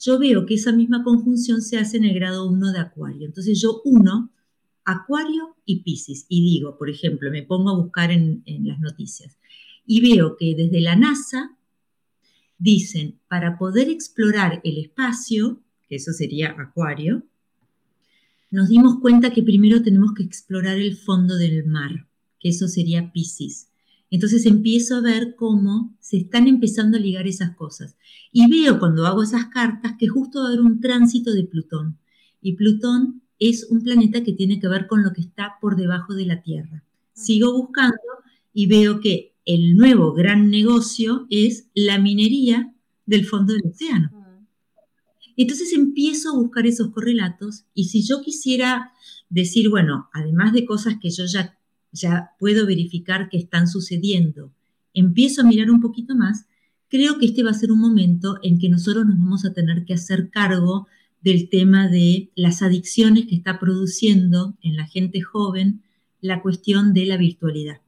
yo 0.00 0.18
veo 0.18 0.46
que 0.46 0.54
esa 0.54 0.72
misma 0.72 1.02
conjunción 1.02 1.60
se 1.60 1.76
hace 1.76 1.96
en 1.96 2.04
el 2.04 2.14
grado 2.14 2.48
1 2.48 2.72
de 2.72 2.78
Acuario. 2.78 3.26
Entonces 3.26 3.60
yo 3.60 3.82
uno 3.84 4.30
Acuario 4.84 5.56
y 5.66 5.82
Pisces 5.82 6.24
y 6.28 6.42
digo, 6.42 6.78
por 6.78 6.88
ejemplo, 6.88 7.30
me 7.30 7.42
pongo 7.42 7.70
a 7.70 7.76
buscar 7.76 8.10
en, 8.10 8.42
en 8.46 8.66
las 8.66 8.80
noticias 8.80 9.36
y 9.88 10.02
veo 10.02 10.36
que 10.36 10.54
desde 10.54 10.82
la 10.82 10.94
NASA 10.94 11.56
dicen, 12.58 13.18
para 13.26 13.56
poder 13.56 13.88
explorar 13.88 14.60
el 14.62 14.76
espacio, 14.78 15.62
que 15.88 15.96
eso 15.96 16.12
sería 16.12 16.54
Acuario, 16.58 17.24
nos 18.50 18.68
dimos 18.68 19.00
cuenta 19.00 19.32
que 19.32 19.42
primero 19.42 19.82
tenemos 19.82 20.12
que 20.12 20.22
explorar 20.22 20.76
el 20.78 20.94
fondo 20.94 21.36
del 21.36 21.64
mar, 21.64 22.06
que 22.38 22.50
eso 22.50 22.68
sería 22.68 23.12
Pisces. 23.12 23.70
Entonces 24.10 24.44
empiezo 24.44 24.96
a 24.96 25.00
ver 25.00 25.34
cómo 25.36 25.96
se 26.00 26.18
están 26.18 26.48
empezando 26.48 26.98
a 26.98 27.00
ligar 27.00 27.26
esas 27.26 27.56
cosas. 27.56 27.96
Y 28.30 28.46
veo 28.50 28.78
cuando 28.78 29.06
hago 29.06 29.22
esas 29.22 29.46
cartas 29.46 29.94
que 29.98 30.08
justo 30.08 30.40
va 30.40 30.46
a 30.46 30.48
haber 30.48 30.60
un 30.60 30.80
tránsito 30.80 31.32
de 31.32 31.44
Plutón. 31.44 31.98
Y 32.42 32.56
Plutón 32.56 33.22
es 33.38 33.66
un 33.70 33.82
planeta 33.82 34.22
que 34.22 34.34
tiene 34.34 34.60
que 34.60 34.68
ver 34.68 34.86
con 34.86 35.02
lo 35.02 35.14
que 35.14 35.22
está 35.22 35.54
por 35.62 35.76
debajo 35.76 36.14
de 36.14 36.26
la 36.26 36.42
Tierra. 36.42 36.84
Sigo 37.14 37.54
buscando 37.54 37.96
y 38.52 38.66
veo 38.66 39.00
que 39.00 39.37
el 39.48 39.76
nuevo 39.76 40.12
gran 40.12 40.50
negocio 40.50 41.26
es 41.30 41.68
la 41.74 41.98
minería 41.98 42.74
del 43.06 43.24
fondo 43.24 43.54
del 43.54 43.62
océano. 43.64 44.12
Entonces 45.38 45.72
empiezo 45.72 46.30
a 46.30 46.38
buscar 46.38 46.66
esos 46.66 46.90
correlatos 46.90 47.64
y 47.72 47.84
si 47.84 48.02
yo 48.06 48.20
quisiera 48.20 48.92
decir, 49.30 49.70
bueno, 49.70 50.10
además 50.12 50.52
de 50.52 50.66
cosas 50.66 50.98
que 51.00 51.08
yo 51.10 51.24
ya 51.24 51.58
ya 51.92 52.32
puedo 52.38 52.66
verificar 52.66 53.30
que 53.30 53.38
están 53.38 53.66
sucediendo, 53.66 54.52
empiezo 54.92 55.40
a 55.40 55.44
mirar 55.46 55.70
un 55.70 55.80
poquito 55.80 56.14
más, 56.14 56.46
creo 56.88 57.18
que 57.18 57.24
este 57.24 57.42
va 57.42 57.50
a 57.50 57.54
ser 57.54 57.72
un 57.72 57.80
momento 57.80 58.38
en 58.42 58.58
que 58.58 58.68
nosotros 58.68 59.06
nos 59.06 59.18
vamos 59.18 59.46
a 59.46 59.54
tener 59.54 59.86
que 59.86 59.94
hacer 59.94 60.28
cargo 60.28 60.86
del 61.22 61.48
tema 61.48 61.88
de 61.88 62.30
las 62.34 62.60
adicciones 62.60 63.26
que 63.26 63.36
está 63.36 63.58
produciendo 63.58 64.58
en 64.60 64.76
la 64.76 64.86
gente 64.86 65.22
joven 65.22 65.82
la 66.20 66.42
cuestión 66.42 66.92
de 66.92 67.06
la 67.06 67.16
virtualidad. 67.16 67.80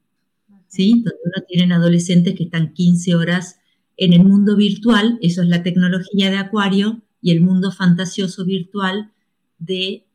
¿Sí? 0.70 0.92
Donde 0.92 1.18
uno 1.24 1.44
tienen 1.46 1.72
adolescentes 1.72 2.34
que 2.34 2.44
están 2.44 2.72
15 2.72 3.16
horas 3.16 3.58
en 3.96 4.14
el 4.14 4.24
mundo 4.24 4.56
virtual, 4.56 5.18
eso 5.20 5.42
es 5.42 5.48
la 5.48 5.62
tecnología 5.62 6.30
de 6.30 6.38
Acuario, 6.38 7.02
y 7.20 7.32
el 7.32 7.40
mundo 7.40 7.70
fantasioso 7.70 8.44
virtual 8.44 9.12
de 9.58 10.06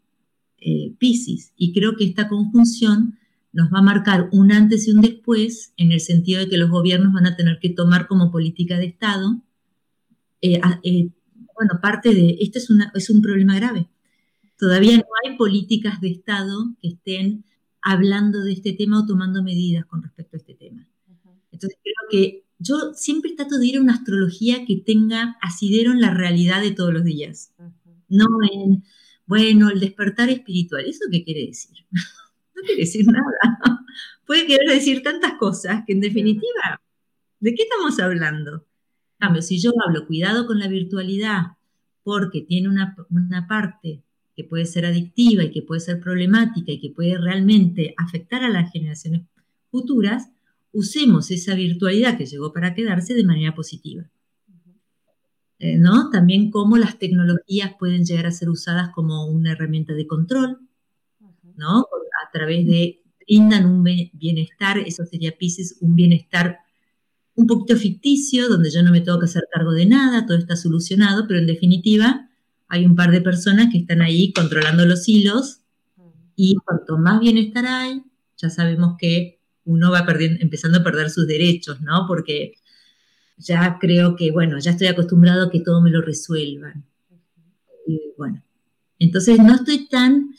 eh, 0.58 0.96
Pisces. 0.98 1.52
Y 1.56 1.74
creo 1.74 1.96
que 1.96 2.06
esta 2.06 2.28
conjunción 2.28 3.20
nos 3.54 3.72
va 3.72 3.80
a 3.80 3.84
marcar 3.84 4.30
un 4.32 4.52
antes 4.52 4.88
y 4.88 4.92
un 4.92 5.02
después 5.02 5.74
en 5.78 5.92
el 5.92 6.00
sentido 6.00 6.40
de 6.40 6.50
que 6.50 6.58
los 6.58 6.70
gobiernos 6.70 7.14
van 7.14 7.28
a 7.28 7.36
tener 7.36 7.60
que 7.60 7.70
tomar 7.70 8.08
como 8.08 8.32
política 8.32 8.78
de 8.78 8.86
Estado, 8.86 9.42
eh, 10.42 10.60
eh, 10.84 11.10
bueno, 11.56 11.80
parte 11.82 12.14
de, 12.14 12.38
este 12.40 12.60
es, 12.60 12.70
es 12.94 13.10
un 13.10 13.22
problema 13.22 13.56
grave. 13.56 13.88
Todavía 14.58 14.98
no 14.98 15.06
hay 15.24 15.38
políticas 15.38 16.02
de 16.02 16.10
Estado 16.10 16.76
que 16.82 16.88
estén 16.90 17.46
hablando 17.86 18.44
de 18.44 18.52
este 18.52 18.74
tema 18.74 19.00
o 19.00 19.06
tomando 19.06 19.44
medidas 19.44 19.86
con 19.86 20.02
respecto 20.02 20.36
a 20.36 20.40
este 20.40 20.56
tema. 20.56 20.88
Entonces 21.52 21.80
creo 21.82 22.10
que 22.10 22.44
yo 22.58 22.94
siempre 22.96 23.34
trato 23.34 23.60
de 23.60 23.68
ir 23.68 23.78
a 23.78 23.82
una 23.82 23.94
astrología 23.94 24.66
que 24.66 24.78
tenga 24.78 25.38
asidero 25.40 25.92
en 25.92 26.02
la 26.02 26.12
realidad 26.12 26.62
de 26.62 26.72
todos 26.72 26.92
los 26.92 27.04
días, 27.04 27.54
no 28.10 28.26
en, 28.52 28.84
bueno, 29.28 29.70
el 29.70 29.80
despertar 29.80 30.30
espiritual. 30.30 30.84
¿Eso 30.86 31.06
qué 31.12 31.24
quiere 31.24 31.46
decir? 31.46 31.78
no 32.56 32.62
quiere 32.64 32.82
decir 32.82 33.06
nada. 33.06 33.24
Puede 34.26 34.48
querer 34.48 34.68
decir 34.68 35.04
tantas 35.04 35.34
cosas 35.36 35.84
que 35.86 35.94
en 35.94 36.02
definitiva, 36.02 36.82
¿de 37.40 37.54
qué 37.54 37.64
estamos 37.64 38.00
hablando? 38.00 38.66
cambio, 39.20 39.44
si 39.44 39.62
yo 39.62 39.72
hablo 39.86 40.08
cuidado 40.08 40.48
con 40.48 40.60
la 40.60 40.68
virtualidad 40.68 41.58
porque 42.04 42.42
tiene 42.42 42.68
una, 42.68 42.96
una 43.10 43.48
parte 43.48 44.04
que 44.36 44.44
puede 44.44 44.66
ser 44.66 44.86
adictiva 44.86 45.44
y 45.44 45.52
que 45.52 45.62
puede 45.62 45.80
ser 45.80 46.00
problemática 46.00 46.72
y 46.72 46.80
que 46.80 46.90
puede 46.90 47.18
realmente 47.18 47.94
afectar 47.98 48.44
a 48.44 48.50
las 48.50 48.72
generaciones 48.72 49.24
futuras, 49.72 50.30
usemos 50.72 51.32
esa 51.32 51.56
virtualidad 51.56 52.18
que 52.18 52.26
llegó 52.26 52.52
para 52.52 52.74
quedarse 52.74 53.14
de 53.14 53.24
manera 53.24 53.56
positiva. 53.56 54.10
Eh, 55.58 55.78
¿no? 55.78 56.10
También 56.10 56.52
cómo 56.52 56.78
las 56.78 57.00
tecnologías 57.00 57.72
pueden 57.80 58.04
llegar 58.04 58.26
a 58.26 58.32
ser 58.32 58.50
usadas 58.50 58.90
como 58.94 59.26
una 59.28 59.54
herramienta 59.54 59.94
de 59.94 60.06
control, 60.06 60.60
¿no? 61.56 61.80
a 61.80 62.32
través 62.34 62.66
de, 62.68 63.02
brindan 63.26 63.66
un 63.66 63.84
bienestar, 63.84 64.80
eso 64.80 65.06
sería 65.06 65.38
Pisces, 65.38 65.78
un 65.80 65.96
bienestar 65.96 66.60
un 67.36 67.48
poquito 67.48 67.78
ficticio, 67.78 68.50
donde 68.50 68.70
yo 68.70 68.84
no 68.84 68.92
me 68.92 69.02
tengo 69.02 69.20
que 69.20 69.26
hacer 69.26 69.44
cargo 69.52 69.72
de 69.72 69.86
nada, 69.86 70.26
todo 70.26 70.38
está 70.38 70.56
solucionado, 70.56 71.26
pero 71.28 71.40
en 71.40 71.48
definitiva 71.48 72.25
hay 72.68 72.86
un 72.86 72.96
par 72.96 73.12
de 73.12 73.22
personas 73.22 73.72
que 73.72 73.80
están 73.80 74.02
ahí 74.02 74.34
controlando 74.34 74.86
los 74.86 75.08
hilos 75.08 75.62
Y 76.36 76.56
cuanto 76.66 76.98
más 76.98 77.20
bienestar 77.20 77.66
hay, 77.66 78.04
ya 78.38 78.50
sabemos 78.50 78.96
que 79.00 79.40
uno 79.64 79.92
va 79.92 80.06
empezando 80.40 80.80
a 80.80 80.84
perder 80.84 81.10
sus 81.10 81.28
derechos, 81.28 81.82
¿no? 81.82 82.06
Porque 82.08 82.54
ya 83.38 83.78
creo 83.80 84.16
que, 84.16 84.32
bueno, 84.32 84.60
ya 84.60 84.72
estoy 84.72 84.88
acostumbrado 84.88 85.46
a 85.46 85.52
que 85.52 85.62
todo 85.62 85.82
me 85.82 85.90
lo 85.90 86.02
resuelvan. 86.02 86.86
Y 87.88 88.02
bueno, 88.18 88.44
entonces 89.00 89.40
no 89.40 89.56
estoy 89.56 89.88
tan, 89.88 90.32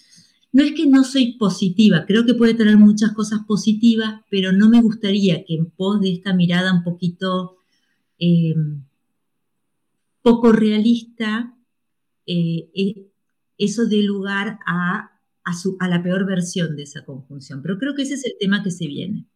no 0.53 0.63
es 0.63 0.73
que 0.73 0.87
no 0.87 1.05
soy 1.05 1.33
positiva, 1.39 2.05
creo 2.07 2.25
que 2.25 2.35
puede 2.35 2.55
tener 2.55 2.77
muchas 2.77 3.13
cosas 3.13 3.41
positivas, 3.47 4.23
pero 4.31 4.53
no 4.53 4.69
me 4.69 4.81
gustaría 4.81 5.45
que 5.45 5.55
en 5.55 5.71
pos 5.71 6.01
de 6.01 6.13
esta 6.13 6.35
mirada 6.35 6.73
un 6.73 6.83
poquito 6.83 7.57
em, 8.19 8.83
poco 10.23 10.53
realista, 10.53 11.56
eh, 12.27 12.71
eh, 12.75 13.07
eso 13.59 13.87
dé 13.87 14.03
lugar 14.03 14.59
a, 14.67 15.13
a 15.45 15.89
la 15.89 16.03
peor 16.03 16.27
versión 16.27 16.77
de 16.77 16.83
esa 16.83 17.05
conjunción. 17.05 17.63
Pero 17.63 17.79
creo 17.79 17.95
que 17.95 18.03
ese 18.03 18.15
es 18.15 18.25
el 18.25 18.35
tema 18.39 18.63
que 18.63 18.71
se 18.71 18.87
viene. 18.87 19.27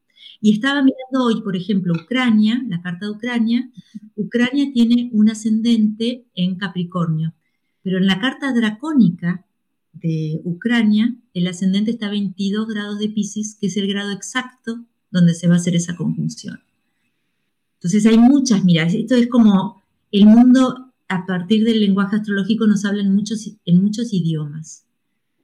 Y 0.41 0.53
estaba 0.53 0.83
mirando 0.83 1.25
hoy, 1.25 1.43
por 1.43 1.57
ejemplo, 1.57 1.95
Ucrania, 1.95 2.63
la 2.69 2.83
carta 2.83 3.07
de 3.07 3.13
Ucrania. 3.13 3.71
Ucrania 4.17 4.71
tiene 4.73 5.11
un 5.13 5.31
ascendente 5.31 6.27
en 6.35 6.57
Capricornio, 6.57 7.35
pero 7.83 7.99
en 7.99 8.07
la 8.07 8.21
carta 8.21 8.53
dracónica 8.53 9.45
de 9.93 10.41
Ucrania, 10.45 11.15
el 11.35 11.47
ascendente 11.47 11.91
está 11.91 12.07
a 12.07 12.11
22 12.11 12.69
grados 12.69 12.99
de 12.99 13.09
Pisces, 13.09 13.57
que 13.61 13.67
es 13.67 13.77
el 13.77 13.89
grado 13.89 14.13
exacto 14.13 14.85
donde 15.11 15.35
se 15.35 15.49
va 15.49 15.55
a 15.55 15.57
hacer 15.57 15.75
esa 15.75 15.97
conjunción. 15.97 16.61
Entonces 17.75 18.07
hay 18.07 18.19
muchas 18.19 18.65
miradas. 18.65 18.95
Esto 18.95 19.15
es 19.15 19.27
como 19.29 19.83
el 20.13 20.27
mundo 20.27 20.90
a 21.11 21.27
partir 21.27 21.65
del 21.65 21.81
lenguaje 21.81 22.17
astrológico 22.17 22.67
nos 22.67 22.87
habla 22.87 23.03
en 23.03 23.15
muchos, 23.15 23.57
en 23.67 23.83
muchos 23.83 24.15
idiomas. 24.15 24.87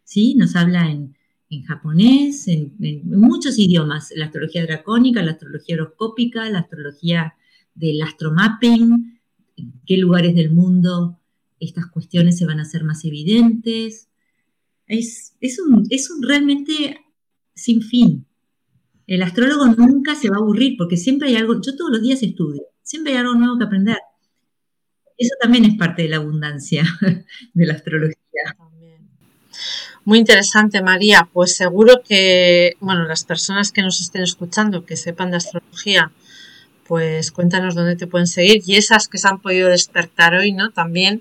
¿sí? 0.04 0.34
Nos 0.34 0.56
habla 0.56 0.90
en 0.90 1.16
en 1.48 1.62
japonés, 1.62 2.48
en, 2.48 2.74
muchos 3.04 3.58
idiomas, 3.58 4.12
la 4.16 4.26
astrología 4.26 4.64
dracónica, 4.64 5.22
la 5.22 5.32
astrología 5.32 5.76
horoscópica, 5.76 6.48
la 6.50 6.60
astrología 6.60 7.34
del 7.74 8.02
astromapping, 8.02 9.20
en 9.56 9.72
qué 9.86 9.96
lugares 9.96 10.34
del 10.34 10.50
mundo 10.50 11.20
estas 11.60 11.86
cuestiones 11.86 12.36
se 12.36 12.46
van 12.46 12.58
a 12.58 12.62
hacer 12.62 12.84
más 12.84 13.04
evidentes. 13.04 14.08
Es, 14.86 15.34
un, 15.66 15.86
es 15.90 16.10
un 16.10 16.22
realmente 16.22 17.00
sin 17.54 17.80
fin. 17.80 18.26
El 19.06 19.22
astrólogo 19.22 19.66
nunca 19.66 20.14
se 20.14 20.28
va 20.28 20.36
a 20.36 20.40
aburrir 20.40 20.76
porque 20.76 20.96
siempre 20.96 21.28
hay 21.28 21.36
algo, 21.36 21.54
yo 21.60 21.76
todos 21.76 21.92
los 21.92 22.02
días 22.02 22.22
estudio, 22.22 22.62
siempre 22.82 23.12
hay 23.12 23.18
algo 23.18 23.34
nuevo 23.34 23.56
que 23.56 23.64
aprender. 23.64 23.98
Eso 25.18 25.34
también 25.40 25.64
es 25.64 25.76
parte 25.76 26.02
de 26.02 26.08
la 26.08 26.16
abundancia 26.16 26.84
de 27.54 27.66
la 27.66 27.74
astrología. 27.74 28.16
Muy 30.04 30.18
interesante, 30.18 30.82
María. 30.82 31.28
Pues 31.32 31.56
seguro 31.56 32.02
que, 32.06 32.76
bueno, 32.80 33.04
las 33.04 33.24
personas 33.24 33.72
que 33.72 33.82
nos 33.82 34.00
estén 34.00 34.22
escuchando, 34.22 34.84
que 34.84 34.96
sepan 34.96 35.32
de 35.32 35.38
astrología, 35.38 36.12
pues 36.86 37.32
cuéntanos 37.32 37.74
dónde 37.74 37.96
te 37.96 38.06
pueden 38.06 38.28
seguir 38.28 38.62
y 38.64 38.76
esas 38.76 39.08
que 39.08 39.18
se 39.18 39.26
han 39.26 39.40
podido 39.40 39.68
despertar 39.68 40.34
hoy, 40.34 40.52
¿no? 40.52 40.70
También, 40.70 41.20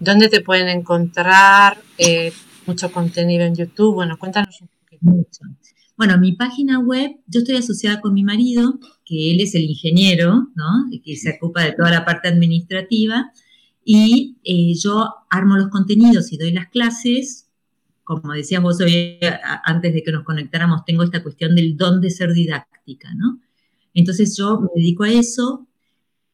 dónde 0.00 0.28
te 0.28 0.40
pueden 0.40 0.68
encontrar, 0.68 1.78
eh, 1.98 2.32
mucho 2.66 2.90
contenido 2.90 3.44
en 3.44 3.54
YouTube. 3.54 3.94
Bueno, 3.94 4.18
cuéntanos 4.18 4.60
un 4.60 4.68
poquito. 4.68 5.46
Bueno, 5.96 6.18
mi 6.18 6.32
página 6.32 6.78
web, 6.78 7.12
yo 7.26 7.40
estoy 7.40 7.56
asociada 7.56 8.00
con 8.00 8.12
mi 8.14 8.22
marido, 8.22 8.78
que 9.04 9.32
él 9.32 9.40
es 9.40 9.54
el 9.54 9.62
ingeniero, 9.62 10.48
¿no? 10.54 10.90
Que 11.04 11.16
se 11.16 11.36
ocupa 11.36 11.62
de 11.62 11.72
toda 11.72 11.90
la 11.90 12.04
parte 12.04 12.28
administrativa. 12.28 13.32
Y 13.84 14.36
eh, 14.44 14.74
yo 14.82 15.08
armo 15.30 15.56
los 15.56 15.68
contenidos 15.68 16.32
y 16.32 16.38
doy 16.38 16.52
las 16.52 16.68
clases 16.68 17.46
como 18.06 18.34
decías 18.34 18.62
vos 18.62 18.80
hoy, 18.80 19.18
antes 19.64 19.92
de 19.92 20.02
que 20.04 20.12
nos 20.12 20.22
conectáramos, 20.22 20.84
tengo 20.84 21.02
esta 21.02 21.24
cuestión 21.24 21.56
del 21.56 21.76
don 21.76 22.00
de 22.00 22.10
ser 22.10 22.32
didáctica, 22.32 23.12
¿no? 23.14 23.40
Entonces 23.94 24.36
yo 24.36 24.60
me 24.60 24.68
dedico 24.76 25.02
a 25.02 25.10
eso, 25.10 25.66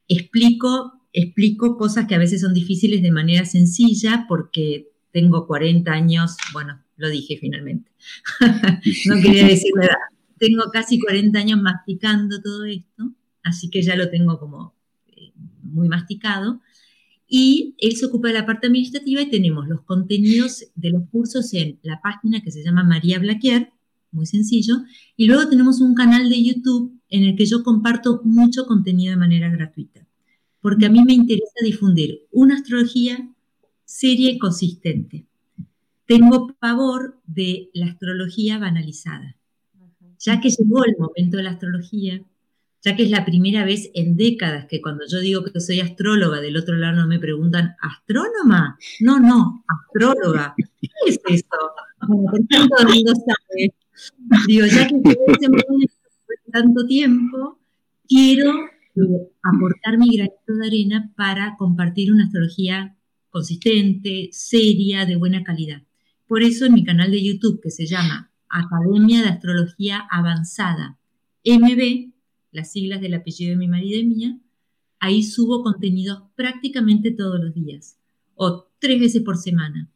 explico, 0.07 1.01
explico 1.15 1.79
cosas 1.79 2.07
que 2.07 2.15
a 2.15 2.19
veces 2.19 2.43
son 2.43 2.53
difíciles 2.53 3.01
de 3.01 3.11
manera 3.11 3.47
sencilla 3.47 4.27
porque 4.29 4.91
tengo 5.13 5.47
40 5.47 5.91
años, 5.91 6.37
bueno, 6.53 6.79
lo 7.03 7.11
dije 7.11 7.37
finalmente, 7.39 7.91
no 9.07 9.21
quería 9.21 9.47
decir 9.47 9.73
la 9.77 9.87
edad, 9.87 9.97
tengo 10.39 10.65
casi 10.73 10.99
40 10.99 11.39
años 11.39 11.61
masticando 11.61 12.41
todo 12.41 12.65
esto, 12.65 13.13
así 13.43 13.69
que 13.71 13.83
ya 13.83 13.97
lo 13.97 14.09
tengo 14.09 14.39
como 14.39 14.75
eh, 15.09 15.33
muy 15.63 15.89
masticado. 15.89 16.61
Y 17.29 17.75
él 17.79 17.97
se 17.97 18.07
ocupa 18.07 18.29
de 18.29 18.35
la 18.35 18.45
parte 18.45 18.67
administrativa 18.67 19.23
y 19.23 19.31
tenemos 19.31 19.67
los 19.67 19.83
contenidos 19.83 20.67
de 20.75 20.91
los 20.91 21.09
cursos 21.11 21.55
en 21.55 21.79
la 21.83 22.01
página 22.03 22.43
que 22.43 22.51
se 22.51 22.63
llama 22.63 22.85
María 22.85 23.19
Blaquier, 23.19 23.71
muy 24.11 24.27
sencillo, 24.27 24.83
y 25.17 25.27
luego 25.27 25.49
tenemos 25.49 25.81
un 25.81 25.95
canal 25.95 26.29
de 26.29 26.43
YouTube 26.43 27.01
en 27.09 27.25
el 27.25 27.37
que 27.37 27.47
yo 27.47 27.63
comparto 27.63 28.21
mucho 28.25 28.67
contenido 28.67 29.13
de 29.13 29.17
manera 29.17 29.49
gratuita, 29.49 30.07
porque 30.61 30.87
a 30.87 30.91
mí 30.91 31.03
me 31.05 31.15
interesa 31.15 31.55
difundir 31.63 32.27
una 32.31 32.57
astrología 32.57 33.33
seria 33.85 34.31
y 34.31 34.39
consistente. 34.39 35.27
Tengo 36.07 36.55
pavor 36.59 37.21
de 37.27 37.71
la 37.75 37.87
astrología 37.87 38.59
banalizada, 38.59 39.37
ya 40.19 40.41
que 40.41 40.51
llegó 40.51 40.85
el 40.85 40.97
momento 40.99 41.37
de 41.37 41.43
la 41.43 41.51
astrología 41.51 42.23
ya 42.85 42.97
que 42.97 43.05
es 43.05 43.11
la 43.11 43.25
primera 43.25 43.65
vez 43.65 43.91
en 43.95 44.17
décadas 44.17 44.67
que 44.67 44.81
cuando 44.81 45.05
yo 45.07 45.21
digo 45.21 45.45
que 45.45 45.61
soy 45.61 45.81
astróloga, 45.81 46.41
del 46.41 46.57
otro 46.57 46.75
lado 46.75 46.97
no 46.97 47.07
me 47.07 47.21
preguntan, 47.21 47.77
¿astrónoma? 47.81 48.77
No, 49.01 49.21
no, 49.21 49.65
astróloga. 49.69 50.55
¿Qué 50.57 50.89
es 51.07 51.21
eso? 51.29 51.47
Bueno, 52.09 52.31
por 52.31 52.41
todo 52.49 52.89
el 52.89 52.95
mundo 52.95 53.13
sabe. 53.15 53.75
Digo, 54.49 54.67
ya 54.67 54.89
que 54.89 54.97
ese 54.97 55.49
momento 55.49 55.93
tanto 56.51 56.85
tiempo, 56.87 57.61
quiero 58.09 58.53
eh, 58.97 59.31
aportar 59.43 59.97
mi 59.99 60.17
granito 60.17 60.55
de 60.61 60.67
arena 60.67 61.13
para 61.17 61.57
compartir 61.57 62.13
una 62.13 62.25
astrología 62.25 62.97
consistente, 63.31 64.29
seria, 64.33 65.07
de 65.07 65.17
buena 65.17 65.45
calidad. 65.45 65.83
Por 66.33 66.43
eso 66.43 66.65
en 66.65 66.73
mi 66.73 66.83
canal 66.83 67.11
de 67.11 67.23
YouTube, 67.23 67.61
que 67.63 67.71
se 67.71 67.85
llama 67.85 68.33
Academia 68.49 69.21
de 69.21 69.29
Astrología 69.29 70.07
Avanzada, 70.11 70.99
MB, 71.45 72.11
las 72.53 72.73
siglas 72.73 73.03
del 73.03 73.13
apellido 73.13 73.51
de 73.51 73.59
mi 73.59 73.69
marido 73.69 74.01
y 74.01 74.07
mía, 74.07 74.39
ahí 74.99 75.25
subo 75.25 75.63
contenidos 75.63 76.23
prácticamente 76.35 77.11
todos 77.11 77.39
los 77.39 77.53
días 77.53 77.99
o 78.35 78.67
tres 78.79 78.99
veces 78.99 79.21
por 79.21 79.37
semana. 79.37 79.91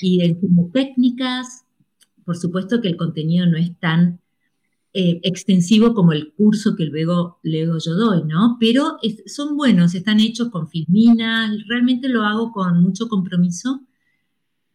Y 0.00 0.24
enseño 0.24 0.70
técnicas, 0.72 1.66
por 2.24 2.38
supuesto 2.38 2.80
que 2.80 2.88
el 2.88 2.96
contenido 2.96 3.44
no 3.44 3.58
es 3.58 3.78
tan 3.78 4.22
eh, 4.94 5.20
extensivo 5.24 5.92
como 5.92 6.14
el 6.14 6.32
curso 6.32 6.74
que 6.74 6.86
luego, 6.86 7.38
luego 7.42 7.76
yo 7.84 7.92
doy, 7.96 8.22
¿no? 8.24 8.56
Pero 8.58 8.96
son 9.26 9.58
buenos, 9.58 9.94
están 9.94 10.20
hechos 10.20 10.48
con 10.48 10.68
filmina, 10.68 11.54
realmente 11.68 12.08
lo 12.08 12.22
hago 12.22 12.50
con 12.50 12.82
mucho 12.82 13.08
compromiso 13.08 13.85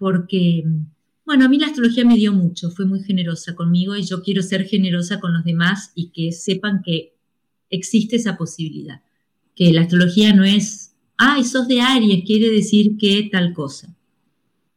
porque, 0.01 0.63
bueno, 1.27 1.45
a 1.45 1.47
mí 1.47 1.59
la 1.59 1.67
astrología 1.67 2.03
me 2.03 2.15
dio 2.15 2.33
mucho, 2.33 2.71
fue 2.71 2.85
muy 2.85 3.03
generosa 3.03 3.53
conmigo 3.53 3.95
y 3.95 4.01
yo 4.01 4.23
quiero 4.23 4.41
ser 4.41 4.65
generosa 4.65 5.19
con 5.19 5.31
los 5.31 5.43
demás 5.43 5.91
y 5.93 6.09
que 6.09 6.31
sepan 6.31 6.81
que 6.83 7.13
existe 7.69 8.15
esa 8.15 8.35
posibilidad. 8.35 9.03
Que 9.55 9.71
la 9.71 9.81
astrología 9.81 10.33
no 10.33 10.43
es, 10.43 10.95
ah, 11.19 11.37
sos 11.43 11.67
de 11.67 11.81
Aries, 11.81 12.23
quiere 12.25 12.49
decir 12.49 12.97
que 12.97 13.29
tal 13.31 13.53
cosa. 13.53 13.95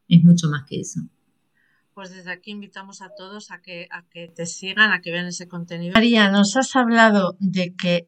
Es 0.09 0.23
mucho 0.23 0.51
más 0.51 0.65
que 0.69 0.81
eso. 0.81 1.01
Pues 1.95 2.11
desde 2.15 2.31
aquí 2.31 2.51
invitamos 2.51 3.01
a 3.01 3.09
todos 3.17 3.51
a 3.51 3.63
que, 3.63 3.89
a 3.91 4.07
que 4.11 4.29
te 4.29 4.45
sigan, 4.45 4.93
a 4.93 5.01
que 5.01 5.11
vean 5.11 5.25
ese 5.25 5.49
contenido. 5.49 5.95
María, 5.95 6.31
nos 6.31 6.55
has 6.59 6.77
hablado 6.77 7.39
de 7.41 7.75
que 7.75 8.07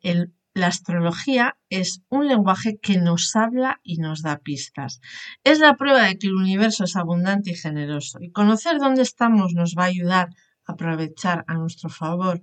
la 0.57 0.69
astrología 0.69 1.59
es 1.69 2.01
un 2.09 2.29
lenguaje 2.29 2.79
que 2.81 2.97
nos 2.97 3.37
habla 3.37 3.79
y 3.83 3.99
nos 3.99 4.23
da 4.23 4.39
pistas. 4.39 5.03
Es 5.45 5.59
la 5.59 5.77
prueba 5.77 6.05
de 6.05 6.17
que 6.19 6.29
el 6.29 6.35
universo 6.35 6.85
es 6.85 6.97
abundante 6.97 7.51
y 7.51 7.55
generoso. 7.55 8.21
Y 8.23 8.31
conocer 8.33 8.79
dónde 8.79 9.03
estamos 9.03 9.53
nos 9.53 9.75
va 9.79 9.83
a 9.83 9.89
ayudar 9.89 10.31
a 10.65 10.73
aprovechar 10.73 11.45
a 11.47 11.55
nuestro 11.55 11.91
favor 11.91 12.41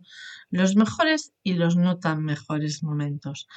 los 0.52 0.76
mejores 0.76 1.34
y 1.42 1.54
los 1.54 1.76
no 1.76 1.98
tan 1.98 2.24
mejores 2.24 2.84
momentos, 2.84 3.48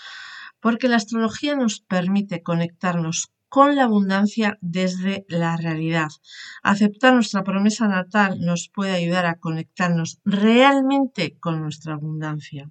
porque 0.59 0.88
la 0.88 0.96
astrología 0.96 1.54
nos 1.54 1.80
permite 1.80 2.42
conectarnos 2.42 3.28
con 3.50 3.76
la 3.76 3.84
abundancia 3.84 4.57
desde 4.62 5.26
la 5.28 5.59
realidad. 5.59 6.09
Aceptar 6.62 7.12
nuestra 7.12 7.44
promesa 7.44 7.88
natal 7.88 8.40
nos 8.40 8.70
puede 8.72 8.92
ayudar 8.92 9.26
a 9.26 9.38
conectarnos 9.38 10.18
realmente 10.24 11.36
con 11.38 11.61
nuestra 11.61 11.92
abundancia. 11.92 12.70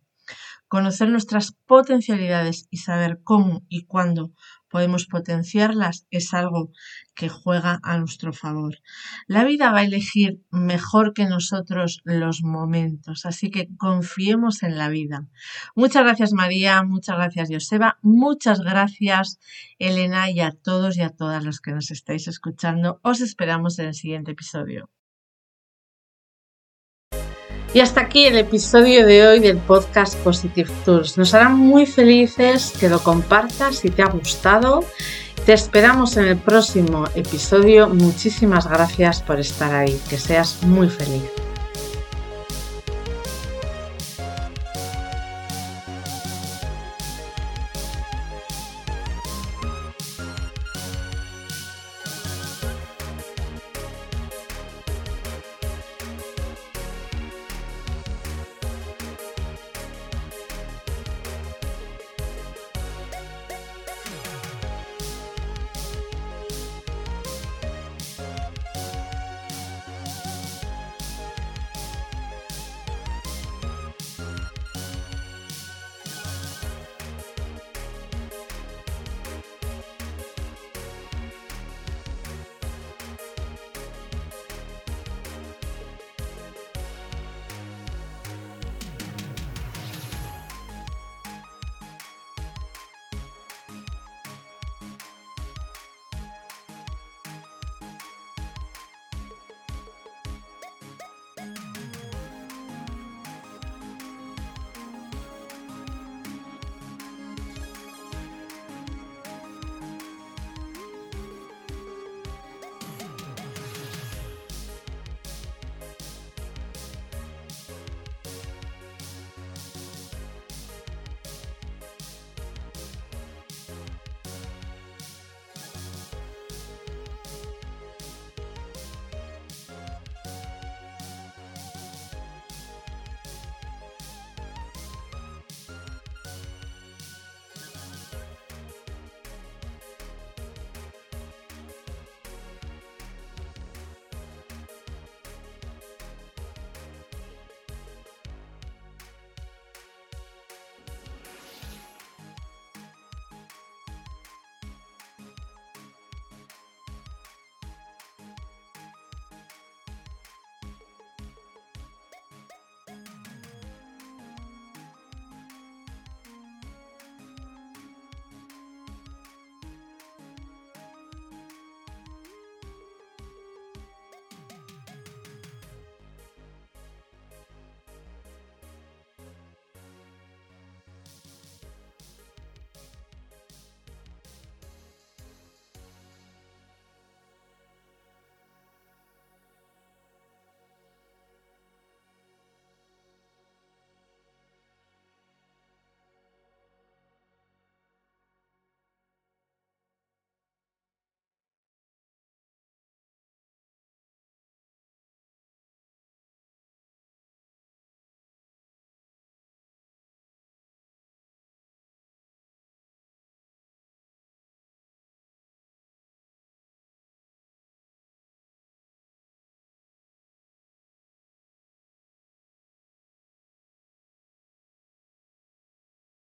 Conocer 0.67 1.09
nuestras 1.09 1.53
potencialidades 1.65 2.67
y 2.69 2.77
saber 2.77 3.19
cómo 3.23 3.63
y 3.69 3.85
cuándo 3.85 4.31
podemos 4.75 5.05
potenciarlas 5.05 6.05
es 6.11 6.33
algo 6.33 6.71
que 7.15 7.29
juega 7.29 7.79
a 7.83 7.97
nuestro 7.97 8.33
favor. 8.33 8.79
La 9.25 9.45
vida 9.45 9.71
va 9.71 9.79
a 9.79 9.83
elegir 9.85 10.41
mejor 10.51 11.13
que 11.13 11.25
nosotros 11.25 12.01
los 12.03 12.41
momentos, 12.43 13.25
así 13.25 13.49
que 13.49 13.69
confiemos 13.77 14.63
en 14.63 14.77
la 14.77 14.89
vida. 14.89 15.29
Muchas 15.75 16.03
gracias 16.03 16.33
María, 16.33 16.83
muchas 16.83 17.15
gracias 17.15 17.49
Joseba, 17.49 17.99
muchas 18.01 18.59
gracias 18.59 19.39
Elena 19.79 20.29
y 20.29 20.41
a 20.41 20.51
todos 20.51 20.97
y 20.97 21.03
a 21.03 21.09
todas 21.09 21.45
los 21.45 21.61
que 21.61 21.71
nos 21.71 21.89
estáis 21.91 22.27
escuchando. 22.27 22.99
Os 23.01 23.21
esperamos 23.21 23.79
en 23.79 23.85
el 23.85 23.93
siguiente 23.93 24.31
episodio. 24.31 24.89
Y 27.75 27.81
hasta 27.81 27.99
aquí 27.99 28.25
el 28.25 28.37
episodio 28.37 29.05
de 29.05 29.27
hoy 29.27 29.41
del 29.41 29.57
podcast 29.57 30.15
Positive 30.19 30.71
Tools. 30.85 31.17
Nos 31.17 31.33
hará 31.33 31.49
muy 31.49 31.85
felices 31.85 32.71
que 32.79 32.87
lo 32.87 33.03
compartas 33.03 33.79
si 33.79 33.89
te 33.89 34.01
ha 34.01 34.07
gustado. 34.07 34.85
Te 35.45 35.51
esperamos 35.51 36.15
en 36.15 36.23
el 36.23 36.37
próximo 36.37 37.03
episodio. 37.15 37.89
Muchísimas 37.89 38.65
gracias 38.65 39.21
por 39.21 39.41
estar 39.41 39.75
ahí. 39.75 39.99
Que 40.09 40.17
seas 40.17 40.63
muy 40.63 40.87
feliz. 40.87 41.44